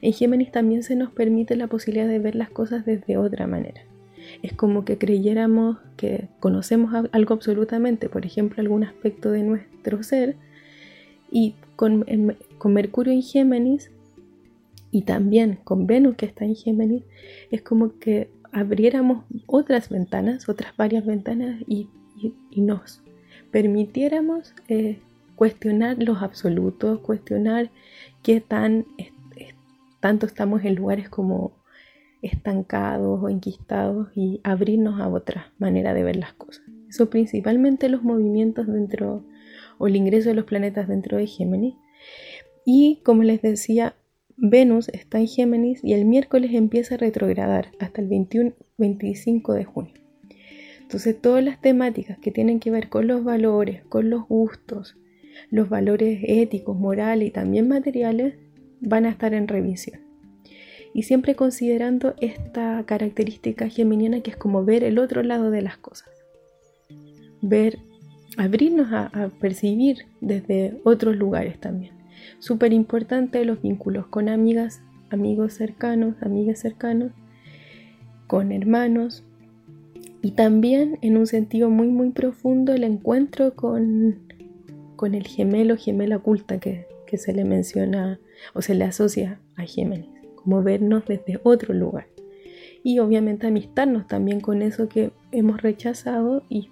en 0.02 0.14
Géminis 0.14 0.52
también 0.52 0.84
se 0.84 0.96
nos 0.96 1.12
permite 1.12 1.56
la 1.56 1.68
posibilidad 1.68 2.08
de 2.08 2.20
ver 2.20 2.36
las 2.36 2.50
cosas 2.50 2.86
desde 2.86 3.18
otra 3.18 3.48
manera. 3.48 3.82
Es 4.42 4.54
como 4.54 4.86
que 4.86 4.98
creyéramos 4.98 5.78
que 5.98 6.28
conocemos 6.40 6.94
algo 7.12 7.34
absolutamente, 7.34 8.10
por 8.10 8.26
ejemplo, 8.26 8.62
algún 8.62 8.84
aspecto 8.84 9.32
de 9.32 9.44
nuestro 9.44 10.04
ser, 10.04 10.36
y 11.32 11.56
con, 11.76 12.06
con 12.58 12.74
Mercurio 12.74 13.14
en 13.14 13.22
Géminis 13.22 13.90
y 14.92 15.04
también 15.04 15.58
con 15.64 15.88
Venus 15.88 16.16
que 16.16 16.26
está 16.26 16.44
en 16.44 16.56
Géminis, 16.56 17.04
es 17.50 17.62
como 17.62 17.98
que 17.98 18.30
abriéramos 18.52 19.24
otras 19.48 19.90
ventanas, 19.90 20.50
otras 20.50 20.76
varias 20.76 21.06
ventanas 21.06 21.62
y, 21.68 21.88
nos 22.56 23.02
permitiéramos 23.50 24.54
eh, 24.68 25.00
cuestionar 25.36 25.98
los 26.04 26.22
absolutos, 26.22 27.00
cuestionar 27.00 27.72
qué 28.22 28.42
tan 28.42 28.86
tanto 30.02 30.26
estamos 30.26 30.66
en 30.66 30.76
lugares 30.76 31.08
como 31.08 31.52
estancados 32.22 33.22
o 33.22 33.30
enquistados 33.30 34.10
y 34.16 34.42
abrirnos 34.44 35.00
a 35.00 35.10
otra 35.10 35.52
manera 35.58 35.94
de 35.94 36.04
ver 36.04 36.16
las 36.16 36.34
cosas. 36.34 36.64
Eso 36.90 37.10
principalmente 37.10 37.90
los 37.90 38.04
movimientos 38.04 38.68
dentro 38.68 39.24
o 39.78 39.88
el 39.88 39.96
ingreso 39.96 40.30
de 40.30 40.36
los 40.36 40.46
planetas 40.46 40.88
dentro 40.88 41.18
de 41.18 41.28
Géminis. 41.28 41.76
Y 42.66 43.00
como 43.04 43.24
les 43.24 43.42
decía, 43.42 43.96
Venus 44.38 44.90
está 44.90 45.20
en 45.20 45.28
Géminis 45.28 45.84
y 45.84 45.94
el 45.94 46.06
miércoles 46.06 46.52
empieza 46.54 46.96
a 46.96 46.98
retrogradar 46.98 47.70
hasta 47.80 48.02
el 48.02 48.08
21, 48.08 48.54
25 48.78 49.54
de 49.54 49.66
junio. 49.66 49.94
Entonces 50.82 51.20
todas 51.20 51.44
las 51.44 51.62
temáticas 51.62 52.20
que 52.20 52.32
tienen 52.32 52.60
que 52.60 52.72
ver 52.72 52.90
con 52.90 53.08
los 53.08 53.24
valores, 53.24 53.84
con 53.86 54.10
los 54.10 54.28
gustos, 54.28 54.98
los 55.50 55.70
valores 55.70 56.20
éticos, 56.24 56.78
morales 56.78 57.30
y 57.30 57.32
también 57.32 57.68
materiales 57.68 58.36
van 58.82 59.06
a 59.06 59.10
estar 59.10 59.34
en 59.34 59.48
revisión. 59.48 60.11
Y 60.94 61.04
siempre 61.04 61.36
considerando 61.36 62.16
esta 62.20 62.84
característica 62.86 63.70
geminiana 63.70 64.22
que 64.22 64.32
es 64.32 64.38
como 64.38 64.66
ver 64.66 64.84
el 64.84 65.00
otro 65.00 65.24
lado 65.24 65.52
de 65.52 65.62
las 65.62 65.78
cosas. 65.78 66.10
Ver, 67.42 67.80
abrirnos 68.38 68.92
a, 68.92 69.32
percibir 69.40 70.06
desde 70.20 70.80
otros 70.84 71.16
lugares 71.16 71.60
también. 71.60 71.94
Súper 72.40 72.74
importante 72.74 73.44
los 73.46 73.62
vínculos 73.62 74.08
con 74.08 74.30
amigas, 74.30 74.82
amigos 75.10 75.54
cercanos, 75.54 76.16
amigas 76.22 76.60
cercanos, 76.60 77.12
con 78.28 78.52
hermanos, 78.52 79.24
y 80.22 80.32
también 80.32 81.00
en 81.02 81.18
un 81.18 81.26
sentido 81.26 81.70
muy 81.70 81.88
muy 81.88 82.12
profundo 82.12 82.74
el 82.74 82.84
encuentro 82.84 83.56
con, 83.56 84.20
con 84.96 85.16
el 85.16 85.26
gemelo, 85.26 85.78
gemela 85.78 86.18
oculta 86.18 86.60
que, 86.60 86.86
que 87.08 87.18
se 87.18 87.34
le 87.34 87.44
menciona 87.44 88.20
o 88.54 88.62
se 88.62 88.74
le 88.74 88.86
asocia 88.86 89.40
a 89.56 89.64
Géminis, 89.64 90.11
como 90.44 90.64
vernos 90.64 91.06
desde 91.06 91.40
otro 91.44 91.74
lugar. 91.74 92.08
Y 92.84 93.00
obviamente 93.00 93.48
amistarnos 93.48 94.08
también 94.08 94.40
con 94.40 94.62
eso 94.62 94.90
que 94.90 95.12
hemos 95.32 95.62
rechazado 95.62 96.44
y, 96.50 96.70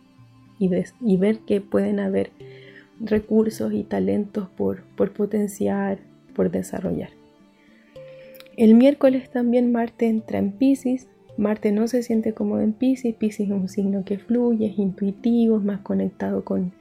y, 0.59 1.17
ver 1.17 1.39
que 1.39 1.61
pueden 1.61 1.99
haber 1.99 2.31
recursos 2.99 3.73
y 3.73 3.83
talentos 3.83 4.49
por, 4.49 4.83
por 4.95 5.13
potenciar, 5.13 5.99
por 6.35 6.51
desarrollar. 6.51 7.11
El 8.57 8.73
miércoles 8.73 9.29
también 9.29 9.71
Marte 9.71 10.07
entra 10.07 10.39
en 10.39 10.51
Pisces. 10.51 11.07
Marte 11.37 11.71
no 11.71 11.87
se 11.87 12.03
siente 12.03 12.33
cómodo 12.33 12.61
en 12.61 12.73
Pisces. 12.73 13.15
Pisces 13.15 13.47
es 13.47 13.53
un 13.53 13.69
signo 13.69 14.03
que 14.03 14.17
fluye, 14.17 14.65
es 14.65 14.79
intuitivo, 14.79 15.57
es 15.57 15.63
más 15.63 15.81
conectado 15.81 16.43
con, 16.43 16.73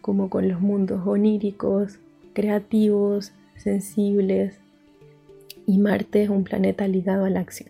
como 0.00 0.30
con 0.30 0.48
los 0.48 0.60
mundos 0.60 1.06
oníricos, 1.06 1.98
creativos, 2.32 3.32
sensibles, 3.56 4.59
y 5.70 5.78
Marte 5.78 6.24
es 6.24 6.30
un 6.30 6.42
planeta 6.42 6.88
ligado 6.88 7.26
a 7.26 7.30
la 7.30 7.38
acción. 7.38 7.68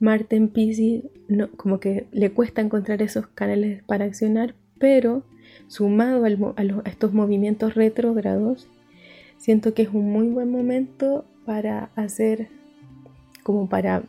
Marte 0.00 0.36
en 0.36 0.48
Pisces 0.48 1.04
no, 1.28 1.50
como 1.52 1.80
que 1.80 2.06
le 2.12 2.30
cuesta 2.30 2.60
encontrar 2.60 3.00
esos 3.00 3.26
canales 3.28 3.82
para 3.84 4.04
accionar, 4.04 4.54
pero 4.78 5.22
sumado 5.66 6.26
a, 6.26 6.62
estos 6.84 7.14
movimientos 7.14 7.74
retrógrados, 7.74 8.68
siento 9.38 9.72
que 9.72 9.80
es 9.80 9.88
un 9.88 10.12
muy 10.12 10.28
buen 10.28 10.50
momento 10.50 11.24
para 11.46 11.84
hacer, 11.96 12.48
como 13.42 13.66
para 13.66 14.02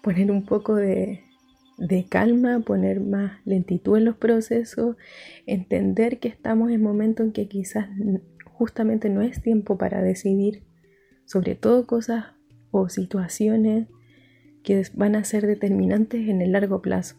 poner 0.00 0.30
un 0.30 0.46
poco 0.46 0.76
de, 0.76 1.20
de 1.76 2.04
calma, 2.04 2.60
poner 2.60 3.00
más 3.00 3.32
lentitud 3.44 3.98
en 3.98 4.06
los 4.06 4.16
procesos, 4.16 4.96
entender 5.44 6.20
que 6.20 6.28
estamos 6.28 6.70
en 6.70 6.82
momentos 6.82 7.26
en 7.26 7.32
que 7.32 7.48
quizás 7.48 7.86
justamente 8.46 9.10
no 9.10 9.20
es 9.20 9.42
tiempo 9.42 9.76
para 9.76 10.00
decidir 10.00 10.62
sobre 11.28 11.54
todo 11.54 11.86
cosas 11.86 12.24
o 12.70 12.88
situaciones 12.88 13.86
que 14.62 14.82
van 14.94 15.14
a 15.14 15.24
ser 15.24 15.46
determinantes 15.46 16.26
en 16.26 16.40
el 16.40 16.52
largo 16.52 16.80
plazo. 16.80 17.16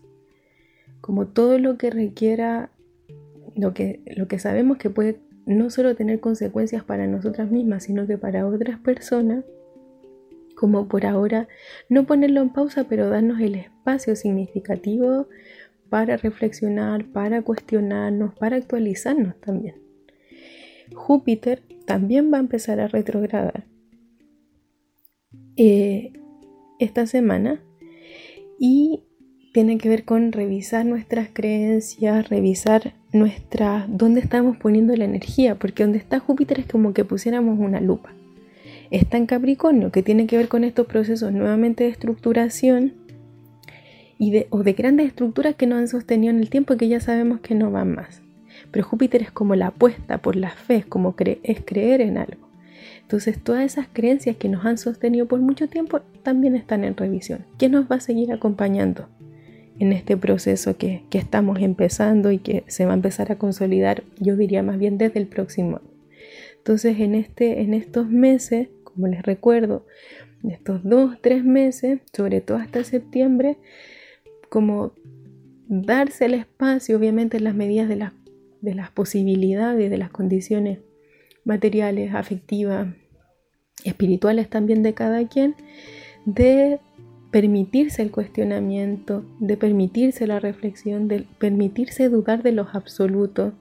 Como 0.99 1.27
todo 1.27 1.59
lo 1.59 1.77
que 1.77 1.91
requiera, 1.91 2.71
lo 3.55 3.75
que, 3.75 4.01
lo 4.17 4.27
que 4.27 4.39
sabemos 4.39 4.77
que 4.79 4.89
puede 4.89 5.19
no 5.45 5.69
solo 5.69 5.95
tener 5.95 6.19
consecuencias 6.19 6.83
para 6.83 7.05
nosotras 7.05 7.51
mismas, 7.51 7.83
sino 7.83 8.07
que 8.07 8.17
para 8.17 8.47
otras 8.47 8.79
personas, 8.79 9.45
como 10.55 10.87
por 10.87 11.05
ahora 11.05 11.47
no 11.87 12.07
ponerlo 12.07 12.41
en 12.41 12.49
pausa, 12.49 12.85
pero 12.85 13.09
darnos 13.09 13.39
el 13.39 13.53
espacio 13.53 14.15
significativo 14.15 15.27
para 15.89 16.17
reflexionar, 16.17 17.05
para 17.05 17.43
cuestionarnos, 17.43 18.33
para 18.33 18.57
actualizarnos 18.57 19.39
también. 19.39 19.75
Júpiter 20.95 21.61
también 21.85 22.33
va 22.33 22.37
a 22.37 22.41
empezar 22.41 22.79
a 22.79 22.87
retrogradar 22.87 23.68
eh, 25.61 26.13
esta 26.79 27.05
semana 27.05 27.59
y 28.57 29.01
tiene 29.53 29.77
que 29.77 29.89
ver 29.89 30.05
con 30.05 30.31
revisar 30.31 30.85
nuestras 30.85 31.27
creencias, 31.33 32.29
revisar 32.29 32.93
nuestra 33.11 33.85
dónde 33.89 34.21
estamos 34.21 34.55
poniendo 34.55 34.95
la 34.95 35.03
energía, 35.03 35.55
porque 35.55 35.83
donde 35.83 35.97
está 35.97 36.21
Júpiter 36.21 36.61
es 36.61 36.65
como 36.65 36.93
que 36.93 37.03
pusiéramos 37.03 37.59
una 37.59 37.81
lupa. 37.81 38.13
Está 38.89 39.17
en 39.17 39.25
Capricornio, 39.25 39.91
que 39.91 40.01
tiene 40.01 40.27
que 40.27 40.37
ver 40.37 40.47
con 40.47 40.63
estos 40.63 40.87
procesos 40.87 41.33
nuevamente 41.33 41.83
de 41.83 41.89
estructuración 41.89 42.93
y 44.17 44.31
de, 44.31 44.47
o 44.51 44.63
de 44.63 44.71
grandes 44.71 45.07
estructuras 45.07 45.55
que 45.55 45.67
no 45.67 45.75
han 45.75 45.89
sostenido 45.89 46.31
en 46.31 46.39
el 46.39 46.49
tiempo 46.49 46.73
y 46.73 46.77
que 46.77 46.87
ya 46.87 47.01
sabemos 47.01 47.41
que 47.41 47.53
no 47.53 47.69
van 47.69 47.95
más. 47.95 48.21
Pero 48.71 48.85
Júpiter 48.85 49.23
es 49.23 49.31
como 49.31 49.55
la 49.55 49.67
apuesta 49.67 50.19
por 50.19 50.37
la 50.37 50.51
fe, 50.51 50.85
como 50.87 51.15
es 51.19 51.61
creer 51.65 51.99
en 51.99 52.17
algo. 52.17 52.48
Entonces 53.09 53.39
todas 53.43 53.65
esas 53.65 53.87
creencias 53.91 54.37
que 54.37 54.49
nos 54.49 54.63
han 54.67 54.77
sostenido 54.77 55.25
por 55.25 55.41
mucho 55.41 55.67
tiempo 55.67 56.01
también 56.21 56.55
están 56.55 56.83
en 56.83 56.95
revisión. 56.95 57.43
¿Quién 57.57 57.71
nos 57.71 57.89
va 57.89 57.95
a 57.95 58.01
seguir 58.01 58.31
acompañando 58.31 59.09
en 59.79 59.93
este 59.93 60.15
proceso 60.15 60.77
que, 60.77 61.01
estamos 61.11 61.59
empezando 61.59 62.29
y 62.29 62.37
que 62.37 62.63
se 62.67 62.85
va 62.85 62.91
a 62.91 62.93
empezar 62.93 63.31
a 63.31 63.39
consolidar, 63.39 64.03
yo 64.19 64.35
diría 64.35 64.61
más 64.61 64.77
bien 64.77 64.99
desde 64.99 65.19
el 65.19 65.25
próximo 65.25 65.77
año? 65.77 65.89
Entonces 66.57 66.99
en, 66.99 67.15
este, 67.15 67.61
en 67.61 67.73
estos 67.73 68.07
meses, 68.07 68.67
como 68.83 69.07
les 69.07 69.23
recuerdo, 69.23 69.87
en 70.43 70.51
estos 70.51 70.83
dos, 70.83 71.17
tres 71.19 71.43
meses, 71.43 72.01
sobre 72.13 72.41
todo 72.41 72.57
hasta 72.59 72.83
septiembre, 72.83 73.57
como 74.49 74.93
darse 75.67 76.25
el 76.25 76.35
espacio, 76.35 76.95
obviamente 76.95 77.37
en 77.37 77.45
las 77.45 77.55
medidas 77.55 77.89
de 77.89 77.95
las 77.95 78.13
de 78.61 78.75
las 78.75 78.91
posibilidades, 78.91 79.89
de 79.89 79.97
las 79.97 80.09
condiciones 80.09 80.79
materiales, 81.45 82.13
afectivas, 82.13 82.87
espirituales 83.83 84.49
también 84.49 84.83
de 84.83 84.93
cada 84.93 85.27
quien, 85.27 85.55
de 86.25 86.79
permitirse 87.31 88.01
el 88.01 88.11
cuestionamiento, 88.11 89.23
de 89.39 89.57
permitirse 89.57 90.27
la 90.27 90.39
reflexión, 90.39 91.07
de 91.07 91.25
permitirse 91.37 92.09
dudar 92.09 92.43
de 92.43 92.51
los 92.51 92.75
absolutos. 92.75 93.53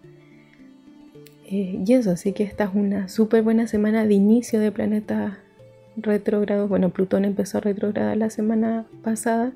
Eh, 1.50 1.82
y 1.86 1.92
eso, 1.92 2.10
así 2.10 2.32
que 2.32 2.44
esta 2.44 2.64
es 2.64 2.70
una 2.74 3.08
súper 3.08 3.42
buena 3.42 3.66
semana 3.66 4.06
de 4.06 4.14
inicio 4.14 4.60
de 4.60 4.72
planetas 4.72 5.34
retrógrados. 5.96 6.68
Bueno, 6.68 6.90
Plutón 6.90 7.24
empezó 7.24 7.58
a 7.58 7.62
retrogradar 7.62 8.16
la 8.16 8.30
semana 8.30 8.86
pasada, 9.02 9.52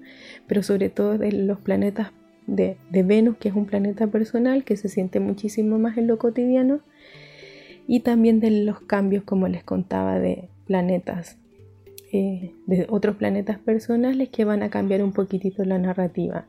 pero 0.47 0.63
sobre 0.63 0.91
todo 0.91 1.19
de 1.19 1.33
los 1.33 1.61
planetas 1.61 2.13
de, 2.47 2.77
Venus, 2.91 3.37
que 3.39 3.49
es 3.49 3.55
un 3.55 3.67
planeta 3.67 4.07
personal 4.07 4.65
que 4.65 4.77
se 4.77 4.89
siente 4.89 5.21
muchísimo 5.21 5.79
más 5.79 5.97
en 5.97 6.07
lo 6.07 6.19
cotidiano, 6.19 6.81
y 7.87 8.01
también 8.01 8.41
de 8.41 8.51
los 8.51 8.81
cambios, 8.81 9.25
como 9.25 9.49
les 9.49 9.65
contaba, 9.65 10.19
de 10.19 10.49
planetas, 10.67 11.39
eh, 12.13 12.53
de 12.67 12.87
otros 12.89 13.17
planetas 13.17 13.59
personales 13.59 14.29
que 14.29 14.45
van 14.45 14.63
a 14.63 14.71
cambiar 14.71 15.03
un 15.03 15.13
poquitito 15.13 15.65
la 15.65 15.79
narrativa 15.79 16.45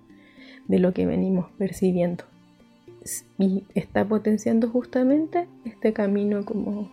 de 0.68 0.80
lo 0.80 0.93
que 0.93 1.05
venimos 1.05 1.51
percibiendo. 1.57 2.26
y 3.38 3.64
está 3.76 4.05
potenciando 4.05 4.70
justamente 4.70 5.47
este 5.66 5.91
camino 5.91 6.45
como 6.45 6.89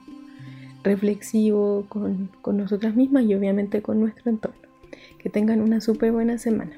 reflexivo 0.83 1.87
con, 1.89 2.31
con 2.43 2.57
nosotras 2.57 2.97
mismas 2.97 3.25
y 3.25 3.35
obviamente 3.35 3.81
con 3.81 4.01
nuestro 4.01 4.31
entorno. 4.31 4.59
Que 5.19 5.31
tengan 5.31 5.61
una 5.61 5.81
súper 5.81 6.11
buena 6.11 6.39
semana. 6.39 6.73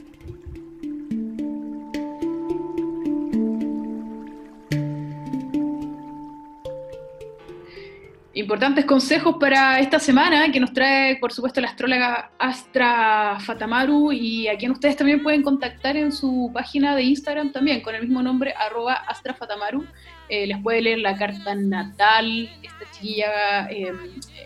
Importantes 8.34 8.86
consejos 8.86 9.36
para 9.38 9.78
esta 9.78 9.98
semana 9.98 10.50
que 10.50 10.58
nos 10.58 10.72
trae, 10.72 11.16
por 11.16 11.34
supuesto, 11.34 11.60
la 11.60 11.68
astróloga 11.68 12.30
Astra 12.38 13.36
Fatamaru 13.38 14.10
y 14.10 14.48
a 14.48 14.56
quien 14.56 14.70
ustedes 14.70 14.96
también 14.96 15.22
pueden 15.22 15.42
contactar 15.42 15.98
en 15.98 16.10
su 16.10 16.50
página 16.54 16.96
de 16.96 17.02
Instagram 17.02 17.52
también 17.52 17.82
con 17.82 17.94
el 17.94 18.00
mismo 18.00 18.22
nombre, 18.22 18.54
arroba 18.56 18.94
Astra 18.94 19.34
Fatamaru. 19.34 19.84
Eh, 20.30 20.46
les 20.46 20.58
puede 20.62 20.80
leer 20.80 21.00
la 21.00 21.14
carta 21.14 21.54
natal. 21.54 22.48
Esta 22.62 22.90
chiquilla 22.92 23.66
eh, 23.70 23.92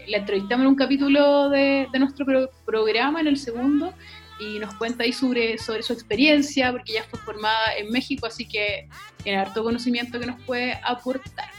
la 0.08 0.16
entrevistamos 0.16 0.64
en 0.64 0.68
un 0.70 0.74
capítulo 0.74 1.48
de, 1.48 1.86
nuestro 1.96 2.26
programa, 2.64 3.20
en 3.20 3.28
el 3.28 3.36
segundo, 3.36 3.94
y 4.40 4.58
nos 4.58 4.74
cuenta 4.74 5.04
ahí 5.04 5.12
sobre, 5.12 5.58
sobre 5.58 5.84
su 5.84 5.92
experiencia, 5.92 6.72
porque 6.72 6.90
ella 6.90 7.04
fue 7.08 7.20
formada 7.20 7.76
en 7.78 7.92
México, 7.92 8.26
así 8.26 8.48
que 8.48 8.88
tiene 9.22 9.38
harto 9.38 9.62
conocimiento 9.62 10.18
que 10.18 10.26
nos 10.26 10.42
puede 10.42 10.76
aportar. 10.82 11.50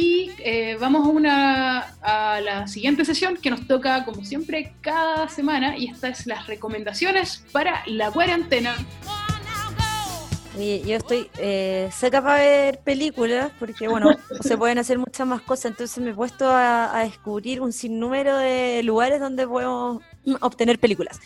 Y 0.00 0.30
eh, 0.38 0.76
vamos 0.78 1.04
a, 1.04 1.10
una, 1.10 1.78
a 2.02 2.40
la 2.40 2.68
siguiente 2.68 3.04
sesión 3.04 3.36
que 3.36 3.50
nos 3.50 3.66
toca, 3.66 4.04
como 4.04 4.24
siempre, 4.24 4.72
cada 4.80 5.28
semana. 5.28 5.76
Y 5.76 5.88
estas 5.88 6.20
es 6.20 6.26
las 6.28 6.46
recomendaciones 6.46 7.44
para 7.50 7.82
la 7.86 8.12
cuarentena. 8.12 8.76
yo 10.56 10.94
estoy 10.96 11.28
eh, 11.38 11.90
seca 11.92 12.22
para 12.22 12.38
ver 12.38 12.78
películas 12.78 13.50
porque, 13.58 13.88
bueno, 13.88 14.10
se 14.40 14.56
pueden 14.56 14.78
hacer 14.78 14.98
muchas 14.98 15.26
más 15.26 15.42
cosas. 15.42 15.72
Entonces 15.72 15.98
me 15.98 16.10
he 16.10 16.14
puesto 16.14 16.48
a, 16.48 17.00
descubrir 17.02 17.60
un 17.60 17.72
sinnúmero 17.72 18.36
de 18.36 18.84
lugares 18.84 19.18
donde 19.18 19.48
podemos 19.48 20.00
obtener 20.40 20.78
películas. 20.78 21.18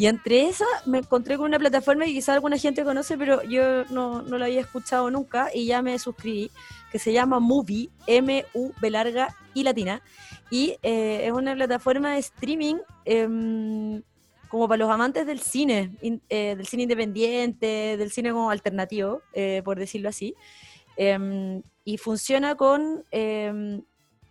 Y 0.00 0.06
entre 0.06 0.48
esas 0.48 0.66
me 0.86 0.96
encontré 0.96 1.36
con 1.36 1.44
una 1.44 1.58
plataforma 1.58 2.06
que 2.06 2.14
quizá 2.14 2.32
alguna 2.32 2.56
gente 2.56 2.84
conoce, 2.84 3.18
pero 3.18 3.42
yo 3.42 3.84
no, 3.90 4.22
no 4.22 4.38
la 4.38 4.46
había 4.46 4.62
escuchado 4.62 5.10
nunca 5.10 5.50
y 5.52 5.66
ya 5.66 5.82
me 5.82 5.98
suscribí 5.98 6.50
que 6.90 6.98
se 6.98 7.12
llama 7.12 7.38
Movie, 7.38 7.90
M-U-B 8.06 8.90
larga 8.90 9.36
y 9.52 9.62
latina, 9.62 10.00
y 10.50 10.78
eh, 10.82 11.26
es 11.26 11.32
una 11.32 11.54
plataforma 11.54 12.14
de 12.14 12.20
streaming 12.20 12.76
em, 13.04 14.02
como 14.48 14.66
para 14.68 14.78
los 14.78 14.90
amantes 14.90 15.26
del 15.26 15.40
cine, 15.40 15.90
eh, 16.30 16.54
del 16.56 16.66
cine 16.66 16.84
independiente, 16.84 17.98
del 17.98 18.10
cine 18.10 18.32
como 18.32 18.50
alternativo, 18.50 19.20
eh, 19.34 19.60
por 19.66 19.78
decirlo 19.78 20.08
así, 20.08 20.34
em, 20.96 21.60
y 21.84 21.98
funciona 21.98 22.54
con 22.54 23.04
em, 23.10 23.82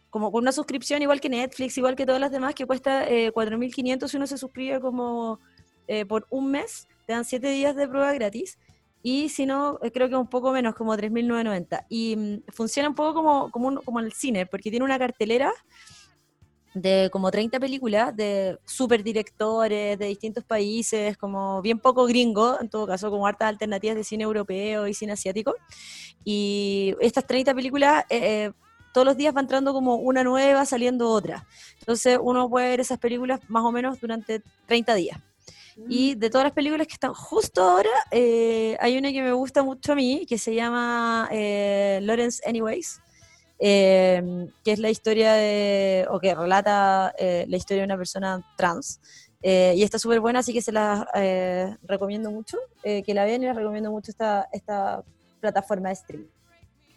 como 0.10 0.32
con 0.32 0.42
una 0.42 0.52
suscripción 0.52 1.04
igual 1.04 1.22
que 1.22 1.30
Netflix, 1.30 1.78
igual 1.78 1.96
que 1.96 2.08
todas 2.08 2.20
las 2.20 2.32
demás, 2.32 2.56
que 2.56 2.66
cuesta 2.66 3.08
4.500 3.08 4.10
si 4.10 4.18
uno 4.18 4.26
se 4.26 4.40
suscribe 4.40 4.80
como 4.80 5.40
por 6.08 6.28
un 6.30 6.52
mes, 6.52 6.88
te 7.06 7.14
dan 7.14 7.26
7 7.26 7.50
días 7.50 7.76
de 7.76 7.88
prueba 7.88 8.14
gratis 8.14 8.58
y 9.02 9.30
si 9.30 9.46
no, 9.46 9.80
eh, 9.82 9.92
creo 9.92 10.10
que 10.10 10.16
un 10.16 10.28
poco 10.28 10.52
menos, 10.52 10.76
como 10.76 10.96
3.990. 10.96 11.86
Y 11.90 12.16
mm, 12.16 12.52
funciona 12.52 12.90
un 12.90 12.96
poco 12.96 13.14
como, 13.14 13.52
como, 13.52 13.82
como 13.82 14.00
el 14.00 14.12
cine, 14.14 14.46
porque 14.46 14.70
tiene 14.70 14.86
una 14.86 15.00
cartelera 15.00 15.54
de 16.74 17.10
como 17.12 17.32
30 17.32 17.60
películas 17.60 18.16
de 18.16 18.60
super 18.64 19.04
directores 19.04 19.98
de 19.98 20.06
distintos 20.06 20.44
países, 20.44 21.18
como 21.18 21.62
bien 21.62 21.80
poco 21.80 22.06
gringo, 22.06 22.60
en 22.62 22.70
todo 22.70 22.86
caso, 22.86 23.10
como 23.10 23.26
hartas 23.26 23.50
alternativas 23.50 23.96
de 23.96 24.04
cine 24.04 24.24
europeo 24.24 24.88
y 24.88 24.94
cine 24.94 25.14
asiático. 25.14 25.56
Y 26.26 26.96
estas 27.00 27.26
30 27.26 27.54
películas, 27.56 28.04
eh, 28.10 28.46
eh, 28.48 28.52
todos 28.94 29.06
los 29.06 29.18
días 29.18 29.36
va 29.36 29.40
entrando 29.40 29.72
como 29.74 29.96
una 29.96 30.24
nueva, 30.24 30.66
saliendo 30.66 31.10
otra. 31.10 31.48
Entonces 31.80 32.20
uno 32.22 32.50
puede 32.50 32.70
ver 32.70 32.80
esas 32.82 33.00
películas 33.00 33.40
más 33.48 33.64
o 33.64 33.72
menos 33.72 34.00
durante 34.00 34.42
30 34.68 34.96
días. 34.96 35.20
Y 35.88 36.16
de 36.16 36.30
todas 36.30 36.46
las 36.46 36.54
películas 36.54 36.88
que 36.88 36.94
están 36.94 37.14
justo 37.14 37.62
ahora, 37.62 37.90
eh, 38.12 38.78
hay 38.80 38.98
una 38.98 39.12
que 39.12 39.22
me 39.22 39.34
gusta 39.34 39.64
mucho 39.64 39.94
a 39.94 39.96
mí, 39.96 40.26
que 40.28 40.38
se 40.38 40.54
llama 40.54 41.30
eh, 41.32 42.00
Lawrence 42.04 42.42
Anyways, 42.48 43.00
eh, 43.60 44.48
que 44.64 44.72
es 44.72 44.80
la 44.80 44.90
historia 44.90 45.34
de, 45.34 46.06
o 46.10 46.20
que 46.20 46.36
relata 46.36 47.14
la 47.20 47.58
historia 47.58 47.82
de 47.82 47.86
una 47.86 47.98
persona 47.98 48.46
trans. 48.58 49.00
y 49.42 49.84
está 49.84 50.00
súper 50.00 50.20
buena, 50.20 50.40
así 50.40 50.54
que 50.54 50.62
se 50.62 50.72
la 50.72 51.08
recomiendo 51.84 52.32
mucho, 52.32 52.58
que 52.84 53.14
la 53.14 53.26
vean 53.26 53.44
y 53.44 53.46
les 53.46 53.56
recomiendo 53.56 53.92
mucho 53.92 54.12
esta, 54.12 54.48
esta 54.52 55.04
plataforma 55.40 55.90
de 55.90 55.94
streaming. 55.94 56.39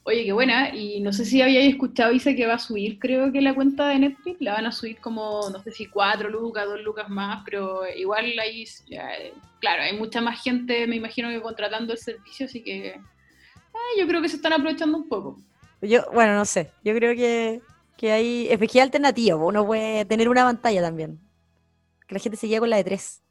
Oye, 0.05 0.25
qué 0.25 0.33
buena. 0.33 0.75
Y 0.75 1.01
no 1.01 1.13
sé 1.13 1.25
si 1.25 1.41
habíais 1.43 1.73
escuchado, 1.73 2.13
dice 2.13 2.35
que 2.35 2.47
va 2.47 2.55
a 2.55 2.59
subir, 2.59 2.99
creo 2.99 3.31
que 3.31 3.41
la 3.41 3.55
cuenta 3.55 3.89
de 3.89 4.01
Netflix, 4.01 4.41
la 4.41 4.55
van 4.55 4.67
a 4.67 4.73
subir 4.73 4.99
como, 4.99 5.49
no 5.51 5.63
sé 5.63 5.71
si 5.71 5.87
cuatro 5.87 6.29
lucas, 6.29 6.67
dos 6.67 6.81
lucas 6.81 7.09
más, 7.09 7.43
pero 7.45 7.83
igual 7.97 8.39
ahí, 8.41 8.65
claro, 9.61 9.83
hay 9.83 9.97
mucha 9.97 10.21
más 10.21 10.43
gente, 10.43 10.87
me 10.87 10.97
imagino 10.97 11.29
que 11.29 11.41
contratando 11.41 11.93
el 11.93 11.99
servicio, 11.99 12.47
así 12.47 12.63
que 12.63 13.01
yo 13.99 14.07
creo 14.07 14.23
que 14.23 14.29
se 14.29 14.37
están 14.37 14.53
aprovechando 14.53 14.99
un 14.99 15.09
poco. 15.09 15.39
Yo, 15.81 16.05
bueno, 16.13 16.35
no 16.35 16.45
sé, 16.45 16.71
yo 16.85 16.95
creo 16.95 17.15
que, 17.15 17.61
que 17.97 18.13
hay, 18.13 18.49
es 18.49 18.71
que 18.71 18.81
alternativo, 18.81 19.47
uno 19.47 19.67
puede 19.67 20.05
tener 20.05 20.29
una 20.29 20.45
pantalla 20.45 20.81
también. 20.83 21.19
Que 22.07 22.15
la 22.15 22.21
gente 22.21 22.37
se 22.37 22.59
con 22.59 22.71
la 22.71 22.77
de 22.77 22.85
tres. 22.85 23.23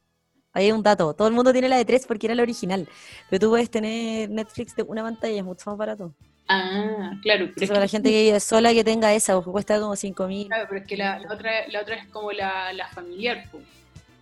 Ahí 0.52 0.66
hay 0.66 0.72
un 0.72 0.82
dato, 0.82 1.14
todo 1.14 1.28
el 1.28 1.34
mundo 1.34 1.52
tiene 1.52 1.68
la 1.68 1.76
de 1.76 1.84
tres 1.84 2.06
porque 2.06 2.26
era 2.26 2.34
la 2.34 2.42
original, 2.42 2.86
pero 3.30 3.40
tú 3.40 3.50
puedes 3.50 3.70
tener 3.70 4.28
Netflix 4.28 4.76
de 4.76 4.82
una 4.82 5.02
pantalla, 5.02 5.38
es 5.38 5.44
mucho 5.44 5.70
más 5.70 5.78
barato. 5.78 6.14
Ah, 6.48 7.12
claro. 7.22 7.50
Pero 7.54 7.64
es 7.64 7.70
que... 7.70 7.78
la 7.78 7.88
gente 7.88 8.10
que 8.10 8.22
vive 8.22 8.40
sola 8.40 8.72
que 8.72 8.84
tenga 8.84 9.12
esa, 9.14 9.34
porque 9.34 9.50
cuesta 9.50 9.80
como 9.80 9.96
5 9.96 10.26
mil. 10.26 10.46
Claro, 10.48 10.66
pero 10.68 10.80
es 10.80 10.86
que 10.86 10.96
la, 10.96 11.20
otra, 11.30 11.68
la 11.68 11.80
otra 11.80 11.96
es 11.96 12.06
como 12.08 12.32
la, 12.32 12.72
la 12.72 12.88
familiar, 12.88 13.44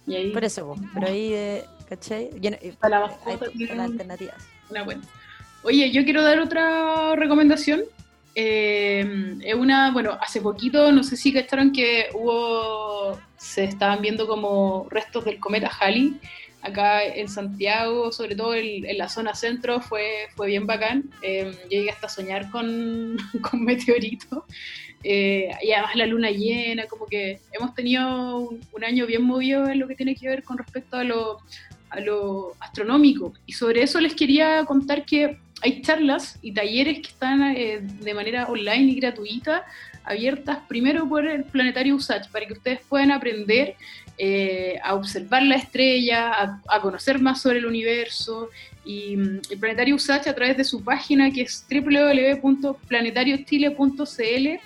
Y 0.06 0.14
ahí... 0.14 0.30
Por 0.30 0.44
eso, 0.44 0.76
pero 0.94 1.06
ahí, 1.08 1.32
eh, 1.32 1.64
¿cachai? 1.88 2.30
Para 2.78 3.00
la 3.00 3.16
hay, 3.26 3.38
hay 3.68 3.78
alternativas. 3.78 4.36
Una 4.70 4.84
buena. 4.84 5.02
Oye, 5.62 5.90
yo 5.90 6.04
quiero 6.04 6.22
dar 6.22 6.38
otra 6.40 7.14
recomendación. 7.16 7.82
Eh, 8.34 9.36
es 9.42 9.54
una, 9.54 9.90
bueno, 9.92 10.16
hace 10.20 10.40
poquito, 10.40 10.92
no 10.92 11.02
sé 11.02 11.16
si 11.16 11.32
cacharon 11.32 11.72
que 11.72 12.08
hubo, 12.14 13.18
se 13.36 13.64
estaban 13.64 14.00
viendo 14.00 14.26
como 14.26 14.86
restos 14.88 15.24
del 15.24 15.40
cometa 15.40 15.70
Halley 15.80 16.20
acá 16.62 17.04
en 17.04 17.28
Santiago, 17.28 18.12
sobre 18.12 18.36
todo 18.36 18.54
en, 18.54 18.98
la 18.98 19.08
zona 19.08 19.34
centro, 19.34 19.80
fue, 19.80 20.28
fue 20.36 20.48
bien 20.48 20.66
bacán. 20.66 21.10
Eh, 21.22 21.52
llegué 21.68 21.90
hasta 21.90 22.06
a 22.06 22.10
soñar 22.10 22.50
con, 22.50 23.16
con 23.50 23.64
meteoritos. 23.64 24.44
Eh, 25.02 25.48
y 25.62 25.72
además 25.72 25.96
la 25.96 26.06
luna 26.06 26.30
llena, 26.30 26.86
como 26.86 27.06
que 27.06 27.40
hemos 27.52 27.74
tenido 27.74 28.38
un, 28.38 28.84
año 28.84 29.06
bien 29.06 29.22
movido 29.22 29.68
en 29.68 29.78
lo 29.78 29.88
que 29.88 29.94
tiene 29.94 30.14
que 30.14 30.28
ver 30.28 30.42
con 30.42 30.58
respecto 30.58 30.96
a 30.96 31.04
lo, 31.04 31.38
a 31.90 32.00
lo 32.00 32.52
astronómico. 32.60 33.32
Y 33.46 33.52
sobre 33.52 33.82
eso 33.82 34.00
les 34.00 34.14
quería 34.14 34.64
contar 34.64 35.04
que 35.04 35.38
hay 35.62 35.82
charlas 35.82 36.38
y 36.42 36.52
talleres 36.52 37.00
que 37.00 37.08
están 37.08 37.42
eh, 37.54 37.80
de 37.82 38.14
manera 38.14 38.46
online 38.46 38.92
y 38.92 38.94
gratuita, 39.00 39.64
abiertas 40.04 40.58
primero 40.68 41.08
por 41.08 41.26
el 41.26 41.44
Planetario 41.44 41.94
USACH, 41.96 42.30
para 42.30 42.46
que 42.46 42.54
ustedes 42.54 42.80
puedan 42.88 43.10
aprender 43.10 43.76
eh, 44.22 44.78
a 44.84 44.94
observar 44.94 45.42
la 45.44 45.56
estrella, 45.56 46.60
a, 46.68 46.80
conocer 46.82 47.20
más 47.20 47.40
sobre 47.40 47.60
el 47.60 47.64
universo. 47.64 48.50
Y 48.84 49.16
mm, 49.16 49.40
el 49.50 49.58
Planetario 49.58 49.94
USACH 49.94 50.26
a 50.26 50.34
través 50.34 50.58
de 50.58 50.64
su 50.64 50.84
página 50.84 51.30
que 51.30 51.40
es 51.40 51.64
www.planetariochile.cl 51.70 54.60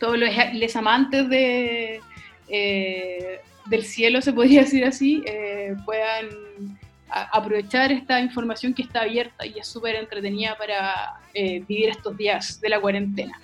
todos 0.00 0.18
los 0.18 0.76
amantes 0.76 1.28
de, 1.28 2.00
eh, 2.48 3.40
del 3.66 3.84
cielo, 3.84 4.22
se 4.22 4.32
podría 4.32 4.62
decir 4.62 4.84
así, 4.84 5.22
eh, 5.26 5.74
puedan 5.84 6.78
aprovechar 7.08 7.92
esta 7.92 8.20
información 8.20 8.72
que 8.72 8.82
está 8.82 9.02
abierta 9.02 9.44
y 9.44 9.58
es 9.58 9.66
súper 9.66 9.96
entretenida 9.96 10.56
para 10.56 11.20
eh, 11.34 11.62
vivir 11.68 11.90
estos 11.90 12.16
días 12.16 12.60
de 12.60 12.68
la 12.70 12.80
cuarentena. 12.80 13.38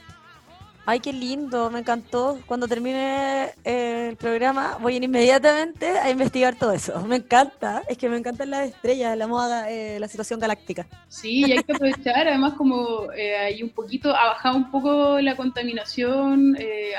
Ay, 0.91 1.01
qué 1.01 1.13
lindo, 1.13 1.71
me 1.71 1.81
encantó. 1.81 2.41
Cuando 2.47 2.67
termine 2.67 3.53
eh, 3.63 4.09
el 4.09 4.17
programa 4.17 4.79
voy 4.81 4.95
a 4.95 4.97
ir 4.97 5.05
inmediatamente 5.05 5.87
a 5.87 6.09
investigar 6.09 6.57
todo 6.59 6.73
eso. 6.73 6.99
Me 7.07 7.17
encanta, 7.17 7.83
es 7.91 7.99
que 7.99 8.09
me 8.09 8.17
encantan 8.17 8.49
las 8.49 8.71
estrellas, 8.71 9.15
la 9.19 9.27
moda, 9.27 9.71
eh, 9.71 10.01
la 10.01 10.09
situación 10.09 10.41
galáctica. 10.41 10.87
Sí, 11.09 11.45
y 11.45 11.53
hay 11.53 11.63
que 11.63 11.75
aprovechar, 11.75 12.27
además 12.27 12.55
como 12.55 13.13
eh, 13.13 13.37
hay 13.37 13.63
un 13.63 13.69
poquito, 13.69 14.17
ha 14.17 14.29
bajado 14.29 14.57
un 14.57 14.71
poco 14.71 15.21
la 15.21 15.37
contaminación 15.37 16.57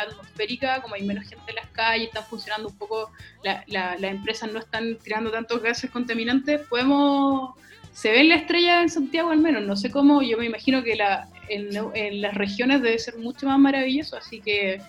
atmosférica, 0.07 0.83
como 0.83 0.93
hay 0.93 1.01
menos 1.01 1.27
gente 1.27 1.45
en 1.47 1.55
las 1.55 1.69
calles, 1.71 2.09
están 2.09 2.25
funcionando 2.25 2.69
un 2.69 2.77
poco, 2.77 3.09
las 3.41 4.03
empresas 4.03 4.51
no 4.51 4.59
están 4.59 4.99
tirando 5.03 5.31
tantos 5.31 5.63
gases 5.63 5.89
contaminantes, 5.89 6.61
podemos 6.67 7.55
se 7.91 8.11
ven 8.11 8.29
la 8.29 8.35
estrella 8.35 8.83
en 8.83 8.89
Santiago 8.89 9.31
al 9.31 9.39
menos, 9.39 9.63
no 9.63 9.75
sé 9.75 9.89
cómo, 9.89 10.21
yo 10.21 10.37
me 10.37 10.45
imagino 10.45 10.83
que 10.83 10.95
la, 10.95 11.27
en, 11.49 12.21
las 12.21 12.33
regiones 12.35 12.81
debe 12.81 12.97
ser 12.99 13.17
mucho 13.17 13.47
más 13.47 13.59
maravilloso, 13.59 14.17
así 14.17 14.41
que 14.41 14.81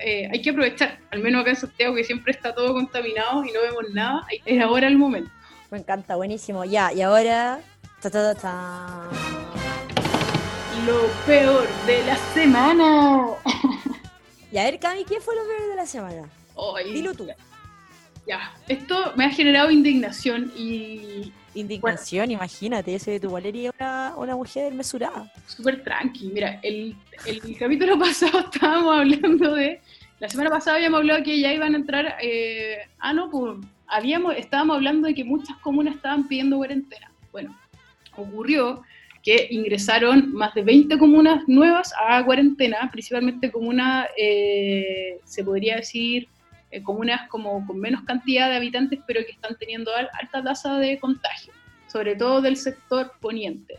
eh, 0.00 0.28
hay 0.30 0.42
que 0.42 0.50
aprovechar, 0.50 0.98
al 1.10 1.20
menos 1.20 1.42
acá 1.42 1.50
en 1.50 1.56
Santiago 1.56 1.94
que 1.94 2.04
siempre 2.04 2.32
está 2.32 2.54
todo 2.54 2.72
contaminado 2.72 3.44
y 3.44 3.52
no 3.52 3.60
vemos 3.62 3.84
nada, 3.92 4.26
es 4.44 4.60
ahora 4.60 4.88
el 4.88 4.98
momento. 4.98 5.30
Me 5.70 5.78
encanta, 5.78 6.16
buenísimo, 6.16 6.64
ya, 6.64 6.92
y 6.92 7.02
ahora... 7.02 7.60
Lo 10.86 11.06
peor 11.26 11.68
de 11.86 12.04
la 12.04 12.16
semana. 12.34 13.26
y 14.52 14.58
a 14.58 14.64
ver, 14.64 14.78
Cami, 14.80 15.04
¿qué 15.04 15.20
fue 15.20 15.36
lo 15.36 15.42
peor 15.46 15.70
de 15.70 15.76
la 15.76 15.86
semana? 15.86 16.28
Dilo 16.84 17.14
tú. 17.14 17.28
Ya, 18.26 18.52
esto 18.68 19.12
me 19.16 19.24
ha 19.24 19.30
generado 19.30 19.70
indignación 19.70 20.52
y, 20.56 21.32
Indignación, 21.54 22.30
imagínate, 22.30 22.94
ese 22.94 23.12
de 23.12 23.20
tu 23.20 23.30
Valeria 23.30 23.72
una, 23.78 24.14
una 24.16 24.36
mujer 24.36 24.72
mesurada. 24.72 25.30
Súper 25.46 25.82
tranqui. 25.82 26.28
Mira, 26.28 26.58
el, 26.62 26.96
el, 27.26 27.56
capítulo 27.58 27.98
pasado 27.98 28.40
estábamos 28.40 28.96
hablando 28.96 29.54
de. 29.54 29.80
La 30.18 30.28
semana 30.28 30.50
pasada 30.50 30.76
habíamos 30.76 31.00
hablado 31.00 31.22
que 31.22 31.40
ya 31.40 31.52
iban 31.52 31.74
a 31.74 31.76
entrar. 31.76 32.16
Eh, 32.22 32.78
ah, 33.00 33.12
no, 33.12 33.28
pues 33.28 33.58
habíamos, 33.86 34.34
estábamos 34.36 34.76
hablando 34.76 35.08
de 35.08 35.14
que 35.14 35.24
muchas 35.24 35.56
comunas 35.58 35.96
estaban 35.96 36.26
pidiendo 36.26 36.56
cuarentena. 36.56 37.12
Bueno, 37.32 37.58
ocurrió 38.16 38.82
que 39.22 39.48
ingresaron 39.50 40.32
más 40.32 40.54
de 40.54 40.62
20 40.62 40.98
comunas 40.98 41.46
nuevas 41.46 41.92
a 42.08 42.24
cuarentena, 42.24 42.88
principalmente 42.90 43.52
comunas, 43.52 44.08
eh, 44.16 45.20
se 45.24 45.44
podría 45.44 45.76
decir, 45.76 46.28
eh, 46.72 46.82
comunas 46.82 47.28
como 47.28 47.64
con 47.66 47.78
menos 47.78 48.02
cantidad 48.04 48.48
de 48.48 48.56
habitantes, 48.56 48.98
pero 49.06 49.20
que 49.26 49.32
están 49.32 49.56
teniendo 49.58 49.92
alta 49.94 50.42
tasa 50.42 50.78
de 50.78 50.98
contagio, 50.98 51.52
sobre 51.86 52.16
todo 52.16 52.40
del 52.40 52.56
sector 52.56 53.12
poniente. 53.20 53.74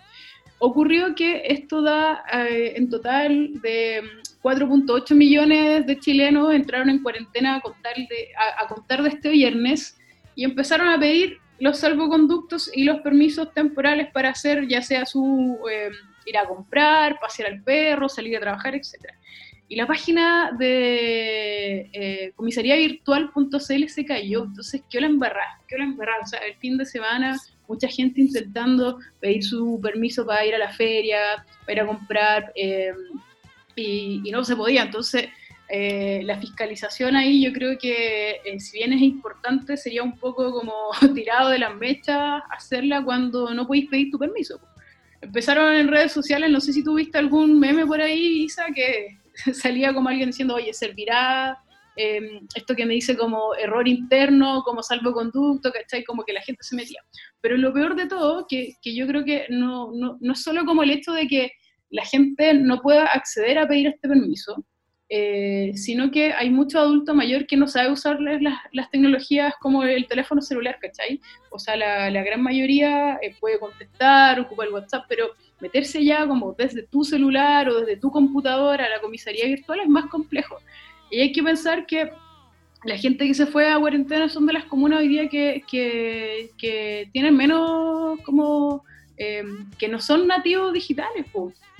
Ocurrió 0.60 1.16
que 1.16 1.42
esto 1.48 1.82
da 1.82 2.24
eh, 2.32 2.74
en 2.76 2.92
total 2.92 3.60
de 3.62 4.04
4.8 4.44 5.16
millones 5.16 5.88
de 5.88 6.00
chilenos 6.00 6.54
entraron 6.54 6.90
en 6.92 7.02
cuarentena 7.02 7.56
a 7.56 7.62
contar, 7.62 7.96
de, 7.96 8.30
a, 8.58 8.68
contar 8.68 9.02
de 9.02 9.10
este 9.10 9.30
viernes 9.30 9.98
y 10.36 10.44
empezaron 10.44 10.88
a 10.88 11.00
pedir 11.00 11.40
los 11.60 11.80
salvoconductos 11.80 12.70
y 12.76 12.84
los 12.84 13.02
permisos 13.02 13.52
temporales 13.54 14.12
para 14.12 14.30
hacer 14.30 14.68
ya 14.68 14.84
sea 14.84 15.08
su 15.08 15.58
eh, 15.72 15.90
ir 16.28 16.38
a 16.38 16.46
comprar, 16.46 17.20
pasear 17.20 17.54
al 17.54 17.64
perro, 17.64 18.08
salir 18.08 18.38
a 18.38 18.40
trabajar, 18.40 18.76
etcétera 18.76 19.18
y 19.74 19.76
la 19.76 19.88
página 19.88 20.52
de 20.52 21.90
eh, 21.94 22.32
comisariavirtual.cl 22.36 23.88
se 23.88 24.06
cayó. 24.06 24.44
Entonces, 24.44 24.84
¿qué 24.88 25.02
la 25.02 25.08
embarrada? 25.08 25.60
¿Qué 25.68 25.80
la 25.80 25.86
embarrada? 25.86 26.20
O 26.22 26.28
sea, 26.28 26.42
el 26.42 26.54
fin 26.58 26.78
de 26.78 26.86
semana, 26.86 27.36
mucha 27.68 27.88
gente 27.88 28.22
intentando 28.22 29.00
pedir 29.20 29.44
su 29.44 29.80
permiso 29.82 30.28
para 30.28 30.46
ir 30.46 30.54
a 30.54 30.60
la 30.60 30.70
feria, 30.70 31.44
para 31.62 31.74
ir 31.74 31.80
a 31.80 31.88
comprar, 31.88 32.54
eh, 32.56 32.94
y, 33.76 34.30
no 34.32 34.44
se 34.44 34.56
podía. 34.56 34.84
Entonces, 34.84 35.30
eh, 35.70 36.22
la 36.24 36.40
fiscalización 36.40 37.16
ahí 37.16 37.44
yo 37.44 37.52
creo 37.52 37.76
que, 37.80 38.42
eh, 38.46 38.60
si 38.60 38.78
bien 38.78 38.94
es 38.94 39.02
importante, 39.02 39.76
sería 39.76 40.04
un 40.04 40.20
poco 40.20 40.52
como 40.52 40.92
tirado 41.16 41.50
de 41.50 41.58
las 41.58 41.76
mechas 41.76 42.44
hacerla 42.52 43.04
cuando 43.04 43.52
no 43.56 43.66
podéis 43.66 43.90
pedir 43.90 44.12
tu 44.12 44.20
permiso. 44.20 44.60
Empezaron 45.20 45.74
en 45.74 45.88
redes 45.88 46.12
sociales, 46.12 46.52
no 46.52 46.62
sé 46.62 46.74
si 46.74 46.84
tuviste 46.84 47.18
algún 47.18 47.60
meme 47.60 47.88
por 47.88 48.00
ahí, 48.00 48.44
Isa, 48.44 48.68
que 48.68 49.23
salía 49.54 49.94
como 49.94 50.10
alguien 50.10 50.30
diciendo, 50.30 50.56
oye, 50.56 50.74
servirá 50.74 51.58
em, 51.96 52.48
esto 52.56 52.76
que 52.76 52.86
me 52.86 52.96
dice 52.96 53.18
como 53.18 53.56
error 53.56 53.88
interno, 53.88 54.64
como 54.64 54.84
salvoconducto, 54.84 55.72
¿cachai? 55.72 56.04
Como 56.04 56.24
que 56.24 56.34
la 56.34 56.42
gente 56.42 56.64
se 56.64 56.76
metía. 56.76 57.02
Pero 57.42 57.58
lo 57.58 57.74
peor 57.74 57.96
de 57.96 58.08
todo, 58.08 58.46
que, 58.48 58.74
que 58.82 58.96
yo 58.96 59.08
creo 59.08 59.24
que 59.24 59.46
no, 59.50 59.92
no, 59.94 60.18
no, 60.20 60.34
es 60.34 60.44
solo 60.44 60.66
como 60.66 60.84
el 60.84 60.92
hecho 60.92 61.14
de 61.14 61.28
que 61.28 61.52
la 61.90 62.06
gente 62.06 62.54
no 62.56 62.82
pueda 62.82 63.06
acceder 63.06 63.60
a 63.60 63.68
pedir 63.68 63.88
este 63.88 64.08
permiso, 64.08 64.66
eh, 65.16 65.74
sino 65.76 66.10
que 66.10 66.34
hay 66.34 66.50
mucho 66.50 66.80
adulto 66.80 67.14
mayor 67.14 67.46
que 67.46 67.56
no 67.56 67.68
sabe 67.68 67.92
usar 67.92 68.18
las, 68.20 68.90
tecnologías 68.90 69.54
como 69.62 69.84
el 69.84 70.08
teléfono 70.08 70.42
celular, 70.42 70.80
¿cachai? 70.82 71.22
O 71.52 71.60
sea, 71.60 71.76
la, 71.76 72.24
gran 72.24 72.42
mayoría 72.42 73.20
eh, 73.22 73.36
puede 73.40 73.60
contestar, 73.60 74.40
ocupa 74.40 74.64
el 74.64 74.72
WhatsApp, 74.72 75.06
pero 75.08 75.36
meterse 75.60 76.04
ya 76.04 76.26
como 76.26 76.56
desde 76.58 76.82
tu 76.82 77.04
celular 77.04 77.70
o 77.70 77.82
desde 77.82 77.98
tu 77.98 78.10
computadora 78.10 78.88
a 78.88 78.90
la 78.90 79.02
comisaría 79.02 79.46
virtual 79.46 79.82
es 79.82 79.88
más 79.88 80.08
complejo. 80.08 80.58
Y 81.12 81.20
hay 81.20 81.32
que 81.32 81.44
pensar 81.44 81.86
que 81.86 82.10
la 82.84 82.98
gente 82.98 83.28
que 83.28 83.36
se 83.36 83.46
fue 83.46 83.72
a 83.72 83.78
cuarentena 83.78 84.28
son 84.30 84.48
de 84.48 84.54
las 84.54 84.66
comunas 84.66 85.02
hoy 85.02 85.10
día 85.10 85.30
que, 85.30 85.62
que, 86.58 87.08
tienen 87.14 87.38
menos 87.38 88.20
como 88.22 88.84
em, 89.18 89.70
que 89.78 89.88
no 89.88 90.00
son 90.00 90.26
nativos 90.26 90.74
digitales. 90.74 91.28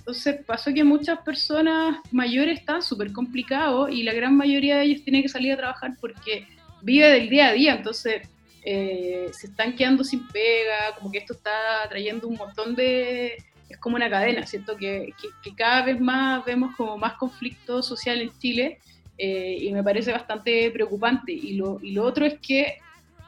Entonces 0.04 0.44
pasó 0.46 0.74
que 0.74 0.84
muchas 0.84 1.20
personas 1.20 1.98
mayores 2.12 2.60
están 2.60 2.82
súper 2.82 3.14
complicados 3.14 3.90
y 3.90 4.04
la 4.04 4.12
gran 4.12 4.36
mayoría 4.36 4.76
de 4.78 4.84
ellos 4.84 5.04
tiene 5.04 5.22
que 5.22 5.30
salir 5.30 5.54
a 5.54 5.58
trabajar 5.58 5.92
porque 6.02 6.46
vive 6.82 7.08
del 7.08 7.30
día 7.30 7.48
a 7.48 7.54
día. 7.54 7.76
Entonces 7.76 8.28
eh, 8.66 9.30
se 9.32 9.48
están 9.48 9.74
quedando 9.76 10.04
sin 10.04 10.28
pega, 10.28 10.94
como 11.00 11.10
que 11.10 11.20
esto 11.20 11.34
está 11.34 11.88
trayendo 11.88 12.28
un 12.28 12.36
montón 12.36 12.76
de, 12.76 13.38
es 13.70 13.78
como 13.78 13.96
una 13.96 14.10
cadena, 14.10 14.46
¿cierto? 14.46 14.76
Que, 14.76 15.14
que, 15.42 15.56
cada 15.56 15.84
vez 15.84 16.00
más 16.02 16.44
vemos 16.44 16.76
como 16.76 16.98
más 16.98 17.14
conflicto 17.14 17.82
social 17.82 18.20
en 18.20 18.38
Chile 18.40 18.80
eh, 19.18 19.58
y 19.62 19.72
me 19.72 19.84
parece 19.84 20.12
bastante 20.12 20.70
preocupante. 20.72 21.32
Y 21.32 21.54
lo, 21.54 21.80
y 21.82 21.92
lo 21.92 22.04
otro 22.04 22.26
es 22.26 22.40
que 22.40 22.80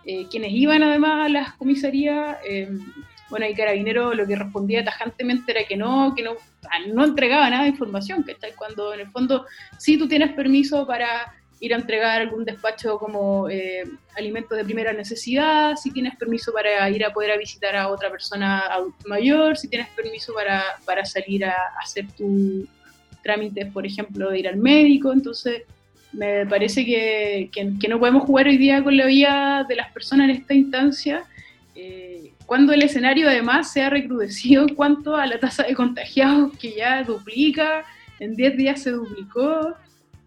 eh, 0.05 0.27
quienes 0.29 0.51
iban 0.51 0.83
además 0.83 1.25
a 1.25 1.29
las 1.29 1.53
comisarías, 1.53 2.37
eh, 2.47 2.69
bueno, 3.29 3.47
y 3.47 3.55
Carabinero 3.55 4.13
lo 4.13 4.27
que 4.27 4.35
respondía 4.35 4.83
tajantemente 4.83 5.51
era 5.51 5.63
que 5.65 5.75
no, 5.75 6.13
que 6.15 6.23
no, 6.23 6.35
no 6.93 7.05
entregaba 7.05 7.49
nada 7.49 7.63
de 7.63 7.69
información, 7.69 8.23
que 8.23 8.33
está 8.33 8.47
Cuando 8.55 8.93
en 8.93 9.01
el 9.01 9.11
fondo 9.11 9.45
sí 9.77 9.97
tú 9.97 10.07
tienes 10.07 10.33
permiso 10.33 10.85
para 10.85 11.33
ir 11.59 11.73
a 11.73 11.77
entregar 11.77 12.21
algún 12.21 12.45
despacho 12.45 12.97
como 12.97 13.49
eh, 13.49 13.83
alimento 14.15 14.55
de 14.55 14.65
primera 14.65 14.93
necesidad, 14.93 15.75
si 15.75 15.91
tienes 15.91 16.15
permiso 16.15 16.51
para 16.53 16.89
ir 16.89 17.03
a 17.03 17.13
poder 17.13 17.37
visitar 17.39 17.75
a 17.75 17.89
otra 17.89 18.11
persona 18.11 18.63
mayor, 19.05 19.57
si 19.57 19.67
tienes 19.67 19.87
permiso 19.89 20.33
para, 20.33 20.63
para 20.85 21.05
salir 21.05 21.45
a, 21.45 21.55
hacer 21.81 22.07
tu 22.17 22.67
trámites, 23.23 23.71
por 23.71 23.85
ejemplo, 23.85 24.29
de 24.29 24.39
ir 24.39 24.47
al 24.47 24.57
médico. 24.57 25.11
Entonces, 25.11 25.63
me 26.11 26.45
parece 26.45 26.85
que, 26.85 27.49
que, 27.51 27.87
no 27.87 27.99
podemos 27.99 28.23
jugar 28.23 28.47
hoy 28.47 28.57
día 28.57 28.83
con 28.83 28.95
la 28.95 29.05
vida 29.05 29.65
de 29.67 29.75
las 29.75 29.91
personas 29.91 30.29
en 30.29 30.35
esta 30.35 30.53
instancia. 30.53 31.23
Eh, 31.73 32.24
cuando 32.45 32.73
el 32.73 32.83
escenario 32.83 33.27
además 33.27 33.71
se 33.71 33.81
ha 33.81 33.89
recrudecido 33.89 34.63
en 34.63 34.75
cuanto 34.75 35.15
a 35.15 35.25
la 35.25 35.39
tasa 35.39 35.63
de 35.63 35.73
contagiados 35.73 36.57
que 36.57 36.75
ya 36.75 37.03
duplica, 37.03 37.85
en 38.19 38.35
10 38.35 38.57
días 38.57 38.81
se 38.81 38.91
duplicó, 38.91 39.75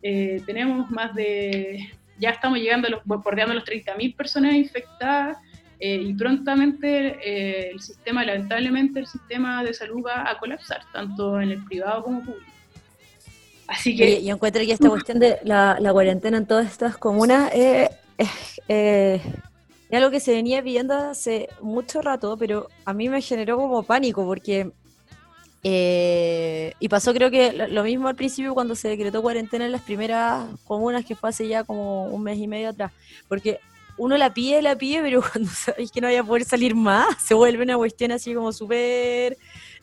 eh, 0.02 0.42
tenemos 0.46 0.90
más 0.90 1.14
de, 1.14 1.88
ya 2.18 2.30
estamos 2.30 2.58
llegando 2.58 2.88
a 2.88 2.90
los, 2.90 3.04
bordeando 3.04 3.54
los 3.54 3.64
30.000 3.64 4.16
personas 4.16 4.54
infectadas 4.54 5.38
eh, 5.80 6.02
y 6.02 6.12
prontamente 6.14 7.18
eh, 7.22 7.70
el 7.70 7.80
sistema, 7.80 8.24
lamentablemente 8.24 8.98
el 8.98 9.06
sistema 9.06 9.62
de 9.62 9.72
salud 9.72 10.02
va 10.04 10.28
a 10.28 10.38
colapsar, 10.38 10.82
tanto 10.92 11.40
en 11.40 11.50
el 11.50 11.64
privado 11.64 12.02
como 12.02 12.24
público. 12.24 12.52
Así 13.68 13.96
que... 13.96 14.24
Yo 14.24 14.34
encuentro 14.34 14.62
que 14.62 14.72
esta 14.72 14.88
cuestión 14.88 15.18
de 15.20 15.38
la, 15.44 15.76
la 15.78 15.92
cuarentena 15.92 16.38
en 16.38 16.46
todas 16.46 16.66
estas 16.66 16.96
comunas 16.96 17.52
eh, 17.54 17.90
es, 18.16 19.22
es 19.90 19.96
algo 19.98 20.10
que 20.10 20.20
se 20.20 20.32
venía 20.32 20.62
pidiendo 20.62 20.94
hace 20.94 21.48
mucho 21.60 22.02
rato, 22.02 22.36
pero 22.36 22.68
a 22.84 22.92
mí 22.92 23.08
me 23.08 23.22
generó 23.22 23.56
como 23.56 23.82
pánico 23.82 24.24
porque... 24.24 24.70
eh, 25.62 26.74
y 26.78 26.88
pasó 26.88 27.12
creo 27.12 27.30
que 27.30 27.52
lo 27.52 27.82
mismo 27.82 28.08
al 28.08 28.14
principio 28.16 28.54
cuando 28.54 28.74
se 28.74 28.88
decretó 28.88 29.22
cuarentena 29.22 29.66
en 29.66 29.72
las 29.72 29.82
primeras 29.82 30.46
comunas 30.64 31.04
que 31.04 31.16
fue 31.16 31.30
hace 31.30 31.48
ya 31.48 31.64
como 31.64 32.04
un 32.04 32.22
mes 32.22 32.38
y 32.38 32.46
medio 32.46 32.68
atrás, 32.68 32.92
porque 33.28 33.60
uno 33.98 34.16
la 34.16 34.32
pide, 34.32 34.62
la 34.62 34.76
pide, 34.76 35.02
pero 35.02 35.22
cuando 35.32 35.50
sabéis 35.50 35.90
que 35.90 36.00
no 36.00 36.06
vaya 36.06 36.20
a 36.20 36.24
poder 36.24 36.44
salir 36.44 36.74
más, 36.74 37.06
se 37.22 37.34
vuelve 37.34 37.64
una 37.64 37.76
cuestión 37.76 38.12
así 38.12 38.32
como 38.32 38.52
súper 38.52 39.36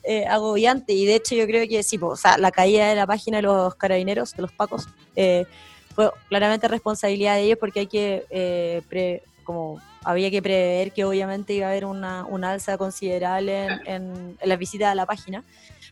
eh, 0.04 0.26
agobiante. 0.28 0.94
Y 0.94 1.06
de 1.06 1.16
hecho 1.16 1.36
yo 1.36 1.46
creo 1.46 1.68
que 1.68 1.84
sí, 1.84 1.98
po, 1.98 2.08
o 2.08 2.16
sea, 2.16 2.38
la 2.38 2.52
caída 2.52 2.88
de 2.88 2.96
la 2.96 3.06
página 3.06 3.38
de 3.38 3.44
los 3.44 3.76
carabineros, 3.76 4.34
de 4.34 4.42
los 4.42 4.52
pacos, 4.52 4.88
eh, 5.16 5.46
fue 5.94 6.10
claramente 6.30 6.68
responsabilidad 6.68 7.36
de 7.36 7.44
ellos 7.44 7.58
porque 7.60 7.82
hay 7.82 7.88
que, 7.88 8.82
como 9.46 9.80
había 10.04 10.30
que 10.30 10.42
prever 10.42 10.92
que 10.92 11.06
obviamente 11.06 11.54
iba 11.54 11.68
a 11.68 11.70
haber 11.72 11.86
una, 11.86 12.26
una 12.26 12.52
alza 12.52 12.78
considerable 12.78 13.66
en, 13.68 13.72
en- 13.88 14.38
en 14.42 14.50
las 14.50 14.60
visitas 14.60 14.90
a 14.90 14.96
la 14.96 15.06
página. 15.06 15.44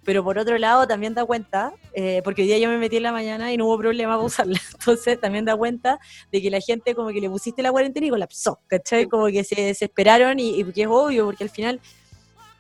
Pero 0.05 0.21
por 0.21 0.37
otro 0.37 0.57
lado 0.57 0.85
también 0.85 1.13
da 1.13 1.23
cuenta, 1.23 1.71
eh, 1.93 2.19
porque 2.25 2.41
hoy 2.41 2.47
día 2.49 2.57
yo 2.57 2.67
me 2.67 2.77
metí 2.77 2.97
en 2.97 3.03
la 3.03 3.13
mañana 3.13 3.53
y 3.53 3.57
no 3.57 3.65
hubo 3.67 3.77
problema 3.77 4.15
para 4.15 4.25
usarla, 4.25 4.59
entonces 4.73 5.17
también 5.21 5.45
da 5.45 5.55
cuenta 5.55 5.97
de 6.29 6.41
que 6.41 6.51
la 6.51 6.59
gente 6.59 6.93
como 6.93 7.07
que 7.09 7.21
le 7.21 7.29
pusiste 7.29 7.61
la 7.61 7.71
cuarentena 7.71 8.07
y 8.07 8.09
colapsó, 8.09 8.59
¿cachai? 8.67 9.07
Como 9.07 9.27
que 9.27 9.45
se 9.45 9.55
desesperaron 9.61 10.39
y, 10.41 10.59
y 10.59 10.63
que 10.73 10.81
es 10.81 10.87
obvio, 10.89 11.25
porque 11.25 11.45
al 11.45 11.49
final 11.49 11.79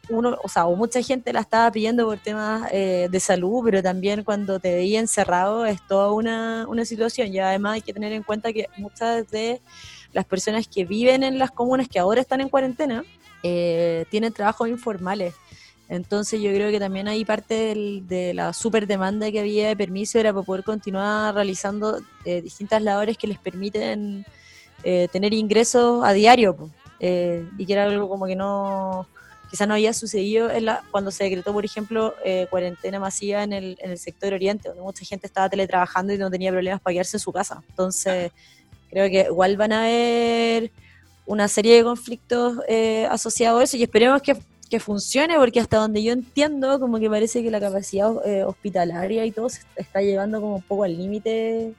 uno, 0.09 0.37
o 0.43 0.49
sea, 0.49 0.65
o 0.65 0.75
mucha 0.75 1.01
gente 1.01 1.31
la 1.31 1.39
estaba 1.41 1.71
pidiendo 1.71 2.05
por 2.05 2.17
temas 2.19 2.69
eh, 2.73 3.07
de 3.09 3.19
salud, 3.21 3.61
pero 3.63 3.81
también 3.81 4.23
cuando 4.23 4.59
te 4.59 4.73
veía 4.75 4.99
encerrado 4.99 5.65
es 5.65 5.79
toda 5.87 6.11
una, 6.11 6.65
una 6.67 6.83
situación 6.83 7.27
y 7.33 7.39
además 7.39 7.75
hay 7.75 7.81
que 7.81 7.93
tener 7.93 8.11
en 8.11 8.23
cuenta 8.23 8.51
que 8.51 8.67
muchas 8.77 9.29
de 9.31 9.61
las 10.13 10.25
personas 10.25 10.67
que 10.67 10.85
viven 10.85 11.23
en 11.23 11.37
las 11.39 11.51
comunas 11.51 11.87
que 11.87 11.99
ahora 11.99 12.21
están 12.21 12.41
en 12.41 12.49
cuarentena 12.49 13.03
eh, 13.43 14.05
tienen 14.09 14.31
trabajos 14.31 14.69
informales. 14.69 15.33
Entonces 15.89 16.41
yo 16.41 16.49
creo 16.51 16.71
que 16.71 16.79
también 16.79 17.07
hay 17.07 17.25
parte 17.25 17.53
del- 17.55 18.07
de 18.07 18.33
la 18.33 18.53
super 18.53 18.87
demanda 18.87 19.29
que 19.31 19.39
había 19.41 19.67
de 19.67 19.75
permiso 19.75 20.17
era 20.19 20.31
para 20.33 20.45
poder 20.45 20.63
continuar 20.63 21.35
realizando 21.35 21.99
eh, 22.25 22.41
distintas 22.41 22.81
labores 22.81 23.17
que 23.17 23.27
les 23.27 23.37
permiten 23.37 24.25
eh, 24.83 25.07
tener 25.11 25.33
ingresos 25.33 26.03
a 26.05 26.13
diario. 26.13 26.55
Eh, 26.99 27.45
y 27.57 27.65
que 27.65 27.73
era 27.73 27.83
algo 27.83 28.07
como 28.07 28.25
que 28.27 28.35
no 28.35 29.07
quizás 29.49 29.67
no 29.67 29.73
había 29.73 29.93
sucedido 29.93 30.49
en 30.49 30.65
la, 30.65 30.83
cuando 30.89 31.11
se 31.11 31.25
decretó 31.25 31.51
por 31.51 31.65
ejemplo 31.65 32.15
eh, 32.23 32.47
cuarentena 32.49 32.97
masiva 32.99 33.43
en 33.43 33.51
el, 33.51 33.77
en 33.81 33.91
el 33.91 33.97
sector 33.97 34.33
oriente 34.33 34.69
donde 34.69 34.81
mucha 34.83 35.03
gente 35.05 35.27
estaba 35.27 35.49
teletrabajando 35.49 36.13
y 36.13 36.17
no 36.17 36.31
tenía 36.31 36.49
problemas 36.51 36.79
para 36.81 36.93
quedarse 36.93 37.17
en 37.17 37.21
su 37.21 37.31
casa 37.33 37.61
entonces 37.69 38.31
creo 38.93 39.09
que 39.09 39.27
igual 39.29 39.57
van 39.57 39.71
a 39.73 39.81
haber 39.85 40.71
una 41.25 41.47
serie 41.47 41.77
de 41.77 41.83
conflictos 41.83 42.59
eh, 42.67 43.07
asociados 43.09 43.59
a 43.59 43.63
eso 43.63 43.77
y 43.77 43.83
esperemos 43.83 44.21
que, 44.21 44.37
que 44.69 44.79
funcione 44.79 45.35
porque 45.37 45.59
hasta 45.59 45.77
donde 45.77 46.03
yo 46.03 46.13
entiendo 46.13 46.79
como 46.79 46.99
que 46.99 47.09
parece 47.09 47.41
que 47.41 47.49
la 47.49 47.59
capacidad 47.59 48.11
eh, 48.25 48.43
hospitalaria 48.43 49.25
y 49.25 49.31
todo 49.31 49.49
se 49.49 49.61
está 49.77 50.01
llevando 50.01 50.39
como 50.39 50.57
un 50.57 50.61
poco 50.61 50.83
al 50.83 50.95
límite 50.95 51.73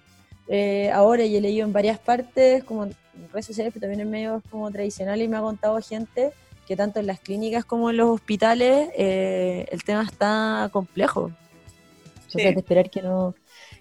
eh, 0.49 0.91
ahora. 0.93 1.25
Y 1.25 1.37
he 1.37 1.41
leído 1.41 1.65
en 1.65 1.73
varias 1.73 1.99
partes 2.01 2.65
como 2.65 2.85
en 2.85 2.97
redes 3.33 3.47
sociales 3.47 3.73
pero 3.73 3.83
también 3.83 4.01
en 4.01 4.11
medios 4.11 4.43
como 4.51 4.69
tradicionales 4.73 5.25
y 5.25 5.29
me 5.29 5.37
ha 5.37 5.41
contado 5.41 5.81
gente 5.81 6.33
que 6.67 6.75
tanto 6.75 6.99
en 6.99 7.07
las 7.07 7.21
clínicas 7.21 7.65
como 7.65 7.91
en 7.91 7.99
los 7.99 8.09
hospitales 8.09 8.89
eh, 8.97 9.67
el 9.71 9.85
tema 9.85 10.03
está 10.03 10.69
complejo. 10.73 11.31
Entonces 12.27 12.43
Sí. 12.43 12.55
de 12.55 12.61
esperar 12.61 12.91
que 12.91 13.03
no 13.03 13.37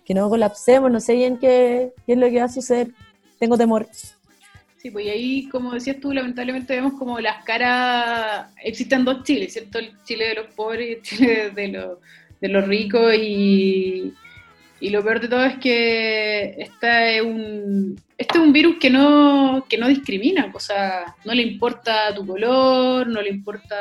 que 0.06 0.14
no 0.14 0.30
colapsemos 0.30 0.92
no 0.92 1.00
sé 1.00 1.14
bien 1.16 1.38
qué, 1.40 1.94
qué 2.06 2.14
es 2.14 2.18
lo 2.20 2.30
que 2.30 2.38
va 2.40 2.46
a 2.46 2.50
suceder 2.50 2.92
tengo 3.40 3.58
temor 3.58 3.88
Sí, 4.84 4.92
pues 4.92 5.06
y 5.06 5.10
ahí, 5.10 5.48
como 5.48 5.74
decías 5.74 6.02
tú, 6.02 6.12
lamentablemente 6.12 6.76
vemos 6.76 7.00
como 7.00 7.18
las 7.22 7.42
caras, 7.46 8.54
existen 8.62 9.06
dos 9.06 9.24
Chiles, 9.24 9.54
¿cierto? 9.54 9.80
El 9.80 9.94
Chile 10.04 10.28
de 10.28 10.36
los 10.36 10.48
pobres 10.54 10.90
y 10.90 10.92
el 10.92 11.02
Chile 11.02 11.52
de 11.52 11.68
los, 11.70 11.98
de 12.42 12.50
los 12.50 12.68
ricos 12.68 13.16
y, 13.16 14.14
y 14.82 14.90
lo 14.90 15.02
peor 15.02 15.22
de 15.22 15.30
todo 15.30 15.46
es 15.46 15.58
que 15.60 16.56
este 16.58 17.16
es 17.16 17.24
un, 17.24 17.98
este 18.18 18.38
es 18.38 18.44
un 18.44 18.52
virus 18.52 18.76
que 18.78 18.90
no, 18.90 19.66
que 19.70 19.78
no 19.78 19.88
discrimina, 19.88 20.52
o 20.54 20.60
sea, 20.60 21.16
no 21.24 21.34
le 21.34 21.44
importa 21.44 22.14
tu 22.14 22.28
color, 22.28 23.08
no 23.08 23.22
le 23.22 23.30
importa 23.30 23.76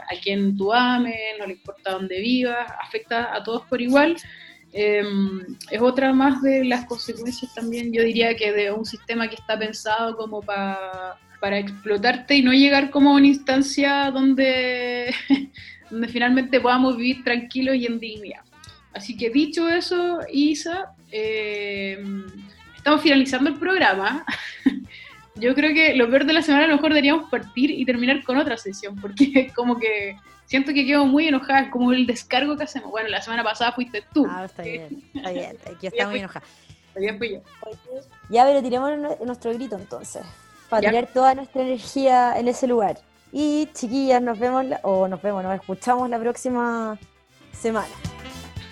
a 0.00 0.20
quién 0.20 0.56
tú 0.56 0.72
ames, 0.72 1.14
no 1.38 1.46
le 1.46 1.52
importa 1.52 1.92
dónde 1.92 2.20
vivas, 2.20 2.68
afecta 2.84 3.32
a 3.32 3.44
todos 3.44 3.62
por 3.66 3.80
igual. 3.80 4.16
Eh, 4.78 5.02
es 5.70 5.80
otra 5.80 6.12
más 6.12 6.42
de 6.42 6.62
las 6.64 6.84
consecuencias 6.84 7.54
también, 7.54 7.92
yo 7.94 8.02
diría 8.02 8.36
que 8.36 8.52
de 8.52 8.70
un 8.70 8.84
sistema 8.84 9.26
que 9.26 9.36
está 9.36 9.58
pensado 9.58 10.14
como 10.18 10.42
pa- 10.42 11.18
para 11.40 11.58
explotarte 11.58 12.34
y 12.36 12.42
no 12.42 12.52
llegar 12.52 12.90
como 12.90 13.10
a 13.10 13.14
una 13.14 13.26
instancia 13.26 14.10
donde, 14.10 15.14
donde 15.90 16.08
finalmente 16.08 16.60
podamos 16.60 16.96
vivir 16.98 17.24
tranquilos 17.24 17.76
y 17.76 17.86
en 17.86 17.98
dignidad. 17.98 18.42
Así 18.92 19.16
que 19.16 19.30
dicho 19.30 19.66
eso, 19.68 20.20
Isa, 20.30 20.92
eh, 21.10 21.98
estamos 22.76 23.00
finalizando 23.00 23.48
el 23.50 23.56
programa. 23.56 24.24
Yo 25.36 25.54
creo 25.54 25.74
que 25.74 25.94
lo 25.94 26.08
peor 26.08 26.24
de 26.24 26.32
la 26.32 26.42
semana 26.42 26.64
a 26.64 26.68
lo 26.68 26.74
mejor 26.76 26.90
deberíamos 26.90 27.28
partir 27.30 27.70
y 27.70 27.84
terminar 27.84 28.22
con 28.24 28.36
otra 28.38 28.56
sesión, 28.56 28.96
porque 28.96 29.52
como 29.54 29.78
que 29.78 30.16
siento 30.46 30.72
que 30.72 30.86
quedo 30.86 31.04
muy 31.04 31.28
enojada, 31.28 31.70
como 31.70 31.92
el 31.92 32.06
descargo 32.06 32.56
que 32.56 32.64
hacemos. 32.64 32.90
Bueno, 32.90 33.08
la 33.08 33.20
semana 33.20 33.44
pasada 33.44 33.72
fuiste 33.72 34.02
tú, 34.14 34.26
Ah, 34.30 34.44
está 34.46 34.62
bien, 34.62 35.02
está 35.14 35.30
bien, 35.30 35.56
aquí 35.70 35.86
está 35.88 36.06
muy 36.08 36.20
enojada. 36.20 36.44
todavía 36.94 37.18
fui 37.18 37.32
yo. 37.32 37.40
Ya, 38.30 38.44
pero 38.44 38.62
tiremos 38.62 38.90
nue- 38.92 39.18
nuestro 39.26 39.52
grito 39.52 39.76
entonces, 39.76 40.22
para 40.70 40.82
Ya. 40.82 40.88
tirar 40.90 41.06
toda 41.12 41.34
nuestra 41.34 41.62
energía 41.62 42.38
en 42.38 42.48
ese 42.48 42.66
lugar. 42.66 42.98
Y 43.32 43.68
chiquillas, 43.74 44.22
nos 44.22 44.38
vemos, 44.38 44.64
la- 44.64 44.80
o 44.84 45.06
nos 45.08 45.20
vemos, 45.20 45.42
nos 45.42 45.54
escuchamos 45.54 46.08
la 46.08 46.18
próxima 46.18 46.98
semana. 47.52 47.88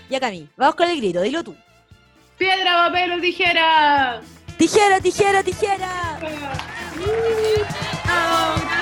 Ya, 0.09 0.19
Cami, 0.21 0.49
vamos 0.57 0.77
con 0.77 0.89
el 0.89 0.97
grito, 0.99 1.21
dilo 1.21 1.43
tú. 1.45 1.55
Piedra, 2.39 2.87
papel 2.89 3.13
o 3.13 3.21
tijera. 3.21 4.21
Tijera, 4.57 5.01
tijera, 5.01 5.43
tijera. 5.43 6.19
Ah. 8.07 8.74